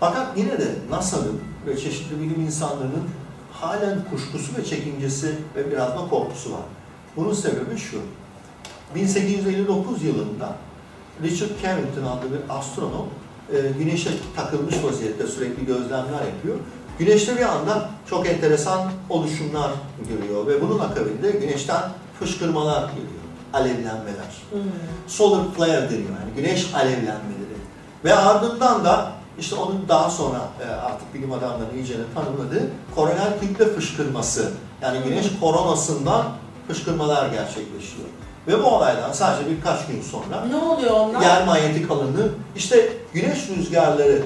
Fakat 0.00 0.38
yine 0.38 0.58
de 0.58 0.74
NASA'nın 0.90 1.40
ve 1.66 1.76
çeşitli 1.76 2.20
bilim 2.20 2.40
insanlarının 2.40 3.04
halen 3.52 3.98
kuşkusu 4.10 4.56
ve 4.58 4.64
çekincesi 4.64 5.34
ve 5.56 5.70
biraz 5.70 5.88
da 5.88 6.08
korkusu 6.10 6.52
var. 6.52 6.62
Bunun 7.16 7.32
sebebi 7.32 7.76
şu. 7.76 8.00
1859 8.94 10.04
yılında 10.04 10.54
Richard 11.22 11.50
Carrington 11.62 12.02
adlı 12.02 12.32
bir 12.32 12.40
astronom 12.48 13.06
e, 13.52 13.60
güneşe 13.78 14.10
takılmış 14.36 14.74
vaziyette 14.84 15.26
sürekli 15.26 15.66
gözlemler 15.66 16.26
yapıyor. 16.26 16.56
Güneşte 16.98 17.36
bir 17.36 17.42
anda 17.42 17.90
çok 18.10 18.28
enteresan 18.28 18.90
oluşumlar 19.08 19.70
görüyor 20.08 20.46
ve 20.46 20.60
bunun 20.62 20.78
akabinde 20.78 21.30
güneşten 21.30 21.82
fışkırmalar 22.18 22.88
geliyor, 22.88 23.17
alevlenmeler. 23.52 24.32
Hmm. 24.50 24.60
Solar 25.06 25.40
flare 25.56 25.90
deniyor 25.90 26.10
yani 26.20 26.34
güneş 26.36 26.74
alevlenmeleri. 26.74 27.58
Ve 28.04 28.14
ardından 28.14 28.84
da 28.84 29.12
işte 29.38 29.54
onun 29.54 29.84
daha 29.88 30.10
sonra 30.10 30.40
e, 30.66 30.70
artık 30.70 31.14
bilim 31.14 31.32
adamları 31.32 31.76
iyice 31.76 31.94
tanımladığı 32.14 32.70
koronel 32.94 33.40
kütle 33.40 33.64
fışkırması. 33.66 34.52
Yani 34.82 34.98
güneş 35.04 35.26
koronasından 35.40 36.24
fışkırmalar 36.68 37.26
gerçekleşiyor. 37.28 38.08
Ve 38.48 38.64
bu 38.64 38.66
olaydan 38.66 39.12
sadece 39.12 39.50
birkaç 39.50 39.86
gün 39.86 40.02
sonra 40.02 40.44
Ne 40.44 40.56
oluyor 40.56 40.90
onlar? 41.00 41.20
yer 41.20 41.46
manyetik 41.46 41.90
alanı 41.90 42.28
işte 42.56 42.92
güneş 43.12 43.48
rüzgarları 43.48 44.22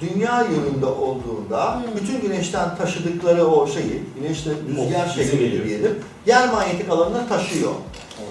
dünya 0.00 0.42
yönünde 0.42 0.86
olduğunda 0.86 1.74
Hmm. 1.74 1.82
bütün 1.96 2.20
güneşten 2.20 2.76
taşıdıkları 2.76 3.46
o 3.46 3.66
şeyi, 3.66 4.02
güneşle 4.20 4.50
rüzgar 4.68 5.08
bize 5.16 5.24
şeklinde 5.24 5.64
diyelim, 5.64 5.98
yer 6.26 6.52
manyetik 6.52 6.90
alanına 6.90 7.28
taşıyor. 7.28 7.72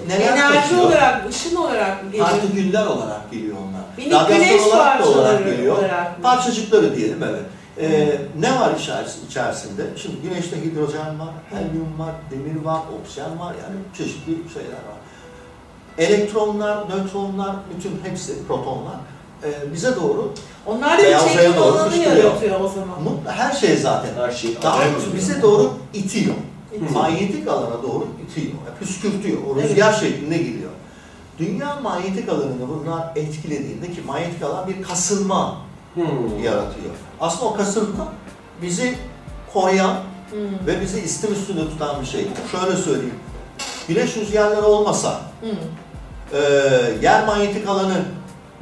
Neler 0.08 0.28
Enerji 0.38 0.54
taşıyor? 0.62 0.82
olarak, 0.82 1.30
ışın 1.30 1.56
olarak 1.56 2.04
mı 2.04 2.12
geliyor? 2.12 2.30
Partiküller 2.30 2.86
olarak 2.86 3.32
geliyor 3.32 3.58
onlar. 3.58 3.82
Minik 3.98 4.14
Radyasyon 4.14 4.38
güneş 4.50 4.62
olarak 4.68 5.00
da 5.04 5.08
olarak 5.10 5.24
parçaları 5.38 5.44
geliyor. 5.56 5.78
olarak 5.78 6.18
mı? 6.18 6.24
Parçacıkları 6.24 6.96
diyelim 6.96 7.24
evet. 7.24 7.42
Ee, 7.82 8.18
ne 8.40 8.60
var 8.60 8.72
içeris- 8.80 9.26
içerisinde? 9.30 9.82
Şimdi 9.98 10.16
güneşte 10.24 10.62
hidrojen 10.64 11.20
var, 11.20 11.30
helyum 11.50 11.94
var, 12.00 12.12
demir 12.32 12.66
var, 12.66 12.80
oksijen 13.02 13.40
var 13.40 13.54
yani 13.64 13.76
çeşitli 13.98 14.32
şeyler 14.54 14.70
var. 14.72 14.98
Elektronlar, 15.98 16.78
nötronlar, 16.90 17.56
bütün 17.76 18.02
hepsi 18.10 18.48
protonlar 18.48 18.96
e, 19.44 19.74
bize 19.74 19.96
doğru 19.96 20.34
Onlar 20.66 20.94
da 20.94 20.98
bir 20.98 21.04
Beyaz 21.04 21.34
çekim 21.34 21.62
alanı 21.64 21.90
fışkırıyor. 21.90 22.24
yaratıyor 22.26 22.60
o 22.60 22.68
zaman. 22.68 23.04
mut- 23.04 23.30
her 23.32 23.52
şey 23.52 23.78
zaten 23.78 24.10
Her 24.26 24.32
şey 24.32 24.58
daha 24.64 24.78
doğrusu 24.94 25.16
bize 25.16 25.42
doğru 25.42 25.74
itiyor. 25.94 26.36
İtiyor. 26.76 26.92
Manyetik 26.92 27.48
alana 27.48 27.84
doğru 27.84 28.08
itiyor, 28.26 28.54
püskürtüyor, 28.80 29.38
o 29.52 29.56
rüzgar 29.56 29.94
şeklinde 29.94 30.38
gidiyor. 30.38 30.72
Dünya 31.40 31.76
manyetik 31.76 32.30
alanını 32.30 32.68
bunlar 32.70 33.12
etkilediğinde 33.16 33.92
ki 33.92 34.02
manyetik 34.08 34.44
alan 34.44 34.68
bir 34.68 34.84
kasılma 34.84 35.58
Hı. 35.96 36.02
yaratıyor. 36.44 36.92
Aslında 37.20 37.46
o 37.46 37.56
kasılma 37.56 38.14
bizi 38.62 38.96
koruyan 39.54 39.98
Hmm. 40.32 40.68
ve 40.68 40.82
bizi 40.82 41.00
istim 41.00 41.34
üstünde 41.34 41.70
tutan 41.70 42.02
bir 42.02 42.06
şey. 42.06 42.28
Şöyle 42.52 42.76
söyleyeyim. 42.78 43.14
güneş 43.88 44.18
rüzgarları 44.18 44.66
olmasa, 44.66 45.22
Hı. 45.42 45.48
e, 46.38 46.40
yer 47.02 47.26
manyetik 47.26 47.68
alanı 47.70 48.06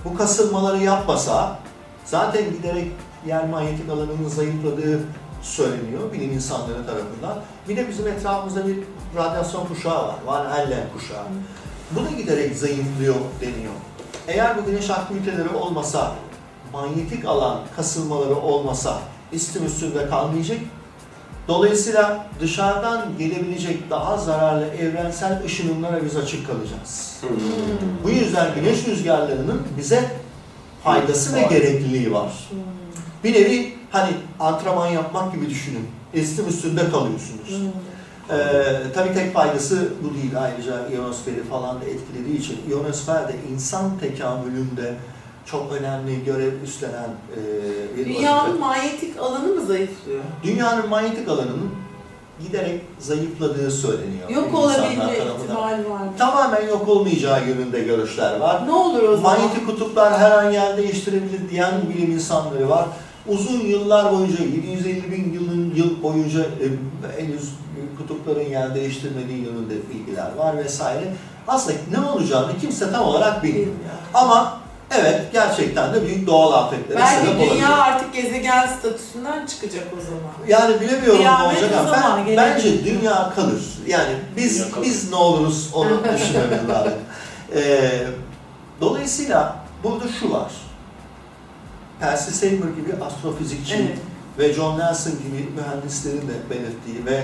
bu 0.06 0.16
kasılmaları 0.18 0.78
yapmasa 0.84 1.60
zaten 2.06 2.44
giderek 2.52 2.88
yer 3.28 3.50
manyetik 3.50 3.90
alanının 3.90 4.28
zayıfladığı 4.30 5.00
söyleniyor 5.44 6.14
bilim 6.14 6.32
insanları 6.32 6.86
tarafından. 6.86 7.42
Bir 7.70 7.78
de 7.78 7.90
bizim 7.90 8.08
etrafımızda 8.08 8.68
bir 8.68 8.78
radyasyon 9.16 9.66
kuşağı 9.66 10.08
var. 10.08 10.16
Van 10.26 10.46
Allen 10.46 10.84
kuşağı. 10.98 11.24
Bu 11.92 12.06
da 12.06 12.22
giderek 12.22 12.56
zayıflıyor 12.56 13.16
deniyor. 13.42 13.74
Eğer 14.28 14.58
bu 14.58 14.66
güneş 14.66 14.90
aktiviteleri 14.90 15.50
olmasa, 15.50 16.16
manyetik 16.74 17.26
alan 17.26 17.60
kasılmaları 17.76 18.36
olmasa 18.36 19.00
istim 19.32 19.66
üstünde 19.66 20.10
kalmayacak. 20.10 20.58
Dolayısıyla 21.48 22.28
dışarıdan 22.40 23.06
gelebilecek 23.20 23.90
daha 23.90 24.18
zararlı 24.18 24.66
evrensel 24.66 25.44
ışınımlara 25.46 26.06
biz 26.06 26.18
açık 26.18 26.48
kalacağız. 26.48 27.18
Hmm. 27.22 27.30
Bu 28.04 28.10
yüzden 28.10 28.56
güneş 28.56 28.88
rüzgarlarının 28.88 29.62
bize 29.78 30.12
faydası 30.84 31.36
ve 31.36 31.42
gerekliliği 31.42 32.14
var. 32.14 32.32
Hmm. 32.50 32.60
Bir 33.24 33.34
nevi 33.34 33.74
hani 33.94 34.10
antrenman 34.40 34.88
yapmak 34.88 35.34
gibi 35.34 35.50
düşünün. 35.50 35.88
Istim 36.14 36.48
üstünde 36.48 36.90
kalıyorsunuz. 36.90 37.50
Hmm. 37.50 38.38
Ee, 38.38 38.64
tabii 38.96 39.14
tek 39.14 39.34
faydası 39.34 39.90
bu 40.04 40.14
değil. 40.14 40.32
Ayrıca 40.40 40.90
ionosferi 40.90 41.44
falan 41.44 41.82
da 41.82 41.86
etkilediği 41.86 42.40
için 42.40 42.58
ionosfer 42.70 43.28
de 43.28 43.34
insan 43.54 43.98
tekamülünde 44.00 44.94
çok 45.46 45.74
önemli 45.74 46.24
görev 46.26 46.62
üstlenen 46.64 47.10
e, 47.38 47.98
bir 47.98 48.06
Dünyanın 48.06 48.42
vazife. 48.50 48.60
manyetik 48.60 49.20
alanı 49.20 49.48
mı 49.48 49.66
zayıflıyor? 49.66 50.24
Dünyanın 50.44 50.90
manyetik 50.90 51.30
alanının 51.30 51.70
giderek 52.48 52.82
zayıfladığı 53.00 53.72
söyleniyor. 53.72 54.30
Yok 54.30 54.54
olabilme 54.54 55.14
ihtimali 55.18 55.90
var. 55.90 56.00
mı? 56.00 56.14
Tamamen 56.18 56.68
yok 56.68 56.88
olmayacağı 56.90 57.48
yönünde 57.48 57.80
görüşler 57.80 58.40
var. 58.40 58.68
Ne 58.68 58.72
olur 58.72 59.04
o 59.04 59.16
zaman? 59.16 59.40
Manyetik 59.40 59.68
kutuplar 59.68 60.18
her 60.20 60.32
an 60.32 60.52
yer 60.52 60.78
değiştirebilir 60.78 61.50
diyen 61.50 61.74
bilim 61.90 62.12
insanları 62.12 62.70
var. 62.70 62.86
Uzun 63.28 63.60
yıllar 63.60 64.12
boyunca, 64.12 64.44
750 64.44 65.12
bin 65.12 65.34
yılın 65.34 65.74
yıl 65.76 66.04
boyunca 66.04 66.40
e, 66.42 66.66
henüz 67.22 67.50
kutupların 67.98 68.50
yer 68.50 68.76
değiştirmediği 68.76 69.38
yönünde 69.46 69.74
bilgiler 69.94 70.36
var 70.38 70.58
vesaire. 70.58 71.14
Aslında 71.48 71.78
ne 71.92 72.10
olacağını 72.10 72.58
kimse 72.62 72.92
tam 72.92 73.06
olarak 73.06 73.44
bilmiyor. 73.44 73.68
Ama 74.14 74.60
evet 74.92 75.22
gerçekten 75.34 75.94
de 75.94 76.08
büyük 76.08 76.28
doğal 76.28 76.52
afetlere 76.54 77.00
Belki 77.00 77.26
sebep 77.28 77.40
dünya 77.40 77.50
olabilir. 77.50 77.80
artık 77.82 78.14
gezegen 78.14 78.68
statüsünden 78.68 79.46
çıkacak 79.46 79.84
o 79.98 80.02
zaman. 80.06 80.32
Yani 80.48 80.82
bilemiyorum 80.82 81.24
ne 81.24 81.44
olacak 81.44 81.72
ama 81.80 82.20
ben, 82.28 82.38
bence 82.38 82.86
dünya 82.86 83.34
kalır. 83.36 83.62
Yani 83.88 84.16
biz 84.38 84.60
Dünya 84.60 84.72
kalır. 84.72 84.86
biz 84.86 85.10
ne 85.10 85.16
oluruz 85.16 85.70
onu 85.74 85.90
düşünmemiz 86.16 86.70
lazım. 86.70 86.94
Ee, 87.56 88.04
dolayısıyla 88.82 89.56
burada 89.84 90.06
şu 90.20 90.32
var. 90.32 90.52
Percy 92.04 92.32
Saber 92.32 92.52
gibi 92.52 93.04
astrofizikçi 93.06 93.76
Evet. 93.76 93.98
ve 94.40 94.54
John 94.54 94.80
Nelson 94.80 95.14
gibi 95.14 95.50
mühendislerin 95.56 96.22
de 96.22 96.34
belirttiği 96.50 97.06
ve 97.06 97.24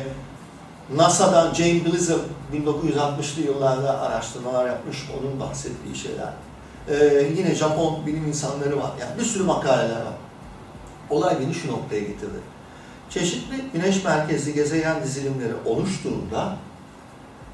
NASA'dan 0.96 1.54
Jane 1.54 1.78
Gleason 1.80 2.22
1960'lı 2.54 3.42
yıllarda 3.42 4.02
araştırmalar 4.02 4.68
yapmış, 4.68 5.10
onun 5.20 5.40
bahsettiği 5.40 5.96
şeyler. 5.96 6.34
Ee, 6.90 7.28
yine 7.38 7.56
Japon 7.56 8.06
bilim 8.06 8.28
insanları 8.28 8.78
var. 8.78 8.92
Yani 9.00 9.20
bir 9.20 9.26
sürü 9.26 9.44
makaleler 9.44 9.96
var. 9.96 10.14
Olay 11.10 11.40
beni 11.40 11.54
şu 11.54 11.72
noktaya 11.72 12.00
getirdi. 12.00 12.40
Çeşitli 13.10 13.56
güneş 13.74 14.04
merkezli 14.04 14.54
gezegen 14.54 15.04
dizilimleri 15.04 15.54
oluştuğunda 15.66 16.56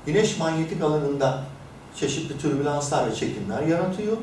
güneş 0.06 0.38
manyetik 0.38 0.84
alanında 0.84 1.44
çeşitli 1.96 2.38
türbülanslar 2.38 3.12
ve 3.12 3.16
çekimler 3.16 3.62
yaratıyor. 3.62 4.18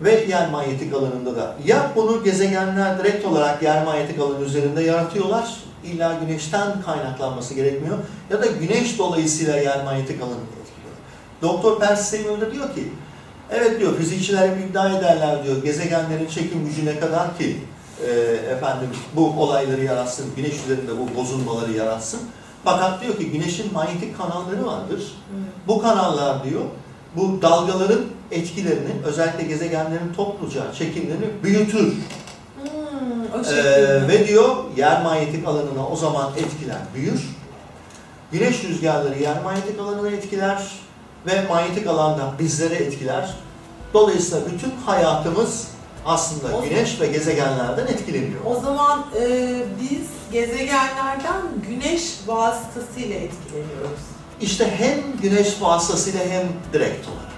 Ve 0.00 0.24
yer 0.28 0.50
manyetik 0.50 0.94
alanında 0.94 1.36
da 1.36 1.54
ya 1.66 1.92
bunu 1.96 2.24
gezegenler 2.24 2.98
direkt 2.98 3.26
olarak 3.26 3.62
yer 3.62 3.84
manyetik 3.84 4.20
alanı 4.20 4.44
üzerinde 4.44 4.82
yaratıyorlar. 4.82 5.56
İlla 5.84 6.18
güneşten 6.20 6.82
kaynaklanması 6.82 7.54
gerekmiyor. 7.54 7.98
Ya 8.30 8.42
da 8.42 8.46
güneş 8.46 8.98
dolayısıyla 8.98 9.56
yer 9.56 9.84
manyetik 9.84 10.22
alanını 10.22 10.34
etkiliyor. 10.34 10.94
Doktor 11.42 11.80
Percy 11.80 12.16
Samuel 12.16 12.40
de 12.40 12.52
diyor 12.52 12.74
ki 12.74 12.92
evet 13.50 13.80
diyor 13.80 13.96
fizikçiler 13.96 14.48
hep 14.48 14.70
iddia 14.70 14.98
ederler 14.98 15.44
diyor 15.44 15.62
gezegenlerin 15.62 16.26
çekim 16.26 16.66
gücü 16.68 16.86
ne 16.86 17.00
kadar 17.00 17.38
ki 17.38 17.56
e, 18.06 18.10
efendim 18.52 18.88
bu 19.16 19.26
olayları 19.26 19.84
yaratsın, 19.84 20.26
güneş 20.36 20.54
üzerinde 20.64 20.92
bu 20.98 21.20
bozulmaları 21.20 21.72
yaratsın. 21.72 22.20
Fakat 22.64 23.02
diyor 23.02 23.16
ki 23.16 23.30
güneşin 23.30 23.72
manyetik 23.72 24.18
kanalları 24.18 24.66
vardır. 24.66 25.14
Bu 25.66 25.82
kanallar 25.82 26.44
diyor 26.44 26.62
bu 27.16 27.42
dalgaların 27.42 28.00
etkilerini 28.30 28.90
özellikle 29.04 29.42
gezegenlerin 29.44 30.12
topluca 30.16 30.72
çekimlerini 30.72 31.26
büyütür. 31.42 31.92
Hmm, 32.62 33.44
Ee, 33.56 34.08
ve 34.08 34.28
diyor 34.28 34.56
yer 34.76 35.02
manyetik 35.02 35.48
alanına 35.48 35.88
o 35.88 35.96
zaman 35.96 36.32
etkiler 36.36 36.78
büyür. 36.94 37.28
Güneş 38.32 38.64
rüzgarları 38.64 39.18
yer 39.22 39.42
manyetik 39.42 39.80
alanına 39.80 40.08
etkiler 40.10 40.62
ve 41.26 41.42
manyetik 41.48 41.86
alanda 41.86 42.32
bizlere 42.38 42.74
etkiler. 42.74 43.34
Dolayısıyla 43.94 44.46
bütün 44.52 44.70
hayatımız 44.86 45.68
aslında 46.06 46.56
O- 46.56 46.62
güneş 46.62 47.00
ve 47.00 47.06
gezegenlerden 47.06 47.86
etkileniyor. 47.86 48.40
O 48.46 48.60
zaman 48.60 49.06
e, 49.20 49.48
biz 49.80 50.06
gezegenlerden 50.32 51.42
güneş 51.68 52.14
vasıtasıyla 52.26 53.16
etkileniyoruz. 53.16 54.00
İşte 54.40 54.70
hem 54.78 54.98
güneş 55.22 55.56
vasıtasıyla 55.62 56.20
hem 56.30 56.46
direkt 56.72 57.06
olarak. 57.08 57.35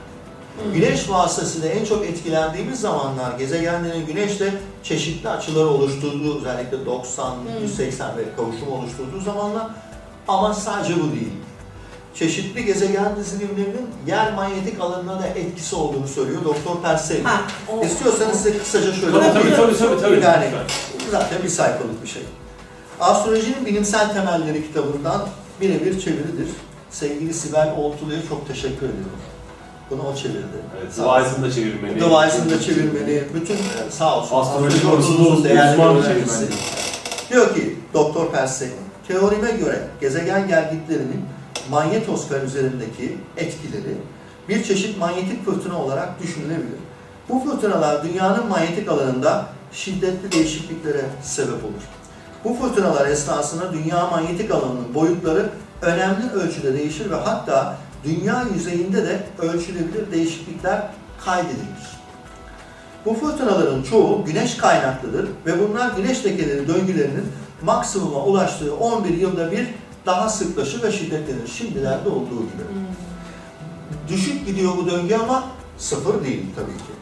Hmm. 0.64 0.72
Güneş 0.74 1.10
vasıtasıyla 1.10 1.68
en 1.68 1.84
çok 1.84 2.04
etkilendiğimiz 2.06 2.80
zamanlar 2.80 3.38
gezegenlerin 3.38 4.06
güneşle 4.06 4.52
çeşitli 4.82 5.28
açıları 5.28 5.68
oluşturduğu 5.68 6.38
özellikle 6.38 6.86
90, 6.86 7.30
Hmm. 7.30 7.62
180 7.62 8.16
ve 8.16 8.22
kavuşum 8.36 8.72
oluşturduğu 8.72 9.20
zamanlar 9.20 9.66
ama 10.28 10.54
sadece 10.54 10.94
bu 10.96 11.12
değil. 11.12 11.32
Çeşitli 12.14 12.64
gezegen 12.64 13.16
dizilimlerinin 13.16 13.86
yer 14.06 14.34
manyetik 14.34 14.80
alanına 14.80 15.20
da 15.22 15.26
etkisi 15.26 15.76
olduğunu 15.76 16.08
söylüyor 16.08 16.44
Doktor 16.44 16.82
o- 17.72 17.84
İstiyorsanız 17.84 18.36
size 18.36 18.58
kısaca 18.58 18.92
şöyle 18.92 19.12
Tabii 19.12 19.32
tabii 19.32 19.54
tabii 19.54 19.76
tabii. 19.78 20.00
tabii. 20.00 20.20
Yani 20.24 20.50
zaten 21.10 21.42
bir 21.42 21.48
sayfalık 21.48 22.02
bir 22.02 22.08
şey. 22.08 22.22
Astrolojinin 23.00 23.66
bilimsel 23.66 24.12
temelleri 24.12 24.66
kitabından 24.66 25.28
birebir 25.60 26.00
çeviridir. 26.00 26.48
Sevgili 26.90 27.34
Sibel 27.34 27.74
Oltulu'ya 27.78 28.18
çok 28.28 28.48
teşekkür 28.48 28.86
ediyorum. 28.86 29.18
Bunu 29.90 30.02
o 30.02 30.14
çevirdi. 30.14 30.58
Evet. 30.78 30.96
Device'ını 30.96 31.44
da 31.44 31.50
çevirmeni. 31.50 32.00
Device'ını 32.00 32.50
da 32.50 32.60
çevirmeni, 32.60 33.22
bütün 33.34 33.56
sağ 33.90 34.18
olsun. 34.18 34.36
Astroloji 34.36 34.82
konusunda 34.82 35.48
değerli 35.48 35.78
bir 35.78 35.84
öğrencisi. 35.84 36.48
Diyor 37.30 37.54
ki 37.54 37.76
Doktor 37.94 38.30
Persey, 38.32 38.68
teorime 39.08 39.50
göre 39.50 39.88
gezegen 40.00 40.48
gelgitlerinin 40.48 41.24
manyetosfer 41.70 42.42
üzerindeki 42.42 43.18
etkileri 43.36 43.94
bir 44.48 44.64
çeşit 44.64 44.98
manyetik 44.98 45.44
fırtına 45.44 45.82
olarak 45.82 46.22
düşünülebilir. 46.22 46.78
Bu 47.28 47.40
fırtınalar 47.40 48.04
dünyanın 48.04 48.48
manyetik 48.48 48.88
alanında 48.88 49.46
şiddetli 49.72 50.32
değişikliklere 50.32 51.04
sebep 51.22 51.64
olur. 51.64 51.82
Bu 52.44 52.54
fırtınalar 52.54 53.06
esnasında 53.06 53.72
dünya 53.72 54.06
manyetik 54.06 54.50
alanının 54.50 54.94
boyutları 54.94 55.50
önemli 55.82 56.32
ölçüde 56.32 56.74
değişir 56.74 57.10
ve 57.10 57.14
hatta 57.14 57.76
dünya 58.04 58.44
yüzeyinde 58.54 59.06
de 59.06 59.26
ölçülebilir 59.38 60.12
değişiklikler 60.12 60.82
kaydedilir. 61.24 61.98
Bu 63.04 63.14
fırtınaların 63.14 63.82
çoğu 63.82 64.24
güneş 64.24 64.56
kaynaklıdır 64.56 65.28
ve 65.46 65.68
bunlar 65.68 65.96
güneş 65.96 66.24
lekeleri 66.24 66.68
döngülerinin 66.68 67.26
maksimuma 67.62 68.24
ulaştığı 68.24 68.76
11 68.76 69.18
yılda 69.18 69.52
bir 69.52 69.66
daha 70.06 70.28
sıklaşır 70.28 70.82
ve 70.82 70.92
şiddetlenir. 70.92 71.48
Şimdilerde 71.48 72.08
olduğu 72.08 72.40
gibi. 72.40 72.64
Hmm. 72.68 74.08
Düşük 74.08 74.46
gidiyor 74.46 74.72
bu 74.76 74.90
döngü 74.90 75.14
ama 75.14 75.44
sıfır 75.78 76.24
değil 76.24 76.46
tabii 76.56 76.76
ki. 76.76 76.98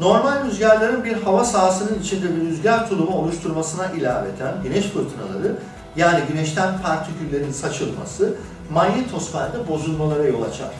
Normal 0.00 0.44
rüzgarların 0.44 1.04
bir 1.04 1.22
hava 1.22 1.44
sahasının 1.44 2.00
içinde 2.00 2.36
bir 2.36 2.40
rüzgar 2.40 2.88
tulumu 2.88 3.16
oluşturmasına 3.16 3.86
ilaveten 3.86 4.62
güneş 4.62 4.84
fırtınaları 4.84 5.56
yani 5.96 6.20
güneşten 6.28 6.82
partiküllerin 6.82 7.52
saçılması 7.52 8.34
manyetosferde 8.72 9.68
bozulmalara 9.68 10.24
yol 10.24 10.42
açar. 10.42 10.70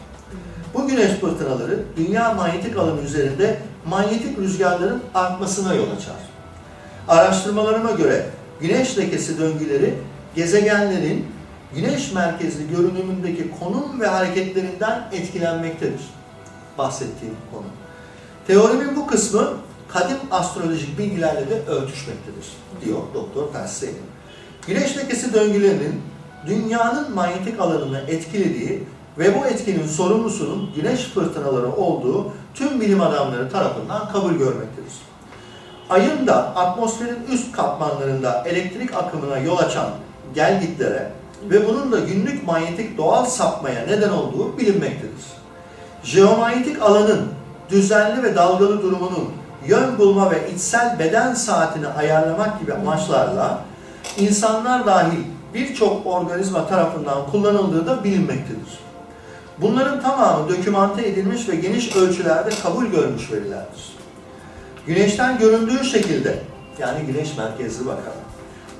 Bu 0.74 0.88
güneş 0.88 1.10
fırtınaları 1.10 1.82
dünya 1.96 2.34
manyetik 2.34 2.76
alanı 2.76 3.00
üzerinde 3.00 3.58
manyetik 3.86 4.38
rüzgarların 4.38 5.02
artmasına 5.14 5.74
yol 5.74 5.90
açar. 5.90 6.16
Araştırmalarıma 7.08 7.90
göre 7.90 8.26
güneş 8.60 8.98
lekesi 8.98 9.38
döngüleri 9.38 9.94
gezegenlerin 10.34 11.26
güneş 11.74 12.12
merkezli 12.12 12.70
görünümündeki 12.70 13.50
konum 13.60 14.00
ve 14.00 14.06
hareketlerinden 14.06 15.08
etkilenmektedir. 15.12 16.00
Bahsettiğim 16.78 17.34
konu. 17.52 17.66
Teorimin 18.46 18.96
bu 18.96 19.06
kısmı 19.06 19.48
kadim 19.88 20.16
astrolojik 20.30 20.98
bilgilerle 20.98 21.50
de 21.50 21.62
örtüşmektedir, 21.66 22.46
diyor 22.84 22.98
Doktor 23.14 23.52
Persey. 23.52 23.90
Güneş 24.66 24.96
lekesi 24.96 25.34
döngülerinin 25.34 26.02
dünyanın 26.46 27.14
manyetik 27.14 27.60
alanını 27.60 28.00
etkilediği 28.08 28.84
ve 29.18 29.40
bu 29.40 29.46
etkinin 29.46 29.86
sorumlusunun 29.86 30.70
güneş 30.76 31.04
fırtınaları 31.04 31.72
olduğu 31.72 32.32
tüm 32.54 32.80
bilim 32.80 33.00
adamları 33.00 33.50
tarafından 33.50 34.08
kabul 34.12 34.32
görmektedir. 34.32 34.92
Ayın 35.90 36.26
da 36.26 36.56
atmosferin 36.56 37.18
üst 37.32 37.52
katmanlarında 37.52 38.44
elektrik 38.46 38.94
akımına 38.94 39.38
yol 39.38 39.58
açan 39.58 39.90
gelgitlere 40.34 41.10
ve 41.50 41.68
bunun 41.68 41.92
da 41.92 41.98
günlük 41.98 42.46
manyetik 42.46 42.98
doğal 42.98 43.24
sapmaya 43.24 43.86
neden 43.86 44.10
olduğu 44.10 44.58
bilinmektedir. 44.58 45.24
Jeomanyetik 46.02 46.82
alanın 46.82 47.26
düzenli 47.70 48.22
ve 48.22 48.36
dalgalı 48.36 48.82
durumunun 48.82 49.28
yön 49.66 49.98
bulma 49.98 50.30
ve 50.30 50.50
içsel 50.54 50.98
beden 50.98 51.34
saatini 51.34 51.88
ayarlamak 51.88 52.60
gibi 52.60 52.74
amaçlarla 52.74 53.60
insanlar 54.18 54.86
dahil 54.86 55.18
birçok 55.54 56.06
organizma 56.06 56.68
tarafından 56.68 57.30
kullanıldığı 57.30 57.86
da 57.86 58.04
bilinmektedir. 58.04 58.78
Bunların 59.60 60.00
tamamı 60.00 60.48
dokümante 60.48 61.08
edilmiş 61.08 61.48
ve 61.48 61.54
geniş 61.54 61.96
ölçülerde 61.96 62.50
kabul 62.62 62.86
görmüş 62.86 63.32
verilerdir. 63.32 63.96
Güneşten 64.86 65.38
göründüğü 65.38 65.84
şekilde, 65.84 66.38
yani 66.78 67.06
güneş 67.06 67.36
merkezli 67.36 67.86
bakarak, 67.86 68.16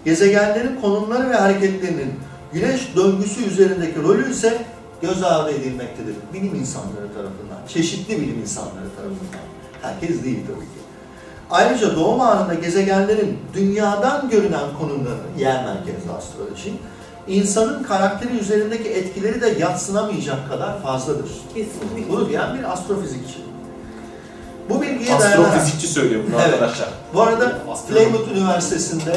gezegenlerin 0.05 0.81
konumları 0.81 1.31
ve 1.31 1.35
hareketlerinin 1.35 2.15
güneş 2.53 2.97
döngüsü 2.97 3.45
üzerindeki 3.45 4.03
rolü 4.03 4.31
ise 4.31 4.63
göz 5.03 5.23
ardı 5.23 5.51
edilmektedir. 5.51 6.15
Bilim 6.35 6.55
insanları 6.55 7.15
tarafından, 7.15 7.67
çeşitli 7.69 8.21
bilim 8.21 8.39
insanları 8.41 8.97
tarafından. 8.97 9.41
Herkes 9.83 10.25
değil 10.25 10.41
tabii. 10.47 10.76
Ayrıca 11.51 11.97
doğum 11.97 12.21
anında 12.21 12.55
gezegenlerin 12.55 13.39
dünyadan 13.55 14.31
görünen 14.31 14.75
konumları, 14.79 15.21
yer 15.39 15.65
merkezli 15.65 16.11
astroloji, 16.19 16.73
insanın 17.29 17.83
karakteri 17.83 18.39
üzerindeki 18.39 18.89
etkileri 18.89 19.41
de 19.41 19.49
yatsınamayacak 19.61 20.49
kadar 20.49 20.83
fazladır. 20.83 21.31
Kesinlikle. 21.55 22.13
Bunu 22.13 22.29
diyen 22.29 22.59
bir 22.59 22.73
astrofizikçi. 22.73 23.39
Bu 24.71 24.83
bilgiye 24.83 25.19
dayanarak... 25.19 25.39
Astrofizikçi 25.39 25.89
söylüyor 25.89 26.23
bunu 26.27 26.37
Evet. 26.41 26.55
arkadaşlar. 26.55 26.89
Bu 27.15 27.23
arada. 27.23 27.59
Plymouth 27.89 28.29
Üniversitesi'nde 28.33 29.17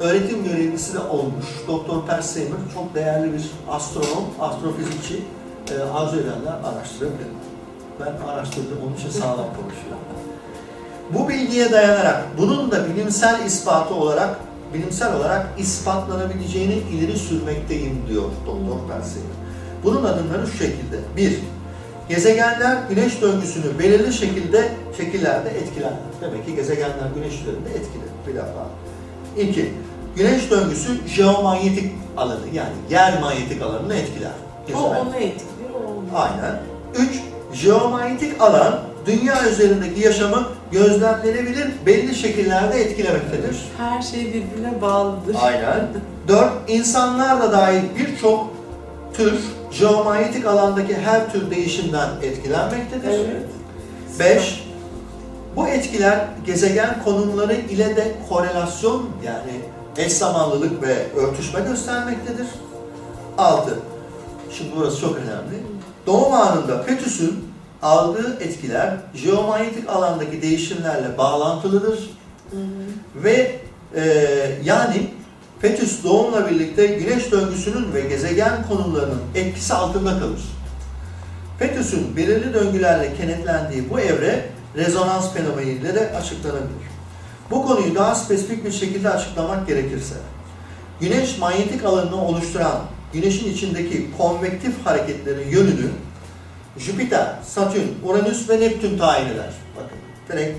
öğretim 0.00 0.44
görevlisi 0.44 0.94
de 0.94 0.98
olmuş. 0.98 1.46
Doktor 1.68 2.06
Per 2.06 2.22
Seymour 2.22 2.56
çok 2.74 2.94
değerli 2.94 3.32
bir 3.32 3.50
astronom, 3.70 4.24
astrofizikçi. 4.40 5.24
Ee, 5.70 5.82
arzu 5.94 6.16
edenler 6.16 6.52
araştırabilir. 6.64 7.28
Ben 8.00 8.28
araştırdım, 8.28 8.78
onun 8.86 8.96
için 8.96 9.10
sağlam 9.10 9.36
konuşuyor. 9.36 9.96
Bu 11.14 11.28
bilgiye 11.28 11.72
dayanarak 11.72 12.24
bunun 12.38 12.70
da 12.70 12.88
bilimsel 12.88 13.46
ispatı 13.46 13.94
olarak 13.94 14.36
bilimsel 14.74 15.16
olarak 15.16 15.46
ispatlanabileceğini 15.58 16.74
ileri 16.74 17.18
sürmekteyim 17.18 18.02
diyor 18.08 18.24
Doktor 18.46 18.88
Per 18.88 19.02
Seymour. 19.02 19.34
Bunun 19.84 20.04
adımları 20.04 20.46
şu 20.46 20.56
şekilde. 20.58 20.98
Bir, 21.16 21.38
Gezegenler 22.10 22.78
güneş 22.88 23.22
döngüsünü 23.22 23.78
belirli 23.78 24.12
şekilde 24.12 24.68
şekillerde 24.96 25.50
etkilerler. 25.50 25.98
Demek 26.20 26.46
ki 26.46 26.54
gezegenler 26.54 27.06
güneş 27.14 27.34
üzerinde 27.34 27.68
etkili. 27.68 28.02
Bir 28.26 28.34
defa. 28.34 28.66
İki, 29.36 29.72
güneş 30.16 30.50
döngüsü 30.50 31.08
jeomanyetik 31.08 31.92
alanı 32.16 32.46
yani 32.52 32.72
yer 32.90 33.20
manyetik 33.20 33.62
alanını 33.62 33.94
etkiler. 33.94 34.30
O 34.30 34.66
Gezegen. 34.66 34.84
onu 34.84 35.16
etkiliyor, 35.16 35.74
o 35.74 35.88
onu. 35.88 36.18
Aynen. 36.18 36.60
Üç, 36.98 37.20
jeomanyetik 37.52 38.42
alan 38.42 38.80
dünya 39.10 39.48
üzerindeki 39.48 40.00
yaşamı 40.00 40.48
gözlemlenebilir 40.72 41.68
belli 41.86 42.14
şekillerde 42.14 42.80
etkilemektedir. 42.80 43.56
Her 43.78 44.02
şey 44.02 44.26
birbirine 44.26 44.82
bağlıdır. 44.82 45.36
Aynen. 45.42 45.88
Dört, 46.28 46.52
insanlar 46.68 47.40
da 47.42 47.52
dahil 47.52 47.82
birçok 47.98 48.50
tür 49.14 49.34
jeomanyetik 49.70 50.46
alandaki 50.46 50.96
her 50.96 51.32
tür 51.32 51.50
değişimden 51.50 52.08
etkilenmektedir. 52.22 53.08
Evet. 53.08 53.46
5. 54.20 54.64
Bu 55.56 55.68
etkiler 55.68 56.18
gezegen 56.46 57.04
konumları 57.04 57.54
ile 57.54 57.96
de 57.96 58.12
korelasyon 58.28 59.10
yani 59.24 59.60
eş 59.96 60.12
zamanlılık 60.12 60.82
ve 60.82 60.96
örtüşme 61.16 61.60
göstermektedir. 61.60 62.46
6. 63.38 63.78
Şimdi 64.50 64.70
burası 64.76 65.00
çok 65.00 65.16
önemli. 65.16 65.62
Doğum 66.06 66.32
anında 66.32 66.82
fetüsün 66.82 67.49
aldığı 67.82 68.38
etkiler 68.40 68.96
jeomanyetik 69.14 69.88
alandaki 69.88 70.42
değişimlerle 70.42 71.18
bağlantılıdır 71.18 71.98
Hı 72.50 72.56
hı. 72.56 73.24
ve 73.24 73.60
e, 73.94 74.02
yani 74.64 75.10
fetüs 75.60 76.04
doğumla 76.04 76.50
birlikte 76.50 76.86
güneş 76.86 77.32
döngüsünün 77.32 77.92
ve 77.94 78.00
gezegen 78.00 78.68
konumlarının 78.68 79.20
etkisi 79.34 79.74
altında 79.74 80.10
kalır. 80.10 80.40
Fetüsün 81.58 82.16
belirli 82.16 82.54
döngülerle 82.54 83.14
kenetlendiği 83.16 83.90
bu 83.90 84.00
evre 84.00 84.46
rezonans 84.76 85.32
fenomeniyle 85.32 85.94
de 85.94 86.12
açıklanabilir. 86.16 86.90
Bu 87.50 87.66
konuyu 87.66 87.94
daha 87.94 88.14
spesifik 88.14 88.64
bir 88.64 88.72
şekilde 88.72 89.10
açıklamak 89.10 89.68
gerekirse, 89.68 90.14
güneş 91.00 91.38
manyetik 91.38 91.84
alanını 91.84 92.24
oluşturan 92.24 92.80
güneşin 93.12 93.52
içindeki 93.52 94.06
konvektif 94.18 94.86
hareketlerin 94.86 95.48
yönünü 95.48 95.90
Jüpiter, 96.80 97.26
Satürn, 97.46 97.88
Uranüs 98.04 98.48
ve 98.48 98.60
Neptün 98.60 98.98
tayin 98.98 99.26
eder. 99.26 99.52
Bakın 99.76 99.98
direkt 100.28 100.58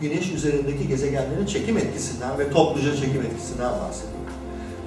Güneş 0.00 0.32
üzerindeki 0.32 0.88
gezegenlerin 0.88 1.46
çekim 1.46 1.78
etkisinden 1.78 2.38
ve 2.38 2.50
topluca 2.50 2.96
çekim 2.96 3.22
etkisinden 3.22 3.70
bahsediyor. 3.70 4.20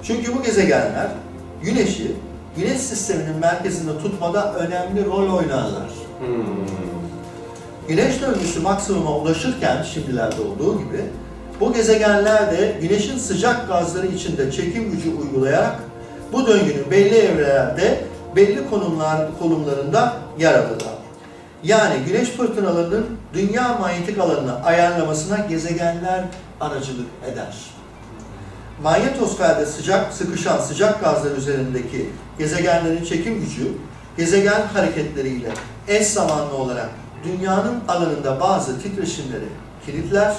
Çünkü 0.02 0.34
bu 0.34 0.42
gezegenler 0.42 1.08
Güneş'i 1.62 2.12
Güneş 2.56 2.80
sisteminin 2.80 3.36
merkezinde 3.36 3.98
tutmada 3.98 4.54
önemli 4.54 5.04
rol 5.04 5.36
oynarlar. 5.36 5.90
Hmm. 6.18 6.44
Güneş 7.88 8.20
döngüsü 8.20 8.60
maksimuma 8.60 9.16
ulaşırken 9.16 9.82
şimdilerde 9.82 10.42
olduğu 10.42 10.78
gibi 10.78 11.00
bu 11.60 11.72
gezegenler 11.72 12.52
de 12.52 12.78
Güneş'in 12.82 13.18
sıcak 13.18 13.68
gazları 13.68 14.06
içinde 14.06 14.52
çekim 14.52 14.90
gücü 14.90 15.10
uygulayarak 15.14 15.80
bu 16.32 16.46
döngünün 16.46 16.90
belli 16.90 17.14
evrelerde 17.14 18.04
belli 18.36 18.70
konumlar 18.70 19.38
konumlarında 19.38 20.23
yer 20.38 20.54
alırlar. 20.54 20.94
Yani 21.62 21.94
güneş 22.06 22.28
fırtınalarının 22.28 23.06
dünya 23.34 23.78
manyetik 23.78 24.18
alanını 24.18 24.64
ayarlamasına 24.64 25.38
gezegenler 25.38 26.24
aracılık 26.60 27.06
eder. 27.32 27.56
Manyetosferde 28.82 29.66
sıcak 29.66 30.12
sıkışan 30.12 30.58
sıcak 30.58 31.00
gazlar 31.04 31.30
üzerindeki 31.36 32.10
gezegenlerin 32.38 33.04
çekim 33.04 33.40
gücü 33.40 33.68
gezegen 34.16 34.66
hareketleriyle 34.74 35.48
eş 35.88 36.06
zamanlı 36.06 36.54
olarak 36.54 36.90
dünyanın 37.24 37.80
alanında 37.88 38.40
bazı 38.40 38.82
titreşimleri 38.82 39.48
kilitler. 39.86 40.36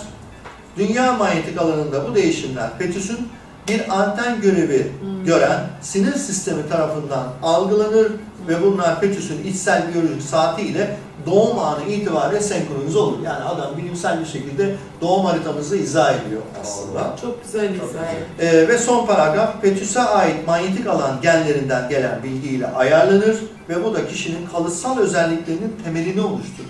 Dünya 0.78 1.14
manyetik 1.14 1.62
alanında 1.62 2.10
bu 2.10 2.16
değişimler 2.16 2.78
Fetüs'ün 2.78 3.28
bir 3.68 4.00
anten 4.02 4.42
görevi 4.42 4.92
Hmm. 5.02 5.26
gören 5.26 5.60
sinir 5.82 6.14
sistemi 6.14 6.70
tarafından 6.70 7.28
algılanır 7.44 8.12
ve 8.48 8.64
bunlar 8.64 9.02
Fetüs'ün 9.02 9.44
içsel 9.44 9.94
biyolojik 9.94 10.22
saatiyle 10.22 10.98
doğum 11.26 11.60
anı 11.60 11.84
itibariyle 11.84 12.42
senkronize 12.42 12.98
olur. 12.98 13.24
Yani 13.24 13.44
adam 13.44 13.78
bilimsel 13.78 14.20
bir 14.20 14.26
şekilde 14.26 14.76
doğum 15.02 15.26
haritamızı 15.26 15.78
izah 15.78 16.14
ediyor 16.14 16.42
aslında. 16.62 17.16
Çok 17.22 17.44
güzel 17.44 17.74
izah. 17.74 17.86
Ee, 18.40 18.68
ve 18.68 18.78
son 18.78 19.06
paragraf, 19.06 19.62
Fetüs'e 19.62 20.02
ait 20.02 20.48
manyetik 20.48 20.88
alan 20.88 21.22
genlerinden 21.22 21.90
gelen 21.90 22.24
bilgiyle 22.24 22.68
ayarlanır 22.68 23.38
ve 23.70 23.84
bu 23.84 23.94
da 23.94 24.08
kişinin 24.08 24.48
kalıtsal 24.48 25.00
özelliklerinin 25.00 25.76
temelini 25.84 26.22
oluşturur. 26.22 26.70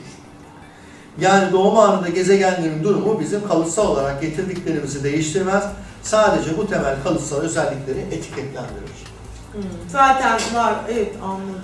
Yani 1.22 1.52
doğum 1.52 1.78
anında 1.78 2.10
gezegenlerin 2.10 2.84
durumu 2.84 3.20
bizim 3.20 3.48
kalıtsal 3.48 3.88
olarak 3.88 4.22
getirdiklerimizi 4.22 5.04
değiştirmez. 5.04 5.64
Sadece 6.04 6.58
bu 6.58 6.68
temel 6.68 6.96
kalıtsal 7.04 7.38
özellikleri 7.38 8.00
etiketlendirir. 8.00 9.05
Hı. 9.56 9.62
Zaten 9.92 10.32
var, 10.56 10.74
evet 10.94 11.12
anladım. 11.24 11.62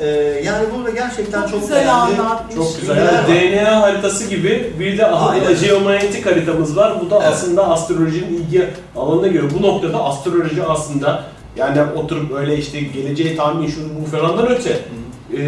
Ee, 0.00 0.06
yani 0.44 0.66
burada 0.74 0.90
gerçekten 0.90 1.40
çok, 1.40 1.50
Çok 1.50 1.60
güzel 1.60 1.76
değerli, 1.76 1.90
anlatmış. 1.90 2.54
Çok 2.54 2.80
güzel. 2.80 2.96
Yani. 2.96 3.62
DNA 3.64 3.80
haritası 3.82 4.28
gibi 4.30 4.72
bir 4.78 4.98
de 4.98 5.06
Aynen. 5.06 5.54
jeomanyetik 5.54 6.26
haritamız 6.26 6.76
var. 6.76 7.00
Bu 7.00 7.10
da 7.10 7.18
Evet. 7.22 7.28
aslında 7.32 7.68
astrolojinin 7.70 8.34
ilgi 8.36 8.68
alanına 8.96 9.26
göre. 9.26 9.46
Bu 9.58 9.62
noktada 9.62 10.04
astroloji 10.04 10.62
aslında 10.64 11.24
yani 11.56 11.82
oturup 11.96 12.32
öyle 12.36 12.56
işte 12.58 12.80
geleceği 12.80 13.36
tahmin 13.36 13.66
şu 13.68 13.80
bu 14.02 14.06
falandan 14.16 14.48
öte 14.48 14.78
e, 15.36 15.38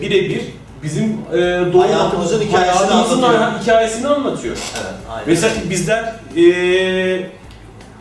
birebir 0.00 0.42
bizim 0.82 1.04
e, 1.32 1.38
doğum 1.72 1.80
Hayatımızın 1.80 2.40
hikayesini 2.40 2.74
hayatımızın 2.90 3.22
anlatıyor. 3.22 3.60
hikayesini 3.62 4.08
anlatıyor. 4.08 4.56
Evet, 4.74 4.94
aynen. 5.10 5.24
Mesela 5.26 5.52
bizler 5.70 6.14
e, 6.36 6.42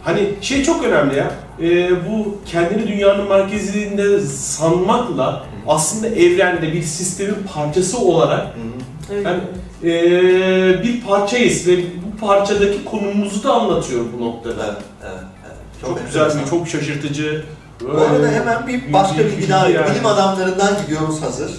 hani 0.10 0.30
şey 0.42 0.64
çok 0.64 0.84
önemli 0.84 1.18
ya. 1.18 1.32
E, 1.62 1.92
bu 1.92 2.38
kendini 2.46 2.88
dünyanın 2.88 3.30
merkezinde 3.30 4.20
sanmakla 4.22 5.44
aslında 5.68 6.08
evrende 6.08 6.74
bir 6.74 6.84
sistemin 6.84 7.38
parçası 7.54 8.00
olarak 8.00 8.40
Hı 8.40 8.46
hı. 8.46 9.14
Evet. 9.14 9.26
yani, 9.26 9.42
e, 9.84 10.84
bir 10.84 11.02
parçayız 11.02 11.68
ve 11.68 11.78
bu 11.78 12.26
parçadaki 12.26 12.86
konumumuzu 12.86 13.44
da 13.44 13.54
anlatıyor 13.54 14.06
bu 14.18 14.26
noktada. 14.26 14.66
Evet, 14.66 14.78
evet, 15.04 15.24
evet. 15.46 15.58
Çok, 15.82 16.06
güzel 16.06 16.20
enteresan. 16.20 16.46
bir, 16.46 16.50
çok 16.50 16.68
şaşırtıcı. 16.68 17.46
Bu 17.82 18.02
arada 18.02 18.32
hemen 18.32 18.68
bir 18.68 18.94
başka 18.94 19.18
bilgi 19.18 19.50
daha 19.50 19.70
yani. 19.70 19.92
bilim 19.92 20.06
adamlarından 20.06 20.74
gidiyoruz 20.82 21.22
hazır. 21.22 21.52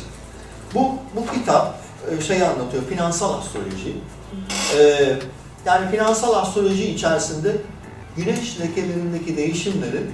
Bu 0.74 0.92
bu 1.16 1.32
kitap 1.34 1.80
e, 2.11 2.22
şeyi 2.22 2.44
anlatıyor, 2.44 2.82
finansal 2.88 3.38
astroloji. 3.38 3.96
Ee, 4.78 5.16
yani 5.66 5.90
finansal 5.90 6.34
astroloji 6.34 6.86
içerisinde 6.86 7.57
güneş 8.17 8.61
lekelerindeki 8.61 9.37
değişimlerin 9.37 10.11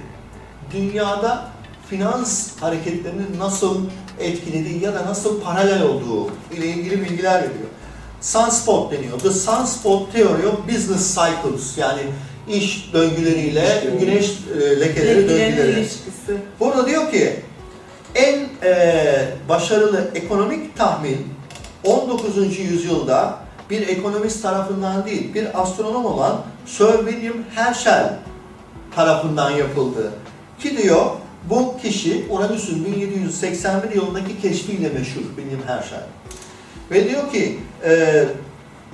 dünyada 0.73 1.49
finans 1.89 2.57
hareketlerinin 2.61 3.39
nasıl 3.39 3.85
etkilediği 4.19 4.83
ya 4.83 4.93
da 4.95 5.05
nasıl 5.05 5.41
paralel 5.41 5.81
olduğu 5.83 6.29
ile 6.57 6.67
ilgili 6.67 7.01
bilgiler 7.01 7.35
veriyor. 7.37 7.67
Sunspot 8.21 8.91
deniyor. 8.91 9.19
The 9.19 9.31
Sunspot 9.31 10.13
Theory 10.13 10.47
of 10.47 10.67
Business 10.67 11.15
Cycles 11.15 11.77
yani 11.77 12.01
iş 12.49 12.89
döngüleriyle 12.93 13.65
İşte. 13.83 14.05
güneş 14.05 14.31
e, 14.61 14.79
lekeleri 14.79 15.29
döngüleri. 15.29 15.71
ilişkisi. 15.71 16.37
Burada 16.59 16.87
diyor 16.87 17.11
ki 17.11 17.35
en 18.15 18.47
e, 18.63 19.25
başarılı 19.49 20.11
ekonomik 20.15 20.77
tahmin 20.77 21.27
19. 21.83 22.59
yüzyılda 22.59 23.39
bir 23.69 23.87
ekonomist 23.87 24.41
tarafından 24.41 25.05
değil, 25.05 25.33
bir 25.33 25.61
astronom 25.61 26.05
olan 26.05 26.41
Sir 26.65 26.97
William 27.09 27.37
Herschel 27.55 28.13
tarafından 28.95 29.51
yapıldı. 29.51 30.11
Ki 30.59 30.77
diyor 30.77 31.05
bu 31.49 31.77
kişi 31.81 32.25
Uranüs'ün 32.29 32.85
1781 32.85 33.95
yılındaki 33.95 34.41
keşfiyle 34.41 34.89
meşhur 34.89 35.21
William 35.35 35.61
Herschel. 35.67 36.03
Ve 36.91 37.09
diyor 37.09 37.31
ki 37.31 37.59
e, 37.85 38.23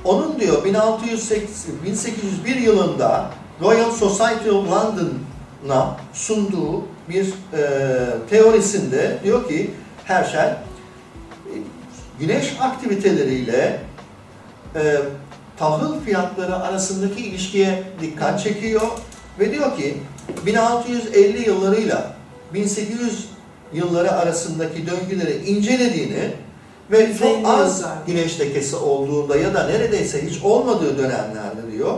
onun 0.03 0.39
diyor 0.39 0.65
1680, 0.65 1.76
1801 1.86 2.55
yılında 2.55 3.30
Royal 3.61 3.91
Society 3.91 4.49
of 4.49 4.71
London'a 4.71 5.97
sunduğu 6.13 6.84
bir 7.09 7.34
e, 7.53 7.59
teorisinde 8.30 9.17
diyor 9.24 9.47
ki 9.47 9.71
Herschel 10.05 10.49
e, 10.49 11.53
güneş 12.19 12.57
aktiviteleriyle 12.61 13.80
e, 14.76 14.97
tahıl 15.57 16.01
fiyatları 16.01 16.55
arasındaki 16.55 17.26
ilişkiye 17.26 17.84
dikkat 18.01 18.43
çekiyor 18.43 18.82
ve 19.39 19.51
diyor 19.51 19.78
ki 19.78 19.97
1650 20.45 21.49
yıllarıyla 21.49 22.13
1800 22.53 23.30
yılları 23.74 24.11
arasındaki 24.11 24.88
döngüleri 24.88 25.45
incelediğini 25.45 26.32
ve 26.91 27.17
çok 27.17 27.47
az 27.47 27.86
güneş 28.07 28.39
lekesi 28.39 28.76
olduğunda 28.76 29.38
ya 29.38 29.53
da 29.53 29.67
neredeyse 29.67 30.28
hiç 30.30 30.43
olmadığı 30.43 30.97
dönemlerde 30.97 31.71
diyor 31.71 31.93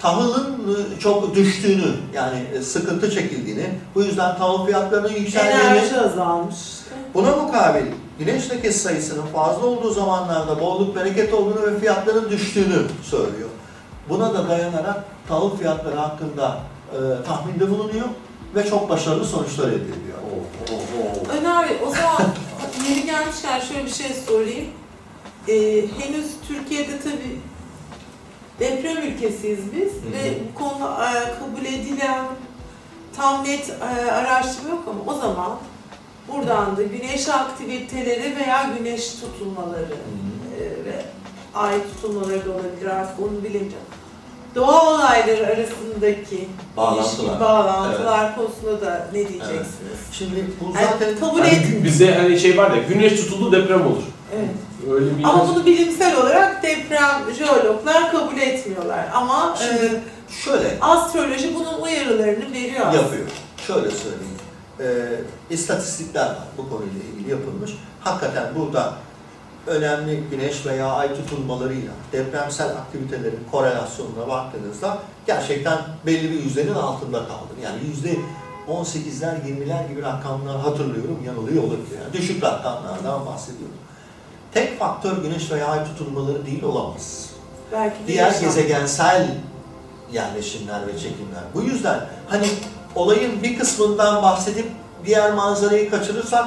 tahılın 0.00 0.54
e, 0.54 1.00
çok 1.00 1.34
düştüğünü 1.34 1.92
yani 2.14 2.38
e, 2.54 2.62
sıkıntı 2.62 3.10
çekildiğini 3.10 3.66
bu 3.94 4.02
yüzden 4.02 4.38
tahıl 4.38 4.66
fiyatlarının 4.66 5.12
yükseldiğini 5.12 5.60
Enerji 5.60 6.00
azalmış. 6.00 6.56
Buna 7.14 7.36
mukabil 7.36 7.86
güneş 8.20 8.50
lekesi 8.50 8.78
sayısının 8.78 9.26
fazla 9.26 9.66
olduğu 9.66 9.90
zamanlarda 9.90 10.60
bolluk 10.60 10.96
bereket 10.96 11.34
olduğunu 11.34 11.62
ve 11.62 11.80
fiyatların 11.80 12.30
düştüğünü 12.30 12.82
söylüyor. 13.02 13.48
Buna 14.08 14.34
da 14.34 14.48
dayanarak 14.48 15.04
tahıl 15.28 15.56
fiyatları 15.56 15.96
hakkında 15.96 16.60
e, 16.92 17.24
tahminde 17.26 17.70
bulunuyor 17.70 18.06
ve 18.54 18.66
çok 18.66 18.88
başarılı 18.90 19.24
sonuçlar 19.24 19.68
elde 19.68 19.74
ediyor. 19.74 20.18
Oh, 20.32 20.74
oh, 20.74 20.78
oh. 21.00 21.34
Öner 21.34 21.68
Bey, 21.68 21.76
o 21.86 21.90
zaman 21.90 22.34
yeri 22.88 23.06
gelmişken 23.06 23.60
şöyle 23.60 23.84
bir 23.84 23.90
şey 23.90 24.14
sorayım. 24.26 24.66
Ee, 25.48 25.54
henüz 25.98 26.30
Türkiye'de 26.48 27.00
tabii 27.04 27.40
deprem 28.60 28.96
ülkesiyiz 28.96 29.60
biz 29.76 29.92
hı. 29.92 30.12
ve 30.12 30.38
bu 30.48 30.58
konuda 30.58 31.10
e, 31.10 31.24
kabul 31.38 31.66
edilen 31.66 32.24
tam 33.16 33.44
net 33.44 33.70
e, 33.70 34.10
araştırma 34.10 34.70
yok 34.70 34.84
ama 34.86 35.14
o 35.14 35.20
zaman 35.20 35.58
buradan 36.36 36.76
da 36.76 36.82
güneş 36.82 37.28
aktiviteleri 37.28 38.36
veya 38.36 38.70
güneş 38.78 39.08
tutulmaları 39.14 39.94
e, 40.60 40.60
ve 40.84 41.02
ay 41.54 41.74
tutulmaları 41.82 42.44
da 42.46 42.50
olabilir 42.50 42.86
artık 42.86 43.20
onu 43.20 43.38
bilemeyeceğim. 43.38 43.84
Doğa 44.54 44.94
olayları 44.94 45.46
arasındaki 45.46 46.48
Bağlantılar. 46.76 47.40
bağlantılar 47.40 48.36
konusunda 48.36 48.80
da 48.80 49.06
ne 49.12 49.18
diyeceksiniz? 49.28 49.98
Şimdi 50.12 50.44
bu 50.60 50.64
Yani 50.76 50.86
zaten 50.92 51.16
kabul 51.20 51.40
Hani 51.40 51.50
et. 51.50 51.84
bize 51.84 52.14
hani 52.14 52.38
şey 52.40 52.56
var 52.58 52.70
ya 52.70 52.82
güneş 52.82 53.16
tutuldu 53.20 53.52
deprem 53.52 53.86
olur. 53.86 54.02
Evet. 54.36 54.48
Öyle 54.92 55.18
bir 55.18 55.24
Ama 55.24 55.48
bunu 55.48 55.66
bilimsel 55.66 56.16
olarak 56.20 56.62
deprem 56.62 57.20
jeologlar 57.38 58.12
kabul 58.12 58.36
etmiyorlar. 58.40 59.06
Ama 59.14 59.56
e, 59.60 59.64
Şimdi 59.66 60.00
şöyle 60.44 60.76
astroloji 60.80 61.54
bunun 61.54 61.80
uyarılarını 61.82 62.52
veriyor. 62.52 62.86
yapıyor. 62.92 63.26
Şöyle 63.66 63.90
söyleyeyim. 63.90 64.39
Ee, 64.80 65.20
istatistikler 65.50 66.26
var 66.26 66.48
bu 66.58 66.68
konuyla 66.68 67.00
ilgili 67.14 67.30
yapılmış. 67.30 67.70
Hakikaten 68.00 68.54
burada 68.54 68.94
önemli 69.66 70.22
güneş 70.30 70.66
veya 70.66 70.92
ay 70.92 71.14
tutulmalarıyla 71.14 71.92
depremsel 72.12 72.68
aktivitelerin 72.70 73.40
korelasyonuna 73.50 74.28
baktığınızda 74.28 74.98
gerçekten 75.26 75.78
belli 76.06 76.30
bir 76.30 76.42
yüzdenin 76.42 76.74
altında 76.74 77.18
kaldı. 77.18 77.52
Yani 77.62 77.78
yüzde 77.86 78.16
18'ler 78.68 79.34
20'ler 79.46 79.88
gibi 79.88 80.02
rakamlar 80.02 80.60
hatırlıyorum 80.60 81.18
yanılıyor 81.26 81.62
olabilir. 81.62 81.98
Yani 82.02 82.12
düşük 82.12 82.44
rakamlardan 82.44 83.26
bahsediyorum. 83.26 83.76
Tek 84.54 84.78
faktör 84.78 85.22
güneş 85.22 85.50
veya 85.50 85.66
ay 85.66 85.84
tutulmaları 85.84 86.46
değil 86.46 86.62
olamaz 86.62 87.30
Belki 87.72 87.96
diğer 88.06 88.40
gezegensel 88.40 89.36
yerleşimler 90.12 90.86
ve 90.86 90.98
çekimler. 90.98 91.42
Bu 91.54 91.62
yüzden 91.62 92.00
hani 92.28 92.46
olayın 92.94 93.42
bir 93.42 93.58
kısmından 93.58 94.22
bahsedip 94.22 94.66
diğer 95.06 95.34
manzarayı 95.34 95.90
kaçırırsak 95.90 96.44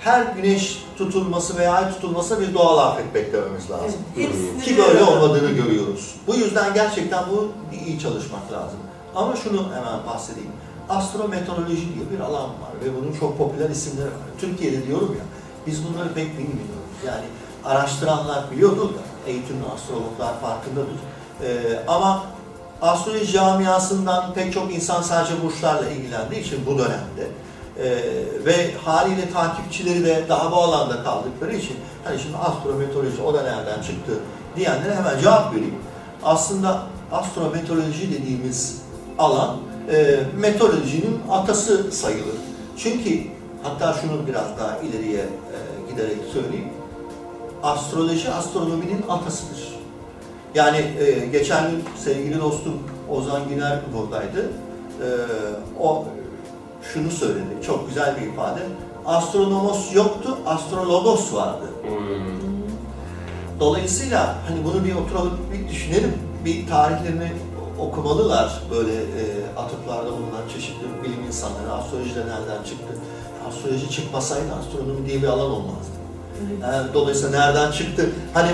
her 0.00 0.22
güneş 0.22 0.84
tutulması 0.98 1.58
veya 1.58 1.72
ay 1.72 1.94
tutulması 1.94 2.40
bir 2.40 2.54
doğal 2.54 2.78
afet 2.78 3.14
beklememiz 3.14 3.64
Evet, 3.70 3.82
lazım. 3.82 4.00
hepsini 4.14 4.62
Ki 4.62 4.78
böyle 4.78 5.04
olmadığını 5.04 5.50
görüyoruz. 5.50 6.14
Bu 6.26 6.34
yüzden 6.34 6.74
gerçekten 6.74 7.24
bu 7.30 7.48
iyi 7.86 7.98
çalışmak 8.00 8.52
lazım. 8.52 8.78
Ama 9.14 9.36
şunu 9.36 9.62
hemen 9.74 10.06
bahsedeyim. 10.06 10.50
Astrometeoroloji 10.88 11.94
diye 11.94 12.10
bir 12.10 12.20
alan 12.20 12.42
var 12.44 12.72
ve 12.84 12.88
bunun 13.00 13.12
çok 13.20 13.38
popüler 13.38 13.70
isimleri 13.70 14.06
var. 14.06 14.28
Türkiye'de 14.40 14.86
diyorum 14.86 15.16
ya, 15.18 15.24
biz 15.66 15.84
bunları 15.88 16.08
pek 16.14 16.32
bilmiyoruz. 16.32 16.96
Yani 17.06 17.24
araştıranlar 17.64 18.50
biliyordur 18.50 18.88
da, 18.88 19.02
eğitimli 19.26 19.64
astrologlar 19.74 20.40
farkındadır. 20.40 20.98
Ee, 21.42 21.80
ama 21.88 22.22
astroloji 22.82 23.32
camiasından 23.32 24.34
pek 24.34 24.52
çok 24.52 24.74
insan 24.74 25.02
sadece 25.02 25.42
burçlarla 25.42 25.90
ilgilendiği 25.90 26.40
için 26.40 26.66
bu 26.66 26.78
dönemde 26.78 27.26
ee, 27.78 27.98
ve 28.44 28.74
haliyle 28.84 29.30
takipçileri 29.32 30.04
de 30.04 30.24
daha 30.28 30.52
bu 30.52 30.56
alanda 30.56 31.02
kaldıkları 31.02 31.56
için 31.56 31.76
hani 32.04 32.18
şimdi 32.18 32.36
astrometeoroloji 32.36 33.22
o 33.22 33.34
da 33.34 33.42
nereden 33.42 33.82
çıktı 33.82 34.12
diyenlere 34.56 34.94
hemen 34.94 35.18
cevap 35.18 35.54
vereyim. 35.54 35.74
Aslında 36.22 36.82
astrometeoroloji 37.12 38.12
dediğimiz 38.12 38.82
alan 39.18 39.56
e, 39.90 40.20
meteorolojinin 40.36 41.20
atası 41.30 41.92
sayılır. 41.92 42.36
Çünkü 42.76 43.22
hatta 43.62 43.92
şunu 43.92 44.26
biraz 44.26 44.58
daha 44.58 44.78
ileriye 44.78 45.20
e, 45.20 45.90
giderek 45.90 46.18
söyleyeyim. 46.32 46.68
Astroloji 47.62 48.30
astronominin 48.30 49.04
atasıdır. 49.08 49.75
Yani 50.56 50.76
e, 50.76 51.26
geçen 51.26 51.70
gün 51.70 51.84
sevgili 52.04 52.40
dostum 52.40 52.74
Ozan 53.10 53.48
Güner 53.48 53.78
buradaydı. 53.94 54.50
E, 55.02 55.06
o 55.80 56.04
şunu 56.92 57.10
söyledi, 57.10 57.62
çok 57.66 57.88
güzel 57.88 58.16
bir 58.16 58.26
ifade. 58.26 58.60
Astronomos 59.06 59.94
yoktu, 59.94 60.38
astrologos 60.46 61.34
vardı. 61.34 61.64
Hmm. 61.82 61.96
Dolayısıyla 63.60 64.36
hani 64.48 64.64
bunu 64.64 64.84
bir 64.84 64.94
oturalım 64.94 65.38
bir 65.52 65.68
düşünelim. 65.68 66.12
Bir 66.44 66.66
tarihlerini 66.66 67.32
okumalılar 67.78 68.62
böyle 68.70 68.94
e, 68.94 69.22
atıflarda 69.56 70.10
bulunan 70.10 70.48
çeşitli 70.54 70.86
bilim 71.04 71.26
insanları. 71.26 71.72
Astroloji 71.72 72.14
de 72.14 72.20
nereden 72.20 72.64
çıktı? 72.64 72.94
Astroloji 73.48 73.90
çıkmasaydı 73.90 74.54
astronomi 74.60 75.06
diye 75.06 75.22
bir 75.22 75.26
alan 75.26 75.50
olmazdı. 75.50 75.96
Evet. 76.40 76.62
Yani 76.62 76.94
dolayısıyla 76.94 77.40
nereden 77.40 77.70
çıktı? 77.72 78.10
Hani 78.34 78.50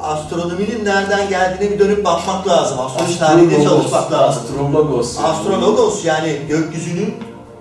astronominin 0.00 0.84
nereden 0.84 1.28
geldiğine 1.28 1.74
bir 1.74 1.78
dönüp 1.78 2.04
bakmak 2.04 2.48
lazım. 2.48 2.80
Astroloji 2.80 3.18
tarihinde 3.18 3.62
çalışmak 3.64 4.12
lazım. 4.12 4.42
Astrologos. 4.42 5.18
Astrologos 5.18 6.04
yani 6.04 6.36
gökyüzünün 6.48 7.14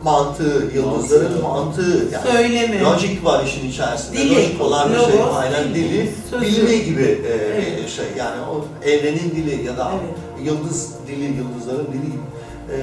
mantığı, 0.04 0.72
yıldızların 0.76 1.42
Mantığı. 1.42 1.82
mantığı 1.82 2.08
yani 2.14 2.28
Söyleme. 2.32 2.84
Lojik 2.84 3.26
var 3.26 3.44
işin 3.44 3.70
içerisinde. 3.70 4.18
Dili. 4.18 4.36
Lojik 4.36 4.62
olan 4.62 4.90
bir 4.90 4.96
şey. 5.00 5.22
Aynen 5.38 5.64
dili. 5.64 5.90
dili. 5.90 6.12
Sözü. 6.30 6.46
Bilme 6.46 6.78
gibi 6.78 7.22
e, 7.28 7.32
Evet. 7.32 7.90
şey. 7.90 8.06
Yani 8.18 8.36
o 8.52 8.66
evrenin 8.88 9.32
dili 9.36 9.66
ya 9.66 9.78
da 9.78 9.92
Evet. 9.94 10.48
yıldız 10.48 10.90
dili, 11.08 11.24
yıldızların 11.24 11.88
dili 11.94 12.06
gibi. 12.12 12.26
E, 12.72 12.78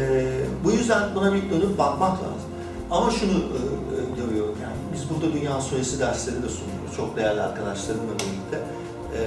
bu 0.64 0.70
yüzden 0.72 1.02
buna 1.14 1.32
bir 1.32 1.50
dönüp 1.50 1.78
bakmak 1.78 2.12
lazım. 2.12 2.48
Ama 2.90 3.10
şunu 3.10 3.32
e, 3.32 3.34
e, 3.34 3.98
görüyorum 4.26 4.54
yani 4.62 4.76
biz 4.94 5.00
burada 5.10 5.32
dünya 5.32 5.54
astrolojisi 5.54 6.00
dersleri 6.00 6.36
de 6.36 6.48
sunuyoruz. 6.48 6.96
Çok 6.96 7.16
değerli 7.16 7.42
arkadaşlarımla 7.42 8.12
birlikte. 8.12 8.58
E, 9.16 9.20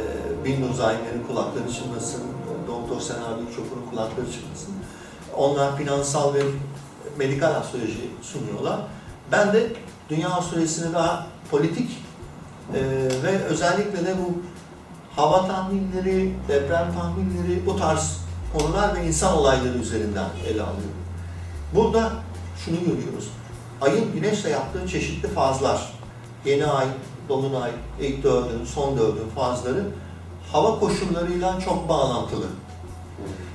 Binnur 0.46 0.74
Zaimler'in 0.74 1.24
kulakları 1.28 1.74
çınlasın, 1.74 2.24
Doktor 2.68 3.02
Senar 3.02 3.38
Büyükçokur'un 3.38 3.86
kulakları 3.90 4.26
çınlasın. 4.26 4.74
Onlar 5.38 5.78
finansal 5.78 6.34
ve 6.34 6.40
medikal 7.18 7.56
astroloji 7.56 8.12
sunuyorlar. 8.22 8.80
Ben 9.32 9.54
de 9.54 9.68
dünya 10.10 10.30
astrolojisini 10.30 10.94
daha 10.94 11.28
politik 11.52 11.92
e, 12.74 12.80
ve 13.24 13.44
özellikle 13.44 14.06
de 14.06 14.16
bu 14.18 14.34
hava 15.16 15.48
tahminleri, 15.48 16.34
deprem 16.48 16.94
tahminleri, 16.94 17.66
bu 17.66 17.78
tarz 17.78 18.18
konular 18.54 18.96
ve 18.96 19.08
insan 19.08 19.38
olayları 19.38 19.78
üzerinden 19.78 20.30
ele 20.48 20.62
alıyorum. 20.62 21.06
Burada 21.76 22.12
şunu 22.66 22.80
görüyoruz. 22.80 23.30
Ayın 23.82 24.14
güneşle 24.14 24.50
yaptığı 24.50 24.88
çeşitli 24.88 25.28
fazlar, 25.28 25.94
yeni 26.46 26.66
ay, 26.66 26.88
dolunay, 27.30 27.72
ilk 28.02 28.24
dördün, 28.24 28.66
son 28.66 28.98
dördün 28.98 29.30
fazları 29.36 29.86
hava 30.52 30.80
koşullarıyla 30.80 31.60
çok 31.60 31.90
bağlantılı. 31.90 32.46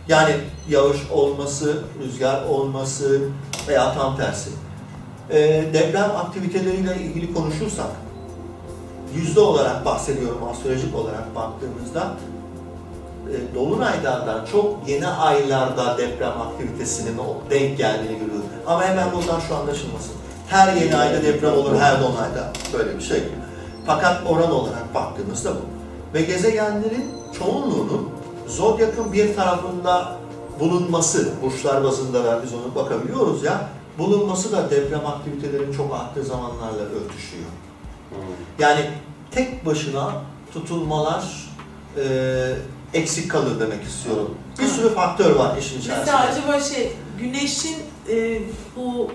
Yani 0.08 0.34
yağış 0.68 1.10
olması, 1.10 1.82
rüzgar 2.02 2.44
olması 2.44 3.20
veya 3.68 3.94
tam 3.94 4.16
tersi. 4.16 4.50
E, 5.30 5.38
deprem 5.72 6.10
aktiviteleriyle 6.10 6.96
ilgili 6.96 7.34
konuşursak, 7.34 7.90
yüzde 9.14 9.40
olarak 9.40 9.84
bahsediyorum 9.84 10.38
astrolojik 10.50 10.96
olarak 10.96 11.34
baktığımızda, 11.34 12.16
e, 13.30 13.54
Dolunaylardan 13.54 14.44
çok 14.52 14.88
yeni 14.88 15.06
aylarda 15.06 15.98
deprem 15.98 16.40
aktivitesinin 16.40 17.16
denk 17.50 17.78
geldiğini 17.78 18.18
görüyoruz. 18.18 18.44
Ama 18.66 18.84
hemen 18.84 19.12
buradan 19.12 19.40
şu 19.40 19.56
anlaşılmasın. 19.56 20.12
Her 20.48 20.76
yeni 20.76 20.96
ayda 20.96 21.22
deprem 21.22 21.52
olur, 21.52 21.76
her 21.78 22.00
dolunayda 22.00 22.52
böyle 22.72 22.98
bir 22.98 23.02
şey. 23.02 23.22
Fakat 23.86 24.22
oran 24.26 24.52
olarak 24.52 24.94
baktığımızda 24.94 25.50
bu. 25.50 25.60
Ve 26.14 26.22
gezegenlerin 26.22 27.04
çoğunluğunun 27.38 28.08
zodyakın 28.46 29.12
bir 29.12 29.34
tarafında 29.36 30.16
bulunması, 30.60 31.32
burçlar 31.42 31.84
bazında 31.84 32.24
da 32.24 32.40
biz 32.44 32.54
onu 32.54 32.74
bakabiliyoruz 32.74 33.42
ya, 33.42 33.68
bulunması 33.98 34.52
da 34.52 34.70
deprem 34.70 35.06
aktivitelerinin 35.06 35.72
çok 35.72 35.94
arttığı 35.94 36.24
zamanlarla 36.24 36.82
örtüşüyor. 36.82 37.44
Yani 38.58 38.80
tek 39.30 39.66
başına 39.66 40.12
tutulmalar 40.52 41.50
e, 41.96 42.02
eksik 42.94 43.30
kalır 43.30 43.60
demek 43.60 43.82
istiyorum. 43.84 44.34
Bir 44.58 44.66
sürü 44.66 44.94
faktör 44.94 45.36
var 45.36 45.56
işin 45.56 45.78
içerisinde. 45.80 45.98
Mesela 45.98 46.20
acaba 46.20 46.60
şey, 46.60 46.92
güneşin 47.18 47.76
e, 48.08 48.40
bu 48.76 49.10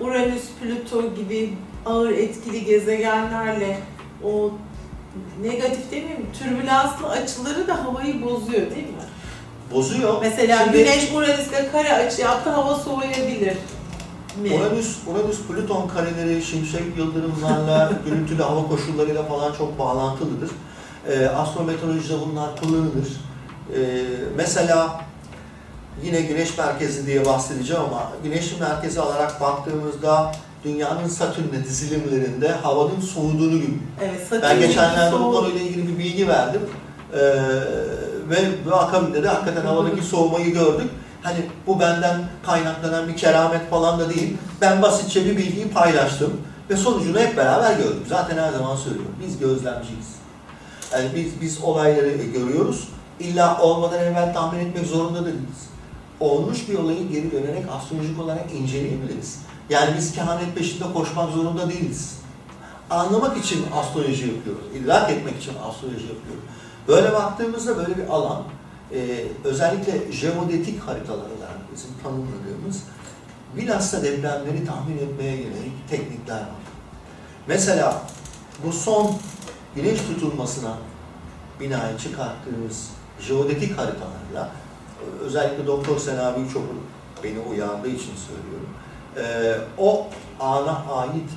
Uranüs, 0.00 0.42
Plüto 0.60 1.14
gibi 1.14 1.54
ağır 1.86 2.10
etkili 2.10 2.64
gezegenlerle 2.64 3.78
o 4.24 4.50
negatif 5.42 5.90
değil 5.90 6.04
mi? 6.04 6.16
Türbülanslı 6.38 7.08
açıları 7.08 7.68
da 7.68 7.84
havayı 7.84 8.22
bozuyor 8.22 8.70
değil 8.70 8.86
mi? 8.86 9.04
Bozuyor. 9.74 10.14
Mesela 10.20 10.64
Şimdi 10.64 10.78
Güneş 10.78 11.12
Uranüs'le 11.14 11.72
kare 11.72 11.92
açı 11.92 12.20
yaptı 12.20 12.50
hava 12.50 12.74
soğuyabilir 12.74 13.56
mi? 14.36 14.54
Uranüs, 14.54 14.96
Uranüs 15.06 15.38
Plüton 15.48 15.88
kareleri 15.88 16.42
şimşek 16.42 16.96
yıldırımlarla, 16.96 17.92
gürültülü 18.04 18.42
hava 18.42 18.68
koşullarıyla 18.68 19.22
falan 19.22 19.52
çok 19.52 19.78
bağlantılıdır. 19.78 20.50
E, 21.08 21.26
astrometeorolojide 21.26 22.14
bunlar 22.26 22.56
kullanılır. 22.56 23.08
E, 23.76 23.80
mesela 24.36 25.04
yine 26.02 26.20
güneş 26.20 26.58
merkezi 26.58 27.06
diye 27.06 27.26
bahsedeceğim 27.26 27.82
ama 27.82 28.10
güneşin 28.24 28.60
merkezi 28.60 29.00
alarak 29.00 29.40
baktığımızda 29.40 30.32
dünyanın 30.64 31.08
Satürn'e 31.08 31.64
dizilimlerinde 31.64 32.48
havanın 32.52 33.00
soğuduğunu 33.00 33.50
görüyoruz. 33.50 33.74
Evet, 34.02 34.42
Ben 34.42 34.60
geçenlerde 34.60 35.12
bu 35.12 35.16
soğuk- 35.16 35.34
konuyla 35.34 35.60
ilgili 35.60 35.88
bir 35.88 35.98
bilgi 35.98 36.28
verdim. 36.28 36.60
Ee, 37.14 37.18
ve, 38.30 38.36
ve 38.66 38.74
akabinde 38.74 39.22
de 39.22 39.28
hakikaten 39.28 39.66
havadaki 39.66 40.02
soğumayı 40.02 40.52
gördük. 40.52 40.90
Hani 41.22 41.36
bu 41.66 41.80
benden 41.80 42.20
kaynaklanan 42.46 43.08
bir 43.08 43.16
keramet 43.16 43.70
falan 43.70 44.00
da 44.00 44.10
değil. 44.10 44.36
Ben 44.60 44.82
basitçe 44.82 45.24
bir 45.24 45.36
bilgiyi 45.36 45.68
paylaştım 45.68 46.32
ve 46.70 46.76
sonucunu 46.76 47.18
hep 47.18 47.36
beraber 47.36 47.76
gördük. 47.76 48.06
Zaten 48.08 48.38
her 48.38 48.52
zaman 48.52 48.76
söylüyorum. 48.76 49.14
Biz 49.26 49.38
gözlemciyiz. 49.38 50.06
Yani 50.92 51.08
biz, 51.14 51.40
biz 51.40 51.60
olayları 51.62 52.08
görüyoruz. 52.08 52.88
İlla 53.20 53.60
olmadan 53.62 53.98
evvel 54.00 54.34
tahmin 54.34 54.58
etmek 54.60 54.86
zorunda 54.86 55.24
değiliz. 55.24 55.68
Olmuş 56.20 56.68
bir 56.68 56.78
olayı 56.78 57.08
geri 57.08 57.32
dönerek 57.32 57.64
astrolojik 57.72 58.20
olarak 58.20 58.52
inceleyebiliriz. 58.52 59.38
Yani 59.70 59.96
biz 59.96 60.12
kehanet 60.12 60.54
peşinde 60.56 60.92
koşmak 60.92 61.30
zorunda 61.30 61.70
değiliz 61.70 62.20
anlamak 62.90 63.36
için 63.36 63.66
astroloji 63.74 64.26
yapıyoruz. 64.26 64.62
İdrak 64.74 65.10
etmek 65.10 65.36
için 65.36 65.52
astroloji 65.68 66.06
yapıyoruz. 66.06 66.44
Böyle 66.88 67.12
baktığımızda 67.12 67.76
böyle 67.76 67.96
bir 67.96 68.08
alan, 68.08 68.42
e, 68.94 69.24
özellikle 69.44 70.12
jeodetik 70.12 70.80
haritalar 70.80 71.18
olarak 71.18 71.58
bizim 71.74 71.90
tanımladığımız 72.02 72.82
bilhassa 73.56 74.02
depremleri 74.02 74.66
tahmin 74.66 74.98
etmeye 74.98 75.36
yönelik 75.36 75.88
teknikler 75.90 76.40
var. 76.40 76.60
Mesela 77.46 78.02
bu 78.64 78.72
son 78.72 79.14
güneş 79.74 80.00
tutulmasına 80.00 80.76
binaen 81.60 81.96
çıkarttığımız 81.96 82.90
jeodetik 83.20 83.78
haritalarla 83.78 84.52
e, 85.00 85.04
özellikle 85.20 85.66
Doktor 85.66 85.98
Sena 85.98 86.36
Büyükçok'un 86.36 86.80
beni 87.24 87.38
uyardığı 87.38 87.88
için 87.88 88.12
söylüyorum. 88.28 88.68
E, 89.16 89.54
o 89.78 90.06
ana 90.40 90.84
ait 90.94 91.30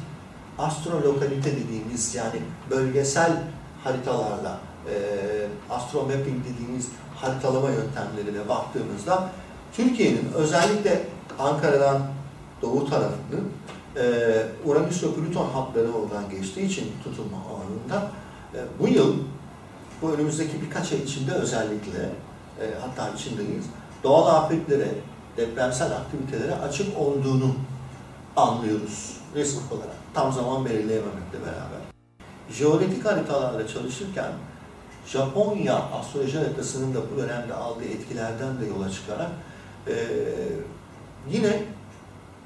astrolokalite 0.59 1.51
dediğimiz 1.51 2.15
yani 2.15 2.41
bölgesel 2.69 3.43
haritalarla 3.83 4.59
e, 4.89 4.95
astromapping 5.69 6.45
dediğimiz 6.45 6.87
haritalama 7.15 7.69
yöntemleriyle 7.69 8.49
baktığımızda 8.49 9.29
Türkiye'nin 9.73 10.31
özellikle 10.35 11.05
Ankara'dan 11.39 12.01
doğu 12.61 12.89
tarafını 12.89 13.39
e, 13.97 14.03
Uranüs 14.65 15.03
ve 15.03 15.07
Plüton 15.07 15.49
hatları 15.49 15.91
oradan 15.93 16.29
geçtiği 16.29 16.65
için 16.65 16.91
tutulma 17.03 17.37
alanında 17.37 18.11
e, 18.53 18.59
bu 18.79 18.87
yıl 18.87 19.15
bu 20.01 20.11
önümüzdeki 20.11 20.61
birkaç 20.61 20.91
ay 20.91 20.97
içinde 20.99 21.31
özellikle 21.31 21.99
e, 22.61 22.65
hatta 22.81 23.09
içindeyiz 23.09 23.65
doğal 24.03 24.35
afetlere, 24.35 24.87
depremsel 25.37 25.91
aktivitelere 25.91 26.55
açık 26.55 26.97
olduğunu 26.97 27.55
anlıyoruz 28.35 29.17
risk 29.35 29.71
olarak. 29.71 29.95
Tam 30.13 30.33
zaman 30.33 30.65
belirleyememekle 30.65 31.41
beraber. 31.41 31.81
Jeodetik 32.51 33.05
haritalarla 33.05 33.67
çalışırken 33.67 34.31
Japonya 35.07 35.75
astroloji 35.75 36.37
haritasının 36.37 36.93
da 36.93 36.99
bu 37.13 37.21
dönemde 37.21 37.53
aldığı 37.53 37.83
etkilerden 37.83 38.61
de 38.61 38.65
yola 38.65 38.91
çıkarak 38.91 39.31
e, 39.87 39.93
yine 41.31 41.63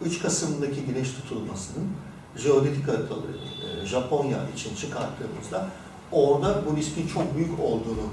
3 0.05 0.21
Kasım'daki 0.21 0.81
güneş 0.81 1.11
tutulmasının 1.11 1.87
jeodetik 2.35 2.87
haritaları 2.87 3.37
e, 3.81 3.85
Japonya 3.85 4.37
için 4.55 4.75
çıkarttığımızda 4.75 5.67
orada 6.11 6.61
bu 6.65 6.77
riskin 6.77 7.07
çok 7.07 7.35
büyük 7.35 7.59
olduğunu 7.59 8.09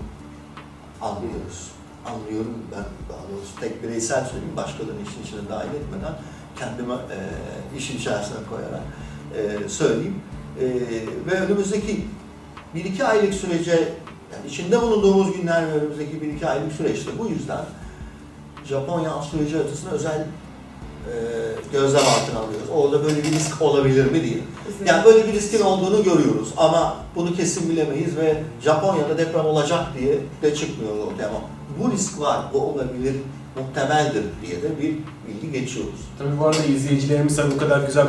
anlıyoruz. 1.00 1.70
Anlıyorum 2.06 2.54
ben 2.72 2.84
daha 3.08 3.22
doğrusu 3.32 3.60
tek 3.60 3.82
bireysel 3.82 4.24
söyleyeyim 4.24 4.56
başkalarının 4.56 5.04
işin 5.04 5.22
içine 5.22 5.48
dahil 5.48 5.68
etmeden 5.68 6.14
kendime 6.58 6.94
e, 6.94 7.18
işin 7.78 7.98
içerisine 7.98 8.36
koyarak 8.50 8.82
e, 9.36 9.68
söyleyeyim. 9.68 10.20
E, 10.60 10.64
ve 11.26 11.40
önümüzdeki 11.40 12.06
bir 12.74 12.84
iki 12.84 13.04
aylık 13.04 13.34
sürece, 13.34 13.70
yani 14.32 14.46
içinde 14.48 14.82
bulunduğumuz 14.82 15.36
günler 15.36 15.66
ve 15.66 15.72
önümüzdeki 15.72 16.22
bir 16.22 16.26
iki 16.26 16.46
aylık 16.46 16.72
süreçte 16.72 17.10
bu 17.18 17.26
yüzden 17.26 17.64
Japonya 18.64 19.14
astroloji 19.14 19.56
haritasını 19.56 19.90
özel 19.90 20.26
gözlem 21.72 22.02
altına 22.02 22.38
alıyoruz. 22.38 22.68
Orada 22.74 23.04
böyle 23.04 23.16
bir 23.16 23.32
risk 23.32 23.62
olabilir 23.62 24.10
mi 24.10 24.22
diye. 24.22 24.38
Yani 24.86 25.04
böyle 25.04 25.26
bir 25.26 25.32
riskin 25.32 25.60
olduğunu 25.60 26.04
görüyoruz 26.04 26.48
ama 26.56 26.96
bunu 27.16 27.36
kesin 27.36 27.70
bilemeyiz 27.70 28.16
ve 28.16 28.36
Japonya'da 28.64 29.18
deprem 29.18 29.46
olacak 29.46 29.80
diye 29.98 30.18
de 30.42 30.54
çıkmıyor 30.54 30.98
ortaya 30.98 31.28
ama 31.28 31.40
bu 31.78 31.92
risk 31.92 32.20
var, 32.20 32.40
bu 32.52 32.58
olabilir, 32.58 33.14
muhtemeldir 33.56 34.24
diye 34.46 34.62
de 34.62 34.78
bir 34.82 34.94
bilgi 35.28 35.60
geçiyoruz. 35.60 36.00
Tabii 36.18 36.40
bu 36.40 36.46
arada 36.46 36.64
izleyicilerimiz 36.64 37.38
bu 37.54 37.58
kadar 37.58 37.86
güzel 37.86 38.06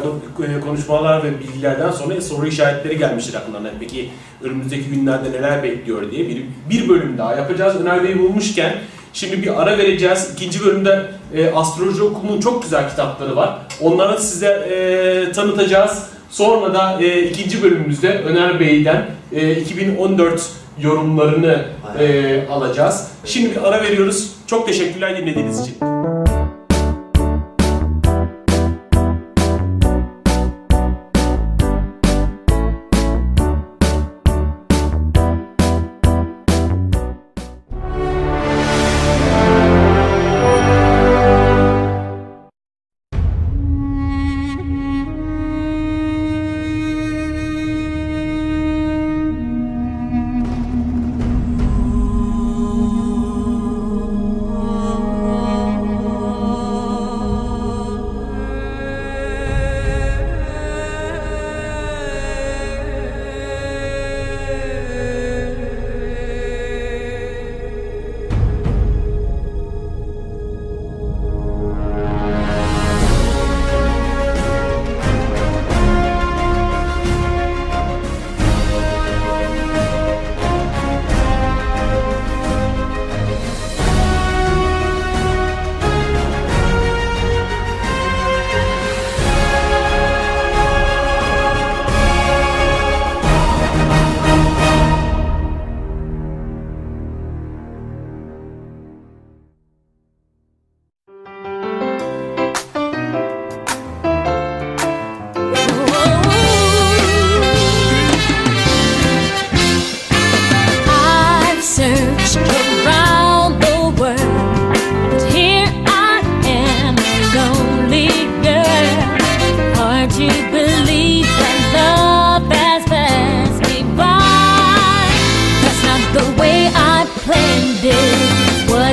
e, 0.57 0.59
konuşmalar 0.59 1.23
ve 1.23 1.39
bilgilerden 1.39 1.91
sonra 1.91 2.21
soru 2.21 2.47
işaretleri 2.47 2.97
gelmiştir 2.97 3.33
aklına. 3.33 3.71
Peki 3.79 4.09
önümüzdeki 4.41 4.89
günlerde 4.89 5.31
neler 5.31 5.63
bekliyor 5.63 6.11
diye 6.11 6.27
bir, 6.27 6.45
bir 6.69 6.89
bölüm 6.89 7.17
daha 7.17 7.35
yapacağız. 7.35 7.75
Öner 7.75 8.03
Bey'i 8.03 8.19
bulmuşken 8.19 8.75
şimdi 9.15 9.43
bir 9.43 9.61
ara 9.61 9.77
vereceğiz. 9.77 10.29
İkinci 10.33 10.65
bölümde 10.65 11.05
e, 11.33 11.51
Astroloji 11.51 12.03
Okulu'nun 12.03 12.39
çok 12.39 12.63
güzel 12.63 12.89
kitapları 12.89 13.35
var. 13.35 13.57
Onları 13.81 14.21
size 14.21 14.47
e, 14.47 15.31
tanıtacağız. 15.31 16.03
Sonra 16.29 16.73
da 16.73 17.01
e, 17.01 17.21
ikinci 17.21 17.63
bölümümüzde 17.63 18.17
Öner 18.19 18.59
Bey'den 18.59 19.05
e, 19.31 19.55
2014 19.55 20.49
yorumlarını 20.81 21.65
e, 21.99 22.47
alacağız. 22.47 23.07
Şimdi 23.25 23.51
bir 23.51 23.67
ara 23.67 23.83
veriyoruz. 23.83 24.31
Çok 24.47 24.67
teşekkürler 24.67 25.17
dinlediğiniz 25.17 25.61
için. 25.61 25.75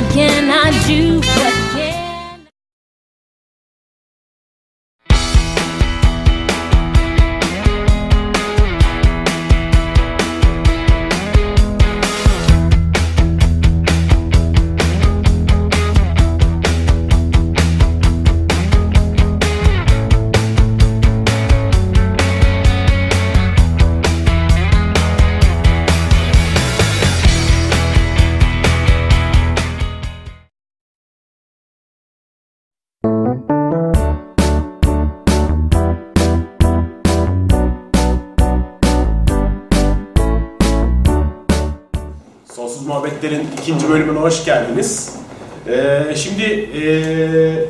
again. 0.09 0.49
I 0.49 0.62
ikinci 43.63 43.89
bölümüne 43.89 44.19
hoş 44.19 44.45
geldiniz. 44.45 45.09
Ee, 45.67 46.01
şimdi 46.15 46.43
e, 46.43 46.81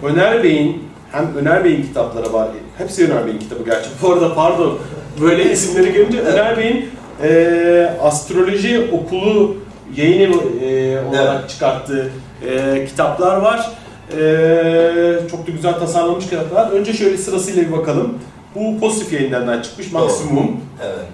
Öner 0.06 0.44
Bey'in, 0.44 0.84
hem 1.12 1.36
Öner 1.36 1.64
Bey'in 1.64 1.84
kitapları 1.84 2.34
var, 2.34 2.48
hepsi 2.78 3.06
Öner 3.06 3.26
Bey'in 3.26 3.40
kitabı 3.40 3.66
gerçi. 3.66 3.90
Bu 4.02 4.14
arada 4.14 4.36
pardon, 4.36 4.78
böyle 5.22 5.52
isimleri 5.52 5.94
görünce 5.94 6.22
Öner 6.22 6.58
Bey'in 6.58 6.90
e, 7.24 7.98
Astroloji 8.02 8.90
Okulu 8.92 9.56
yayın 9.96 10.34
e, 10.34 11.00
olarak 11.10 11.40
Evet. 11.40 11.50
çıkarttığı 11.50 12.10
e, 12.50 12.86
kitaplar 12.86 13.38
var. 13.38 13.72
E, 14.12 15.30
çok 15.32 15.48
da 15.48 15.52
güzel 15.52 15.74
tasarlanmış 15.74 16.26
kitaplar. 16.26 16.72
Önce 16.72 16.94
şöyle 16.94 17.18
sırasıyla 17.18 17.64
bir 17.64 17.72
bakalım. 17.72 18.14
Bu 18.56 18.80
pozitif 18.80 19.14
yayınlarından 19.14 19.62
çıkmış. 19.62 19.92
Maksimum. 19.92 20.52
Evet. 20.84 21.06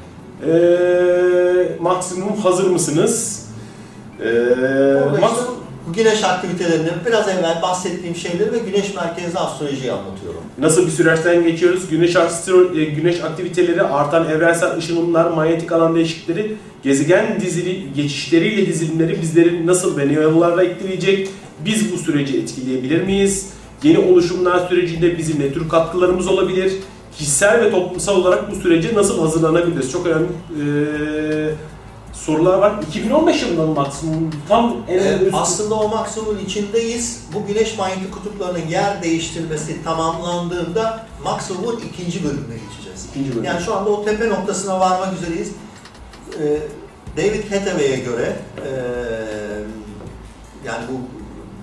Ee, 0.47 1.81
maksimum 1.81 2.37
hazır 2.37 2.69
mısınız? 2.69 3.45
Ee, 4.23 4.29
bu 5.87 5.93
güneş 5.93 6.23
aktivitelerini 6.23 6.89
biraz 7.05 7.27
evvel 7.27 7.61
bahsettiğim 7.61 8.15
şeyleri 8.15 8.51
ve 8.51 8.57
güneş 8.57 8.95
merkezli 8.95 9.39
astrolojiyi 9.39 9.91
anlatıyorum. 9.91 10.41
nasıl 10.57 10.85
bir 10.85 10.91
süreçten 10.91 11.43
geçiyoruz? 11.43 11.89
Güneş 11.89 12.15
astro, 12.15 12.75
e, 12.75 12.83
güneş 12.83 13.23
aktiviteleri, 13.23 13.81
artan 13.81 14.29
evrensel 14.29 14.77
ışınımlar, 14.77 15.31
manyetik 15.31 15.71
alan 15.71 15.95
değişiklikleri, 15.95 16.55
gezegen 16.83 17.41
dizili 17.41 17.93
geçişleriyle 17.93 18.65
dizilimleri 18.67 19.21
bizleri 19.21 19.67
nasıl 19.67 19.97
ve 19.97 20.07
ne 20.07 20.13
yollarla 20.13 20.63
etkileyecek? 20.63 21.29
Biz 21.65 21.93
bu 21.93 21.97
süreci 21.97 22.37
etkileyebilir 22.37 23.03
miyiz? 23.03 23.49
Yeni 23.83 23.97
oluşumlar 23.97 24.67
sürecinde 24.67 25.17
bizim 25.17 25.39
ne 25.39 25.53
tür 25.53 25.69
katkılarımız 25.69 26.27
olabilir? 26.27 26.73
Kişisel 27.17 27.61
ve 27.61 27.71
toplumsal 27.71 28.15
olarak 28.15 28.51
bu 28.51 28.55
sürece 28.55 28.95
nasıl 28.95 29.21
hazırlanabiliriz? 29.21 29.91
Çok 29.91 30.07
önemli 30.07 30.27
e, 30.27 30.65
sorular 32.25 32.57
var. 32.57 32.73
2015 32.89 33.41
yılında 33.41 33.65
mı 33.65 33.73
maksimum 33.73 34.29
tam 34.47 34.75
en 34.87 34.97
Ee, 34.99 35.17
üst- 35.25 35.33
aslında 35.37 35.75
o 35.75 35.87
maksimumun 35.89 36.39
içindeyiz. 36.39 37.23
Bu 37.33 37.45
güneş 37.47 37.77
manyetik 37.77 38.13
kutuplarının 38.13 38.67
yer 38.67 39.03
değiştirmesi 39.03 39.83
tamamlandığında 39.83 41.05
maksimumun 41.23 41.79
ikinci 41.93 42.23
bölümüne 42.23 42.55
geçeceğiz. 42.69 43.05
ikinci 43.11 43.31
bölüm. 43.31 43.43
Yani 43.43 43.61
şu 43.63 43.75
anda 43.75 43.89
o 43.89 44.05
tepe 44.05 44.29
noktasına 44.29 44.79
varmak 44.79 45.13
üzereyiz. 45.13 45.51
Ee, 46.41 46.57
David 47.17 47.51
Hathaway'e 47.51 47.97
göre 47.97 48.35
ee, 48.65 48.69
yani 50.65 50.83
bu 50.91 50.99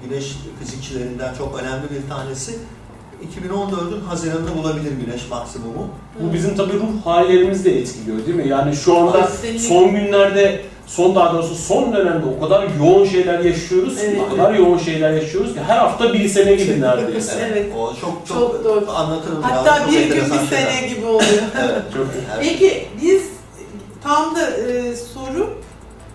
güneş 0.09 0.37
fizikçilerinden 0.61 1.35
çok 1.35 1.61
önemli 1.61 1.83
bir 1.91 2.09
tanesi 2.11 2.59
2014'ün 3.25 4.01
Haziran'ında 4.09 4.55
bulabilir 4.57 4.93
güneş 5.07 5.29
maksimumu. 5.31 5.89
Bu 6.21 6.33
bizim 6.33 6.57
tabii 6.57 6.73
ruh 6.73 7.07
hallerimizi 7.07 7.65
de 7.65 7.79
etkiliyor 7.81 8.27
değil 8.27 8.37
mi? 8.37 8.49
Yani 8.49 8.77
şu 8.77 8.97
anda 8.99 9.29
son 9.59 9.91
günlerde, 9.91 10.61
son 10.87 11.15
daha 11.15 11.35
doğrusu 11.35 11.55
son 11.55 11.93
dönemde 11.93 12.27
o 12.37 12.41
kadar 12.45 12.67
yoğun 12.81 13.05
şeyler 13.05 13.39
yaşıyoruz, 13.41 13.95
ki, 14.01 14.07
Evet. 14.07 14.21
o 14.27 14.37
kadar 14.37 14.55
yoğun 14.55 14.79
şeyler 14.79 15.13
yaşıyoruz 15.13 15.55
ki 15.55 15.61
her 15.67 15.77
hafta 15.79 16.13
bir 16.13 16.29
sene 16.29 16.55
gibi 16.55 16.81
neredeyse. 16.81 17.49
Evet. 17.53 17.73
O 17.79 17.95
çok 18.01 18.27
çok, 18.29 18.37
Çok 18.39 18.65
doğru. 18.65 18.91
anlatırım. 18.91 19.43
Hatta 19.43 19.79
çok 19.79 19.93
bir 19.93 20.01
gün 20.01 20.09
bir 20.11 20.21
şeyler. 20.21 20.47
sene 20.51 20.89
gibi 20.89 21.07
oluyor. 21.07 21.43
Evet. 21.61 21.83
Çok 21.95 22.07
evet. 22.37 22.39
Peki 22.49 22.87
biz 23.03 23.23
tam 24.03 24.37
da 24.37 24.51
e, 24.51 24.97
soru 24.97 25.51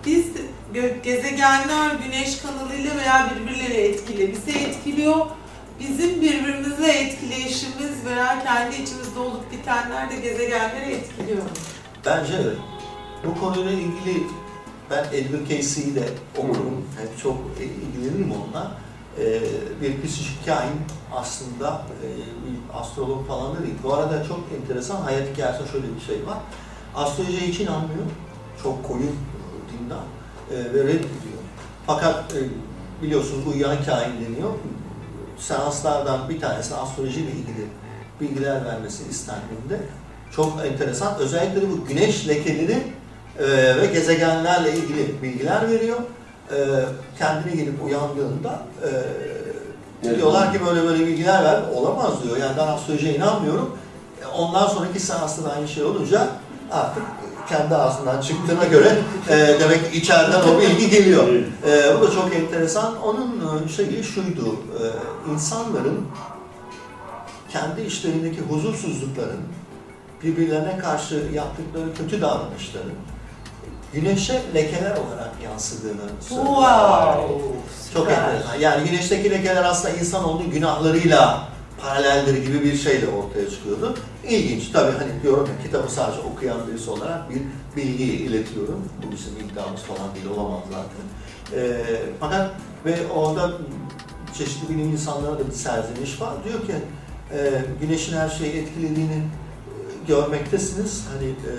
biz 0.06 0.26
gezegenler 1.04 1.91
güneş 2.06 2.38
kanalıyla 2.41 2.91
veya 2.97 3.30
birbirleriyle 3.36 3.88
etkili. 3.88 4.32
Bizi 4.36 4.58
etkiliyor. 4.60 5.16
Bizim 5.80 6.22
birbirimize 6.22 6.92
etkileyişimiz 6.92 8.06
veya 8.06 8.44
kendi 8.44 8.76
içimizde 8.76 9.20
olup 9.20 9.52
bitenler 9.52 10.10
de 10.10 10.16
gezegenleri 10.16 10.92
etkiliyor. 10.92 11.42
Bence 12.06 12.34
evet. 12.44 12.58
Bu 13.26 13.40
konuyla 13.40 13.72
ilgili 13.72 14.24
ben 14.90 15.06
Edgar 15.14 15.40
Casey'i 15.50 15.96
de 15.96 16.10
okurum. 16.38 16.86
Hep 17.02 17.24
çok 17.24 17.38
ilgilenirim 17.60 18.32
onunla. 18.32 18.72
Ee, 19.20 19.42
bir 19.82 20.08
psikik 20.08 20.46
kain 20.46 20.72
aslında 21.14 21.82
e, 22.04 22.08
bir 22.18 22.80
astrolog 22.80 23.28
falan 23.28 23.56
da 23.56 23.64
değil. 23.64 23.76
Bu 23.84 23.94
arada 23.94 24.24
çok 24.24 24.40
enteresan 24.62 25.02
hayat 25.02 25.34
hikayesinde 25.34 25.68
şöyle 25.72 25.96
bir 25.96 26.02
şey 26.02 26.28
var. 26.28 26.38
Astrolojiye 26.96 27.42
hiç 27.42 27.60
inanmıyor. 27.60 28.06
Çok 28.64 28.88
koyu 28.88 29.04
e, 29.04 29.10
dindar 29.72 30.04
e, 30.52 30.74
ve 30.74 30.84
reddediyor. 30.84 31.42
Fakat 31.88 32.34
e, 32.34 32.40
biliyorsunuz 33.04 33.48
uyuyan 33.48 33.84
kain 33.86 34.26
deniyor. 34.26 34.52
Seanslardan 35.42 36.30
bir 36.30 36.42
tanesine 36.42 36.78
astrolojiyle 36.78 37.32
ilgili 37.32 37.68
bilgiler 38.22 38.66
vermesi 38.66 39.04
istendiğinde 39.10 39.80
çok 40.36 40.66
enteresan. 40.66 41.16
Özellikle 41.20 41.70
bu 41.70 41.86
güneş 41.86 42.28
lekeleri 42.28 42.84
e, 43.39 43.46
ve 43.82 43.86
gezegenlerle 43.94 44.74
ilgili 44.74 45.22
bilgiler 45.24 45.70
veriyor. 45.70 45.98
E, 46.52 46.58
kendine 47.18 47.56
gelip 47.56 47.84
uyandığında 47.86 48.62
e, 48.84 48.88
Evet. 50.06 50.18
diyorlar 50.18 50.54
ki 50.54 50.60
böyle 50.66 50.84
böyle 50.84 51.08
bilgiler 51.08 51.44
ver. 51.44 51.62
Olamaz 51.76 52.24
diyor. 52.24 52.38
Yani 52.38 52.58
ben 52.58 52.68
astrolojiye 52.68 53.16
inanmıyorum. 53.16 53.78
E, 54.24 54.28
Ondan 54.28 54.68
sonraki 54.68 55.00
seansta 55.00 55.44
da 55.44 55.54
aynı 55.54 55.68
şey 55.68 55.84
olunca 55.84 56.28
artık 56.72 57.04
kendi 57.52 57.76
ağzından 57.76 58.22
çıktığına 58.22 58.66
göre 58.66 58.97
e, 59.30 59.60
demek 59.60 59.91
ki 59.91 59.97
içeriden 59.97 60.41
o 60.41 60.60
bilgi 60.62 60.89
geliyor. 60.89 61.28
E, 61.68 61.99
bu 61.99 62.08
da 62.08 62.12
çok 62.12 62.36
enteresan. 62.36 63.02
Onun 63.02 63.66
e, 63.66 63.70
şeyi 63.70 64.04
şuydu. 64.04 64.49
E, 64.49 64.84
insanların 65.32 66.08
kendi 67.52 67.82
işlerindeki 67.82 68.41
huzursuzlukların, 68.41 69.41
birbirlerine 70.24 70.78
karşı 70.78 71.16
yaptıkları 71.34 71.93
kötü 71.97 72.22
davranışların 72.22 72.93
güneşe 73.93 74.41
lekeler 74.56 74.91
olarak 74.91 75.32
yansıdığını 75.43 76.02
söylüyorlar. 76.22 77.16
Wow. 77.16 77.45
Çok 77.93 78.12
enteresan. 78.12 78.56
Yani 78.60 78.89
güneşteki 78.89 79.32
lekeler 79.32 79.64
aslında 79.64 79.95
insanoğlunun 79.95 80.52
günahlarıyla 80.52 81.47
paraleldir 81.82 82.46
gibi 82.46 82.64
bir 82.64 82.76
şeyle 82.76 83.08
ortaya 83.08 83.50
çıkıyordu. 83.50 83.98
İlginç. 84.30 84.70
Tabii 84.70 84.98
hani 84.98 85.24
diyorum 85.24 85.48
ya 85.48 85.64
kitabı 85.64 85.92
sadece 85.92 86.20
okuyan 86.20 86.68
birisi 86.68 86.90
olarak 86.90 87.30
bir 87.30 87.42
bilgi 87.76 88.04
iletiyorum. 88.04 88.84
Bu 89.04 89.12
bizim 89.12 89.50
iddiamız 89.50 89.82
falan 89.82 90.16
değil 90.16 90.26
olamaz 90.38 90.64
zaten. 90.70 91.06
Ee, 91.56 91.84
fakat 92.20 92.52
ve 92.86 92.96
orada 93.16 93.52
çeşitli 94.38 94.70
bilim 94.70 94.92
insanlara 94.92 95.40
da 95.40 95.48
bir 95.48 95.52
serzeniş 95.52 96.22
var. 96.22 96.34
Diyor 96.46 96.62
ki 96.62 96.74
e, 97.34 97.62
güneşin 97.82 98.18
her 98.18 98.30
şeyi 98.30 98.54
etkilediğini 98.54 99.14
e, 99.14 100.08
görmektesiniz. 100.08 101.06
Hani 101.14 101.30
e, 101.30 101.54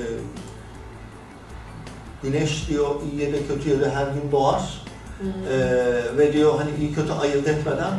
güneş 2.22 2.68
diyor 2.68 2.94
iyiye 3.12 3.32
de 3.32 3.46
kötüye 3.46 3.80
de 3.80 3.90
her 3.90 4.06
gün 4.06 4.32
doğar. 4.32 4.82
Hmm. 5.20 5.28
Ee, 5.28 6.18
ve 6.18 6.32
diyor 6.32 6.54
hani 6.58 6.70
iyi 6.80 6.94
kötü 6.94 7.12
ayırt 7.12 7.48
etmeden 7.48 7.92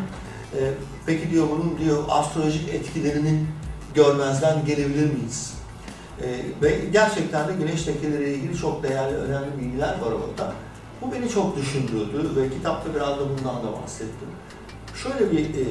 e, 0.60 0.74
peki 1.06 1.32
diyor 1.32 1.48
bunun 1.50 1.78
diyor 1.78 2.04
astrolojik 2.10 2.70
etkilerini 2.70 3.46
görmezden 3.96 4.66
gelebilir 4.66 5.14
miyiz? 5.14 5.54
Ee, 6.22 6.42
ve 6.62 6.80
gerçekten 6.94 7.48
de 7.48 7.54
güneş 7.54 7.88
lekeleriyle 7.88 8.34
ilgili 8.34 8.58
çok 8.58 8.84
değerli, 8.84 9.16
önemli 9.16 9.58
bilgiler 9.60 10.00
var 10.00 10.12
orada. 10.12 10.54
Bu 11.02 11.12
beni 11.12 11.30
çok 11.30 11.58
düşündürdü 11.58 12.36
ve 12.36 12.50
kitapta 12.50 12.96
biraz 12.96 13.10
da 13.10 13.30
bundan 13.30 13.56
da 13.56 13.82
bahsettim. 13.82 14.30
Şöyle 14.96 15.32
bir 15.32 15.46
e, 15.46 15.66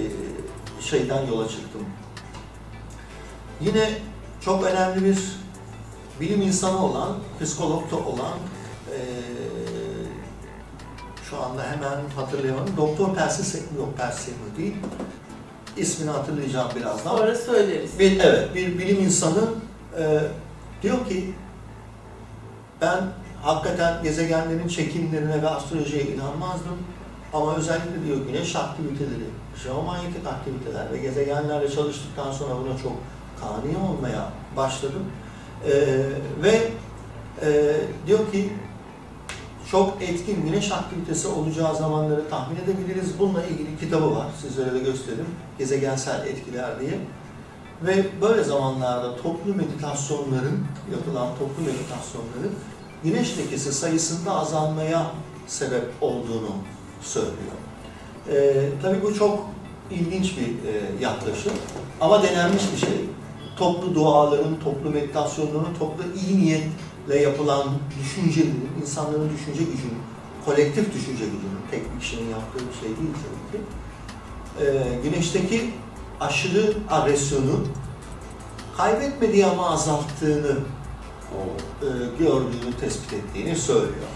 şeyden 0.80 1.26
yola 1.26 1.48
çıktım. 1.48 1.82
Yine 3.60 3.90
çok 4.40 4.64
önemli 4.64 5.04
bir 5.04 5.18
bilim 6.20 6.42
insanı 6.42 6.84
olan, 6.84 7.16
psikolog 7.40 7.90
da 7.90 7.96
olan 7.96 8.38
e, 8.90 8.98
şu 11.32 11.42
anda 11.42 11.62
hemen 11.62 11.98
hatırlayamadım. 12.16 12.76
Doktor 12.76 13.14
Percy 13.14 13.42
Seymour, 13.42 13.78
yok 13.78 13.98
Percy 13.98 14.22
Seymour 14.22 14.56
değil. 14.58 14.74
İsmini 15.76 16.10
hatırlayacağım 16.10 16.70
birazdan. 16.76 17.16
Sonra 17.16 17.34
söyleriz. 17.34 17.98
Bir, 17.98 18.20
evet, 18.20 18.54
bir 18.54 18.78
bilim 18.78 19.04
insanı 19.04 19.44
e, 19.98 20.20
diyor 20.82 21.08
ki 21.08 21.34
ben 22.80 23.04
hakikaten 23.42 24.02
gezegenlerin 24.02 24.68
çekimlerine 24.68 25.42
ve 25.42 25.48
astrolojiye 25.48 26.02
inanmazdım. 26.02 26.78
Ama 27.32 27.56
özellikle 27.56 28.04
diyor 28.06 28.26
güneş 28.26 28.56
aktiviteleri, 28.56 29.28
jeomanyetik 29.64 30.26
aktiviteler 30.26 30.92
ve 30.92 30.98
gezegenlerle 30.98 31.70
çalıştıktan 31.70 32.32
sonra 32.32 32.54
buna 32.64 32.78
çok 32.78 32.92
kani 33.40 33.76
olmaya 33.76 34.28
başladım. 34.56 35.02
E, 35.66 35.72
ve 36.42 36.70
e, 37.42 37.76
diyor 38.06 38.32
ki 38.32 38.52
çok 39.72 40.02
etkin 40.02 40.46
güneş 40.46 40.72
aktivitesi 40.72 41.28
olacağı 41.28 41.76
zamanları 41.76 42.28
tahmin 42.28 42.56
edebiliriz. 42.56 43.18
Bununla 43.18 43.44
ilgili 43.46 43.78
kitabı 43.80 44.16
var. 44.16 44.26
Sizlere 44.42 44.74
de 44.74 44.78
göstereyim. 44.78 45.26
Gezegensel 45.58 46.26
etkiler 46.26 46.80
diye. 46.80 46.98
Ve 47.82 48.06
böyle 48.20 48.44
zamanlarda 48.44 49.16
toplu 49.16 49.54
meditasyonların, 49.54 50.66
yapılan 50.92 51.28
toplu 51.38 51.62
meditasyonların 51.62 52.52
güneş 53.04 53.38
lekesi 53.38 53.72
sayısında 53.72 54.34
azalmaya 54.34 55.06
sebep 55.46 55.84
olduğunu 56.00 56.50
söylüyor. 57.02 57.56
Ee, 58.30 58.68
tabii 58.82 59.02
bu 59.02 59.14
çok 59.14 59.46
ilginç 59.90 60.36
bir 60.38 60.46
e, 60.46 61.02
yaklaşım 61.04 61.52
ama 62.00 62.22
denenmiş 62.22 62.62
bir 62.72 62.78
şey. 62.78 63.04
Toplu 63.56 63.94
duaların, 63.94 64.60
toplu 64.64 64.90
meditasyonların, 64.90 65.74
toplu 65.78 66.04
iyi 66.28 66.62
niyetle 67.08 67.22
yapılan 67.22 67.68
düşüncelerin, 68.00 68.68
insanların 68.82 69.30
düşünce 69.34 69.60
gücünün 69.64 70.02
kolektif 70.44 70.94
düşünce 70.94 71.24
gücünün, 71.24 71.60
tek 71.70 71.94
bir 71.94 72.00
kişinin 72.00 72.30
yaptığı 72.30 72.58
bir 72.58 72.80
şey 72.80 72.88
değil 72.88 73.14
tabii 73.22 73.52
ki. 73.52 73.64
Ee, 74.60 75.08
güneşteki 75.08 75.70
aşırı 76.20 76.74
agresyonu 76.90 77.66
kaybetmediği 78.76 79.46
ama 79.46 79.70
azalttığını 79.70 80.56
e, 81.82 81.86
gördüğünü, 82.18 82.76
tespit 82.80 83.12
ettiğini 83.12 83.56
söylüyor. 83.56 84.08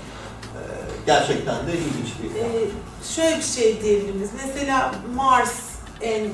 E, 0.55 0.61
gerçekten 1.07 1.67
de 1.67 1.73
ilginç 1.73 2.13
bir 2.23 2.41
Ee, 2.41 2.69
şöyle 3.15 3.37
bir 3.37 3.43
şey 3.43 3.83
diyebiliriz. 3.83 4.31
Mesela 4.47 4.95
Mars 5.15 5.61
en 6.01 6.25
e, 6.25 6.31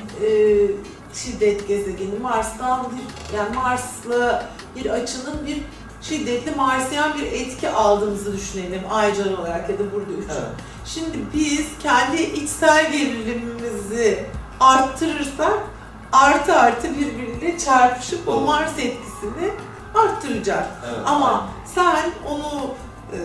şiddet 1.15 1.69
gezegeni. 1.69 2.19
Mars'tan 2.23 2.87
bir, 2.93 3.37
yani 3.37 3.55
Mars'la 3.57 4.51
bir 4.77 4.91
açının 4.91 5.47
bir 5.47 5.63
şiddetli 6.03 6.55
Marsiyen 6.57 7.19
bir 7.19 7.27
etki 7.33 7.71
aldığımızı 7.71 8.37
düşünelim 8.37 8.83
aycar 8.91 9.39
olarak 9.39 9.71
ya 9.71 9.79
da 9.79 9.83
burada 9.93 10.13
üç. 10.13 10.25
Evet. 10.31 10.51
Şimdi 10.87 11.19
biz 11.35 11.67
kendi 11.83 12.23
içsel 12.23 12.93
gerilimimizi 12.93 14.27
arttırırsak 14.61 15.59
artı 16.13 16.57
artı 16.57 16.89
birbiriyle 16.95 17.59
çarpışıp 17.59 18.29
o. 18.29 18.41
Mars 18.41 18.79
etkisini 18.79 19.51
arttıracak. 19.95 20.67
Evet. 20.87 20.99
Ama 21.07 21.49
sen 21.75 22.11
onu 22.29 22.75
e, 23.13 23.19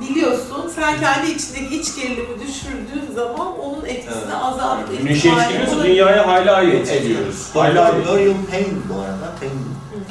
biliyorsun, 0.00 0.72
sen 0.74 1.00
kendi 1.00 1.30
içindeki 1.30 1.80
iç 1.80 1.96
gerilimi 1.96 2.40
düşürdüğün 2.40 3.14
zaman 3.14 3.58
onun 3.60 3.84
etkisini 3.84 4.22
Evet. 4.24 4.34
azaltma 4.42 4.96
Güneşe 4.98 5.28
ihtimali 5.28 5.44
etkiliyorsa 5.44 5.84
dünyaya 5.84 6.26
hala 6.26 6.62
ediyoruz. 6.62 7.48
Hala. 7.54 7.94
William 7.94 8.46
Payne 8.50 8.78
bu 8.88 9.00
arada, 9.00 9.32
Payne, 9.40 9.60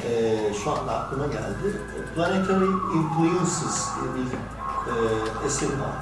e, 0.09 0.53
şu 0.63 0.71
anda 0.71 0.91
aklıma 0.91 1.25
geldi. 1.27 1.77
Planetary 2.19 2.65
Influences 2.95 3.85
diye 3.95 4.09
bir 4.15 4.31
e, 4.91 5.45
eser 5.47 5.67
var. 5.67 5.95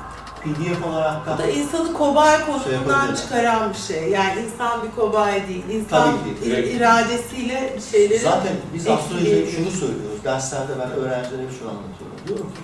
PDF 0.43 0.85
olarak 0.85 1.27
Bu 1.27 1.31
da 1.31 1.37
da 1.37 1.47
insanı 1.47 1.93
kobay 1.93 2.37
Şey 2.37 2.45
konumundan 2.45 2.93
yapabilir. 2.99 3.17
çıkaran 3.17 3.69
bir 3.69 3.77
şey. 3.77 4.09
Yani 4.09 4.41
insan 4.41 4.83
bir 4.83 4.91
kobay 4.91 5.47
değil. 5.47 5.63
İnsan 5.69 6.17
Tabii 6.41 6.63
ki, 6.63 6.69
iradesiyle 6.69 7.73
bir 7.77 7.81
şeyleri 7.81 8.19
Zaten 8.19 8.53
biz 8.73 8.87
astrolojide 8.87 9.29
etkileyebilir. 9.29 9.57
şunu 9.57 9.71
söylüyoruz, 9.71 10.23
derslerde 10.23 10.73
ben 10.79 10.91
öğrencilere 10.91 11.41
hep 11.43 11.51
şunu 11.59 11.69
anlatıyorum. 11.69 12.17
Diyorum 12.27 12.45
ki, 12.47 12.59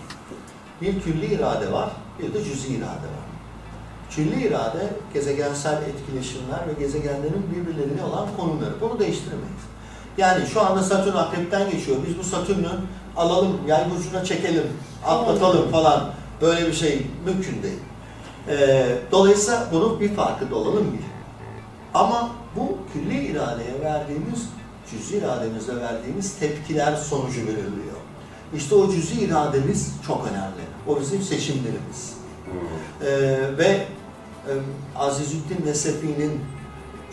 bir 0.81 1.01
külli 1.01 1.25
irade 1.35 1.71
var, 1.71 1.89
bir 2.19 2.33
de 2.33 2.43
cüzi 2.43 2.67
irade 2.67 2.87
var. 2.87 3.23
Külli 4.09 4.47
irade, 4.47 4.93
gezegensel 5.13 5.81
etkileşimler 5.83 6.67
ve 6.67 6.73
gezegenlerin 6.79 7.45
birbirlerine 7.55 8.03
olan 8.03 8.27
konumları. 8.37 8.81
Bunu 8.81 8.99
değiştiremeyiz. 8.99 9.63
Yani 10.17 10.47
şu 10.47 10.61
anda 10.61 10.83
Satürn 10.83 11.15
akrepten 11.15 11.71
geçiyor. 11.71 11.97
Biz 12.07 12.17
bu 12.17 12.23
Satürn'ü 12.23 12.69
alalım, 13.17 13.57
yay 13.67 13.85
burcuna 13.91 14.23
çekelim, 14.23 14.67
atlatalım 15.05 15.71
falan. 15.71 16.09
Böyle 16.41 16.67
bir 16.67 16.73
şey 16.73 17.07
mümkün 17.25 17.63
değil. 17.63 17.79
Ee, 18.47 18.97
dolayısıyla 19.11 19.67
bunun 19.71 19.99
bir 19.99 20.13
farkı 20.13 20.51
da 20.51 20.55
olalım 20.55 20.93
bir. 20.93 21.03
Ama 21.93 22.29
bu 22.55 22.77
külli 22.93 23.25
iradeye 23.25 23.81
verdiğimiz, 23.81 24.49
cüzi 24.91 25.17
irademize 25.17 25.75
verdiğimiz 25.75 26.39
tepkiler 26.39 26.95
sonucu 26.95 27.41
belirliyor. 27.41 27.97
İşte 28.55 28.75
o 28.75 28.91
cüzi 28.91 29.21
irademiz 29.21 29.93
çok 30.07 30.27
önemli. 30.27 30.63
O 30.87 30.99
bizim 30.99 31.21
seçimlerimiz. 31.21 32.13
Ee, 33.01 33.57
ve 33.57 33.87
e, 34.47 34.51
Azizüddin 34.95 35.65
Nesefi'nin 35.65 36.41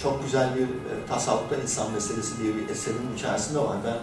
çok 0.02 0.24
güzel 0.24 0.55
bir 0.55 0.62
e, 0.62 1.06
tasavvufta 1.09 1.56
insan 1.56 1.93
meselesi 1.93 2.43
diye 2.43 2.55
bir 2.56 2.68
eserin 2.68 3.16
içerisinde 3.16 3.59
var. 3.59 3.77
Ben 3.85 3.97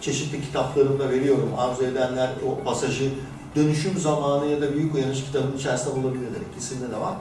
çeşitli 0.00 0.42
kitaplarımda 0.42 1.10
veriyorum. 1.10 1.50
Arzu 1.58 1.84
edenler 1.84 2.30
o 2.46 2.64
pasajı 2.64 3.10
Dönüşüm 3.56 3.98
Zamanı 3.98 4.46
ya 4.46 4.60
da 4.60 4.74
Büyük 4.74 4.94
Uyanış 4.94 5.24
kitabının 5.24 5.56
içerisinde 5.56 5.96
bulabilirler. 5.96 6.40
İkisinde 6.52 6.90
de 6.90 7.00
var. 7.00 7.14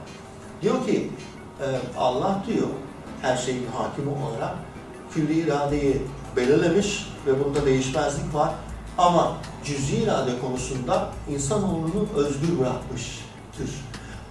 Diyor 0.62 0.86
ki 0.86 1.12
e, 1.62 1.66
Allah 1.98 2.44
diyor 2.48 2.68
her 3.22 3.38
şeyin 3.38 3.68
hakimi 3.78 4.10
olarak 4.10 4.56
külli 5.14 5.40
iradeyi 5.40 6.02
belirlemiş 6.36 7.08
ve 7.28 7.46
bunda 7.46 7.66
değişmezlik 7.66 8.34
var. 8.34 8.54
Ama 8.98 9.38
cüzi 9.64 9.96
irade 9.96 10.32
konusunda 10.42 11.10
insanoğlunu 11.30 12.08
özgür 12.16 12.60
bırakmıştır. 12.60 13.70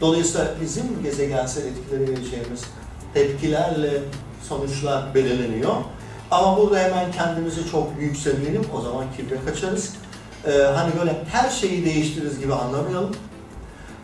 Dolayısıyla 0.01 0.55
bizim 0.61 1.03
gezegensel 1.03 1.67
etkileri 1.67 2.03
vereceğimiz 2.03 2.65
tepkilerle 3.15 4.03
sonuçlar 4.49 5.15
belirleniyor. 5.15 5.75
Ama 6.31 6.57
burada 6.57 6.79
hemen 6.79 7.13
kendimizi 7.13 7.71
çok 7.71 7.89
yükselmeyelim, 8.01 8.63
o 8.77 8.81
zaman 8.81 9.05
kibre 9.17 9.37
kaçarız. 9.45 9.95
Ee, 10.47 10.51
hani 10.51 10.93
böyle 11.01 11.25
her 11.33 11.51
şeyi 11.51 11.85
değiştiririz 11.85 12.39
gibi 12.39 12.55
anlamayalım. 12.55 13.17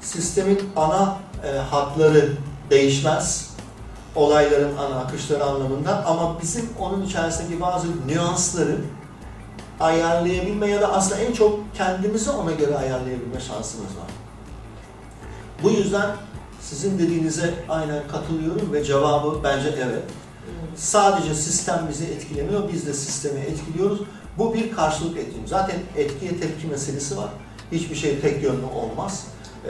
Sistemin 0.00 0.60
ana 0.76 1.16
e, 1.44 1.58
hatları 1.58 2.32
değişmez. 2.70 3.50
Olayların 4.14 4.76
ana 4.76 5.00
akışları 5.00 5.44
anlamında 5.44 6.06
ama 6.06 6.40
bizim 6.42 6.68
onun 6.78 7.06
içerisindeki 7.06 7.60
bazı 7.60 7.86
nüansları 8.06 8.76
ayarlayabilme 9.80 10.66
ya 10.66 10.80
da 10.80 10.92
aslında 10.92 11.20
en 11.20 11.32
çok 11.32 11.74
kendimizi 11.74 12.30
ona 12.30 12.52
göre 12.52 12.76
ayarlayabilme 12.76 13.40
şansımız 13.40 13.86
var. 13.86 14.10
Bu 15.62 15.70
yüzden 15.70 16.10
sizin 16.60 16.98
dediğinize 16.98 17.54
aynen 17.68 18.02
katılıyorum 18.12 18.72
ve 18.72 18.84
cevabı 18.84 19.38
bence 19.44 19.68
evet. 19.68 20.02
Sadece 20.76 21.34
sistem 21.34 21.86
bizi 21.90 22.04
etkilemiyor, 22.04 22.72
biz 22.72 22.86
de 22.86 22.92
sistemi 22.94 23.40
etkiliyoruz. 23.40 24.00
Bu 24.38 24.54
bir 24.54 24.72
karşılık 24.72 25.16
etkilim. 25.18 25.46
Zaten 25.46 25.76
etkiye 25.96 26.40
tepki 26.40 26.66
meselesi 26.66 27.16
var. 27.16 27.28
Hiçbir 27.72 27.94
şey 27.96 28.20
tek 28.20 28.42
yönlü 28.42 28.64
olmaz. 28.74 29.26
Ee, 29.66 29.68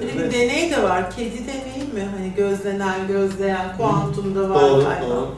Böyle 0.00 0.18
ve- 0.22 0.28
bir 0.28 0.32
deney 0.32 0.70
de 0.70 0.82
var. 0.82 1.10
Kedi 1.10 1.38
deneyi 1.46 1.92
mi? 1.94 2.08
Hani 2.16 2.32
gözlenen, 2.36 3.06
gözleyen, 3.08 3.76
kuantumda 3.76 4.50
var 4.50 4.62
Doğru, 4.62 4.82
galiba. 4.84 5.06
doğru. 5.10 5.28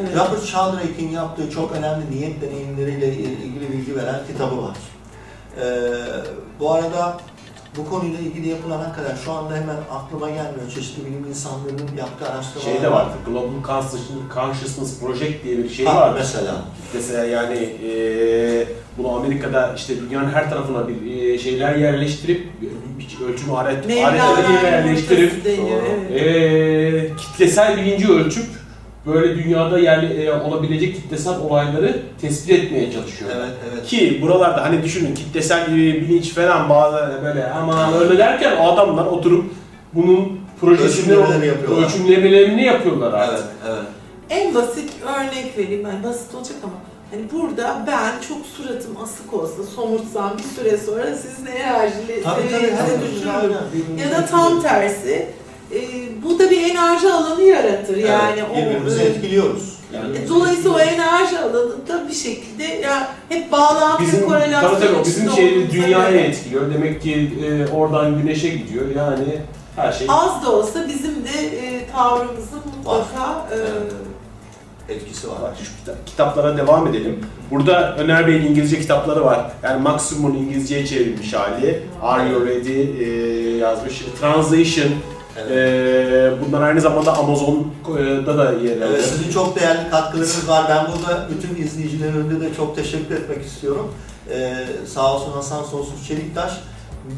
Evet. 0.00 0.10
Robert 0.16 0.44
Sheldrake'in 0.44 1.08
yaptığı 1.10 1.50
çok 1.50 1.72
önemli 1.72 2.10
niyet 2.10 2.42
deneyimleriyle 2.42 3.14
ilgili 3.16 3.72
bilgi 3.72 3.96
veren 3.96 4.20
kitabı 4.26 4.62
var. 4.62 4.76
Ee, 5.60 5.64
bu 6.60 6.72
arada 6.72 7.16
bu 7.76 7.90
konuyla 7.90 8.18
ilgili 8.18 8.48
yapılan 8.48 8.78
hakikaten 8.78 9.16
şu 9.24 9.32
anda 9.32 9.54
hemen 9.56 9.76
aklıma 9.92 10.28
gelmiyor. 10.28 10.70
Çeşitli 10.74 11.06
bilim 11.06 11.24
insanlarının 11.28 11.88
yaptığı 11.98 12.28
araştırmalar 12.32 12.72
Şey 12.72 12.82
de 12.82 12.92
vardı, 12.92 13.10
Global 13.26 13.62
Consciousness- 14.34 15.00
Project 15.00 15.44
diye 15.44 15.58
bir 15.58 15.68
şey 15.68 15.86
Ha, 15.86 16.00
var. 16.00 16.14
mesela. 16.18 16.54
Mesela 16.94 17.24
yani 17.24 17.58
eee 17.84 18.66
bunu 18.98 19.16
Amerika'da 19.16 19.72
işte 19.76 19.94
dünyanın 20.00 20.30
her 20.30 20.50
tarafına 20.50 20.88
bir 20.88 21.00
eee, 21.02 21.38
şeyler 21.38 21.74
yerleştirip 21.76 22.48
bir 22.60 23.24
ölçüm 23.26 23.54
alet, 23.54 23.84
aletleri 24.04 24.64
yerleştirip 24.64 25.32
eee, 26.10 27.10
kitlesel 27.16 27.76
bilinci 27.76 28.12
ölçüp 28.12 28.46
böyle 29.06 29.44
dünyada 29.44 29.78
yerli, 29.78 30.14
eee, 30.22 30.32
olabilecek 30.32 30.94
kitlesel 30.94 31.38
olayları 31.38 32.02
tespit 32.20 32.50
etmeye 32.50 32.92
çalışıyor. 32.92 33.30
Evet, 33.36 33.50
evet. 33.72 33.86
Ki 33.86 34.18
buralarda 34.22 34.62
hani 34.64 34.82
düşünün 34.82 35.14
kitlesel 35.14 35.76
bir 35.76 35.94
bilinç 35.94 36.34
falan 36.34 36.68
bazı 36.70 36.96
böyle 37.24 37.46
ama 37.50 37.94
öyle 37.98 38.18
derken 38.18 38.56
o 38.56 38.68
adamlar 38.72 39.06
oturup 39.06 39.44
bunun 39.94 40.40
projesini, 40.60 41.12
Ölçümlemelerini 41.12 41.46
yapıyorlar. 41.46 41.86
ölçümlemelerini 41.86 42.64
yapıyorlar 42.64 43.12
artık. 43.12 43.44
Evet, 43.66 43.76
evet. 43.76 43.86
En 44.30 44.54
basit 44.54 44.90
örnek 45.04 45.58
vereyim. 45.58 45.86
Yani 45.86 46.04
basit 46.04 46.34
olacak 46.34 46.56
ama 46.64 46.72
hani 47.10 47.22
burada 47.32 47.84
ben 47.86 48.12
çok 48.28 48.46
suratım 48.46 48.96
asık 49.04 49.34
olsa, 49.34 49.62
somurtsam 49.76 50.32
bir 50.38 50.42
süre 50.42 50.76
sonra 50.76 51.14
sizin 51.16 51.46
enerjili 51.46 52.22
Tabii 52.22 52.40
tabii. 52.42 52.48
seviyenizi 52.48 53.00
düşürürüm. 53.02 53.98
Ya 54.04 54.10
da 54.10 54.26
tam 54.26 54.62
tersi. 54.62 55.26
E, 55.74 55.78
bu 56.24 56.38
da 56.38 56.50
bir 56.50 56.70
enerji 56.70 57.12
alanı 57.12 57.42
yaratır. 57.42 57.96
Yani 57.96 58.40
evet, 58.40 58.48
o 58.52 58.56
birbirimizi 58.56 59.02
e, 59.02 59.04
etkiliyoruz. 59.06 59.76
e, 60.24 60.28
Dolayısıyla 60.28 60.70
o 60.76 60.78
enerji 60.78 61.38
alanı 61.38 61.88
da 61.88 62.08
bir 62.08 62.14
şekilde 62.14 62.64
ya 62.64 63.08
hep 63.28 63.52
bağlantı 63.52 64.02
Bizim 64.02 64.28
korelasyon 64.28 64.70
tabii 64.70 64.86
tabii 64.86 64.96
o 64.96 65.04
bizim 65.04 65.22
içinde 65.22 65.36
şeyi 65.36 65.52
olduğumuza 65.52 65.72
dünyaya 65.72 66.10
göre 66.10 66.20
etkiliyor. 66.20 66.74
Demek 66.74 67.02
ki 67.02 67.30
e, 67.46 67.72
oradan 67.72 68.22
güneşe 68.22 68.48
gidiyor. 68.48 68.84
Yani 68.96 69.24
her 69.76 69.92
şey 69.92 70.06
Az 70.10 70.44
da 70.44 70.52
olsa 70.52 70.88
bizim 70.88 71.24
de 71.24 71.56
e, 71.56 71.86
tavrımızın 71.92 72.60
mutlaka 72.76 73.48
e. 73.52 73.58
Etkisi 74.88 75.28
var. 75.30 75.36
kitaplara 76.06 76.56
devam 76.56 76.86
edelim. 76.86 77.20
Burada 77.50 77.96
Öner 77.96 78.26
Bey'in 78.26 78.42
İngilizce 78.46 78.80
kitapları 78.80 79.24
var. 79.24 79.50
Yani 79.62 79.82
maksimum 79.82 80.36
İngilizceye 80.36 80.86
çevrilmiş 80.86 81.32
hali. 81.34 81.82
Are 82.02 82.28
You 82.28 82.46
Ready 82.46 82.80
e, 82.80 83.56
yazmış. 83.56 84.04
Translation. 84.20 84.88
Evet. 85.40 85.50
E, 85.52 86.32
bunlar 86.46 86.62
aynı 86.62 86.80
zamanda 86.80 87.18
Amazon'da 87.18 88.38
da 88.38 88.44
yer 88.44 88.76
alıyor. 88.76 88.88
Evet, 88.90 89.04
sizin 89.04 89.30
çok 89.30 89.60
değerli 89.60 89.90
katkılarınız 89.90 90.48
var. 90.48 90.64
Ben 90.68 90.86
burada 90.86 91.28
bütün 91.30 91.62
izleyicilerin 91.62 92.12
önünde 92.12 92.40
de 92.40 92.54
çok 92.54 92.76
teşekkür 92.76 93.14
etmek 93.14 93.44
istiyorum. 93.44 93.94
Ee, 94.30 94.54
sağ 94.86 95.14
olsun 95.14 95.32
Hasan 95.32 95.62
Sonsuz 95.62 96.08
Çeliktaş 96.08 96.52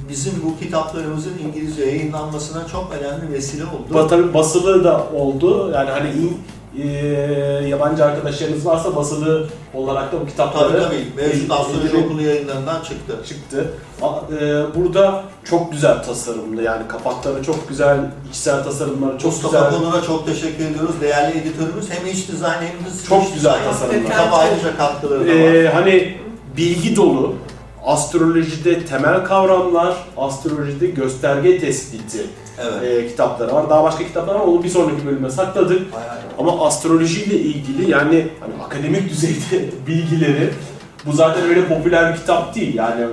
bizim 0.09 0.33
bu 0.45 0.65
kitaplarımızın 0.65 1.33
İngilizce 1.49 1.85
yayınlanmasına 1.85 2.67
çok 2.69 2.93
önemli 3.01 3.33
vesile 3.33 3.65
oldu. 3.65 3.99
Ba- 3.99 4.09
tabii 4.09 4.35
basılı 4.35 4.85
da 4.85 5.07
oldu. 5.15 5.71
Yani 5.75 5.91
hani 5.91 6.09
e, 6.83 6.89
yabancı 7.69 8.05
arkadaşlarınız 8.05 8.67
varsa 8.67 8.97
basılı 8.97 9.47
olarak 9.75 10.13
da 10.13 10.21
bu 10.21 10.27
kitapları 10.27 10.69
Tabii 10.69 10.83
tabii. 10.83 11.07
Mevcut 11.17 11.51
Astroloji 11.51 11.97
Okulu 11.97 12.23
yayınlarından 12.23 12.83
çıktı. 12.83 13.17
çıktı. 13.29 13.71
E, 14.41 14.63
burada 14.75 15.23
çok 15.45 15.73
güzel 15.73 16.03
tasarımlı 16.03 16.63
yani 16.63 16.89
kapakları 16.89 17.43
çok 17.43 17.69
güzel, 17.69 17.99
içsel 18.31 18.65
tasarımları 18.65 19.19
çok 19.19 19.33
Mustafa 19.33 19.69
güzel. 19.69 19.81
Konur'a 19.81 20.03
çok 20.03 20.27
teşekkür 20.27 20.65
ediyoruz. 20.65 20.95
Değerli 21.01 21.39
editörümüz 21.39 21.91
hem 21.91 22.07
iç 22.07 22.29
dizayn 22.29 22.63
hem 22.63 22.69
de 22.69 23.07
Çok 23.09 23.35
güzel 23.35 23.65
tasarımlar. 23.65 24.11
Kitap 24.11 24.33
ayrıca 24.35 24.77
katkıları 24.77 25.21
da 25.21 25.31
var. 25.31 25.55
E, 25.55 25.69
hani 25.69 26.19
bilgi 26.57 26.97
dolu, 26.97 27.35
astrolojide 27.89 28.85
temel 28.85 29.25
kavramlar, 29.25 29.97
astrolojide 30.17 30.87
gösterge 30.87 31.61
tespiti 31.61 32.27
Evet. 32.63 33.05
e, 33.05 33.09
kitapları 33.09 33.55
var. 33.55 33.71
Daha 33.71 33.85
başka 33.85 34.05
kitaplar 34.05 34.35
var 34.35 34.41
onu 34.41 34.63
bir 34.63 34.69
sonraki 34.69 35.07
bölüme 35.07 35.31
sakladık. 35.31 35.95
Hay 35.95 36.09
hay. 36.09 36.19
Ama 36.39 36.67
astrolojiyle 36.67 37.35
ilgili 37.41 37.91
yani 37.91 38.29
hani 38.41 38.63
akademik 38.65 39.11
düzeyde 39.11 39.71
bilgileri 39.87 40.51
bu 41.07 41.13
zaten 41.13 41.43
öyle 41.43 41.69
popüler 41.69 42.13
bir 42.13 42.19
kitap 42.19 42.55
değil 42.55 42.75
yani 42.75 43.07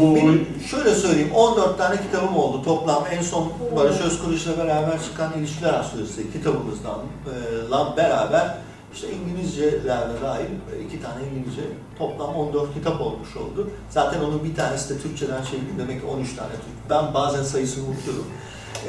bu 0.00 0.16
Benim 0.16 0.46
şöyle 0.70 0.94
söyleyeyim, 0.94 1.30
14 1.34 1.78
tane 1.78 1.96
kitabım 1.96 2.36
oldu 2.36 2.62
toplam. 2.64 3.04
En 3.18 3.22
son 3.22 3.52
Barış 3.76 4.00
Özkılıç'la 4.00 4.58
beraber 4.58 5.02
çıkan 5.02 5.32
İlişkiler 5.38 5.74
Astrolojisi 5.74 6.32
kitabımızdan 6.32 6.98
e, 7.26 7.68
lan 7.70 7.96
beraber 7.96 8.54
işte 8.96 9.08
İngilizcelerle 9.12 10.20
dahil 10.22 10.46
iki 10.86 11.02
tane 11.02 11.20
İngilizce 11.30 11.62
toplam 11.98 12.34
14 12.34 12.74
kitap 12.74 13.00
olmuş 13.00 13.36
oldu. 13.36 13.70
Zaten 13.90 14.20
onun 14.20 14.44
bir 14.44 14.54
tanesi 14.54 14.94
de 14.94 15.02
Türkçeden 15.02 15.42
çevrildi. 15.44 15.78
Demek 15.78 16.00
ki 16.00 16.06
13 16.06 16.36
tane 16.36 16.50
Türk. 16.50 16.90
Ben 16.90 17.14
bazen 17.14 17.42
sayısını 17.42 17.84
unutuyorum. 17.88 18.26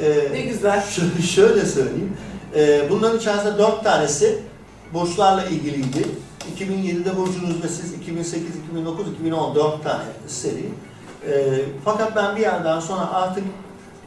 E, 0.02 0.32
Ne 0.32 0.40
güzel. 0.42 0.84
Şöyle 1.34 1.66
söyleyeyim. 1.66 2.16
E, 2.56 2.90
bunların 2.90 3.18
içerisinde 3.18 3.58
4 3.58 3.84
tanesi 3.84 4.38
burçlarla 4.94 5.44
ilgiliydi. 5.44 6.08
2007'de 6.58 7.16
Burcunuz 7.16 7.64
ve 7.64 7.68
siz 7.68 7.92
2008, 7.92 8.56
2009, 8.56 9.08
2010 9.08 9.54
4 9.54 9.84
tane 9.84 10.04
seri. 10.26 10.68
E, 11.28 11.60
fakat 11.84 12.16
ben 12.16 12.36
bir 12.36 12.40
yerden 12.40 12.80
sonra 12.80 13.12
artık 13.12 13.44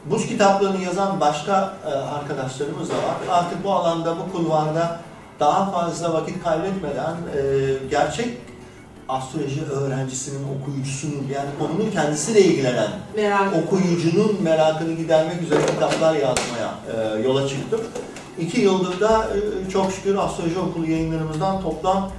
burç 0.05 0.27
kitaplarını 0.27 0.83
yazan 0.83 1.19
başka 1.19 1.73
e, 1.85 1.89
arkadaşlarımız 1.89 2.89
da 2.89 2.93
var. 2.93 3.15
Artık 3.29 3.63
bu 3.63 3.71
alanda, 3.71 4.15
bu 4.17 4.37
kulvarda 4.37 4.99
daha 5.41 5.72
fazla 5.72 6.13
vakit 6.13 6.43
kaybetmeden 6.43 7.15
e, 7.38 7.41
gerçek 7.89 8.27
astroloji 9.09 9.65
öğrencisinin, 9.65 10.45
okuyucusunun 10.55 11.27
yani 11.34 11.49
konunun 11.59 11.91
kendisiyle 11.91 12.41
ilgilenen 12.41 12.89
Merak 13.15 13.55
okuyucunun 13.63 14.43
merakını 14.43 14.93
gidermek 14.93 15.41
üzere 15.41 15.65
kitaplar 15.65 16.13
yazmaya 16.13 16.73
e, 16.93 17.22
yola 17.22 17.47
çıktım. 17.47 17.81
İki 18.39 18.61
yıldır 18.61 18.99
da 18.99 19.27
e, 19.68 19.69
çok 19.69 19.91
şükür 19.91 20.15
astroloji 20.15 20.59
okulu 20.59 20.85
yayınlarımızdan 20.91 21.61
toplam 21.61 22.11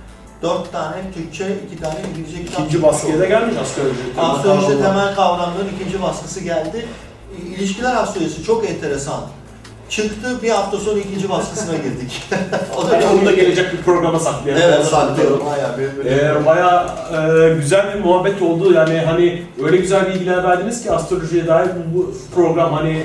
dört 0.42 0.72
tane 0.72 0.96
Türkçe, 1.14 1.58
iki 1.66 1.82
tane 1.82 2.00
İngilizce 2.10 2.44
kitap 2.44 2.60
ikinci 2.60 2.82
baskıya 2.82 3.18
da 3.18 3.24
gelmiş 3.24 3.56
astroloji. 3.56 4.00
Astrolojide 4.18 4.82
temel 4.82 5.14
kavramların 5.14 5.70
ikinci 5.80 6.02
baskısı 6.02 6.40
geldi. 6.40 6.86
İlişkiler 7.46 7.96
astrolojisi 7.96 8.44
çok 8.44 8.70
enteresan. 8.70 9.20
Çıktı 9.92 10.42
bir 10.42 10.50
hafta 10.50 10.78
sonra 10.78 10.98
ikinci 10.98 11.30
baskısına 11.30 11.76
girdik. 11.76 12.22
o 12.76 12.92
Yani 12.92 13.04
onu 13.14 13.26
da 13.26 13.32
gelecek 13.32 13.72
bir 13.72 13.78
programa 13.78 14.18
saklayalım. 14.18 14.62
Evet 14.66 14.84
saklıyorum. 14.84 15.42
Bayağı 15.46 15.78
bir 15.78 16.10
Ee, 16.10 16.46
bayağı 16.46 16.86
e, 17.12 17.54
güzel 17.54 17.94
bir 17.94 18.04
muhabbet 18.04 18.42
oldu. 18.42 18.72
Yani 18.72 18.98
hani 18.98 19.42
öyle 19.64 19.76
güzel 19.76 20.14
bilgiler 20.14 20.44
verdiniz 20.44 20.82
ki 20.82 20.90
astrolojiye 20.90 21.46
dair 21.46 21.68
bu, 21.68 21.98
bu 21.98 22.14
program 22.34 22.72
hani 22.72 23.02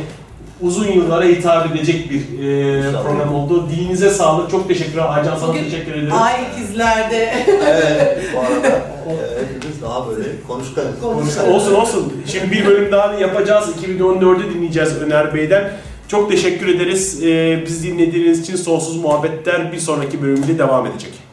uzun 0.62 0.88
yıllara 0.88 1.24
hitap 1.24 1.76
edecek 1.76 2.12
bir 2.12 2.20
e, 2.20 2.82
program 2.92 3.36
oldu. 3.36 3.70
Dilinize 3.70 4.10
sağlık. 4.10 4.52
Çok 4.52 4.68
teşekkürler. 4.68 5.06
Aycan 5.10 5.36
sana 5.36 5.50
Bugün 5.50 5.64
teşekkür 5.64 5.92
ederim. 5.92 6.14
Ay 6.14 6.34
ikizlerde. 6.54 7.34
evet 7.66 8.20
bu 8.36 8.40
arada 8.40 8.68
e, 8.68 9.14
hepimiz 9.56 9.82
daha 9.82 10.10
böyle 10.10 10.24
konuşkan. 10.48 10.86
Konuşkan. 11.02 11.52
olsun 11.52 11.74
olsun. 11.74 12.14
Şimdi 12.28 12.52
bir 12.52 12.66
bölüm 12.66 12.92
daha 12.92 13.14
yapacağız. 13.14 13.70
2014'ü 13.84 14.54
dinleyeceğiz 14.54 15.02
Öner 15.02 15.34
Bey'den. 15.34 15.72
Çok 16.08 16.30
teşekkür 16.30 16.68
ederiz. 16.68 17.24
Ee, 17.24 17.64
biz 17.66 17.84
dinlediğiniz 17.84 18.40
için 18.40 18.56
sonsuz 18.56 18.98
muhabbetler 18.98 19.72
bir 19.72 19.80
sonraki 19.80 20.22
bölümde 20.22 20.58
devam 20.58 20.86
edecek. 20.88 21.27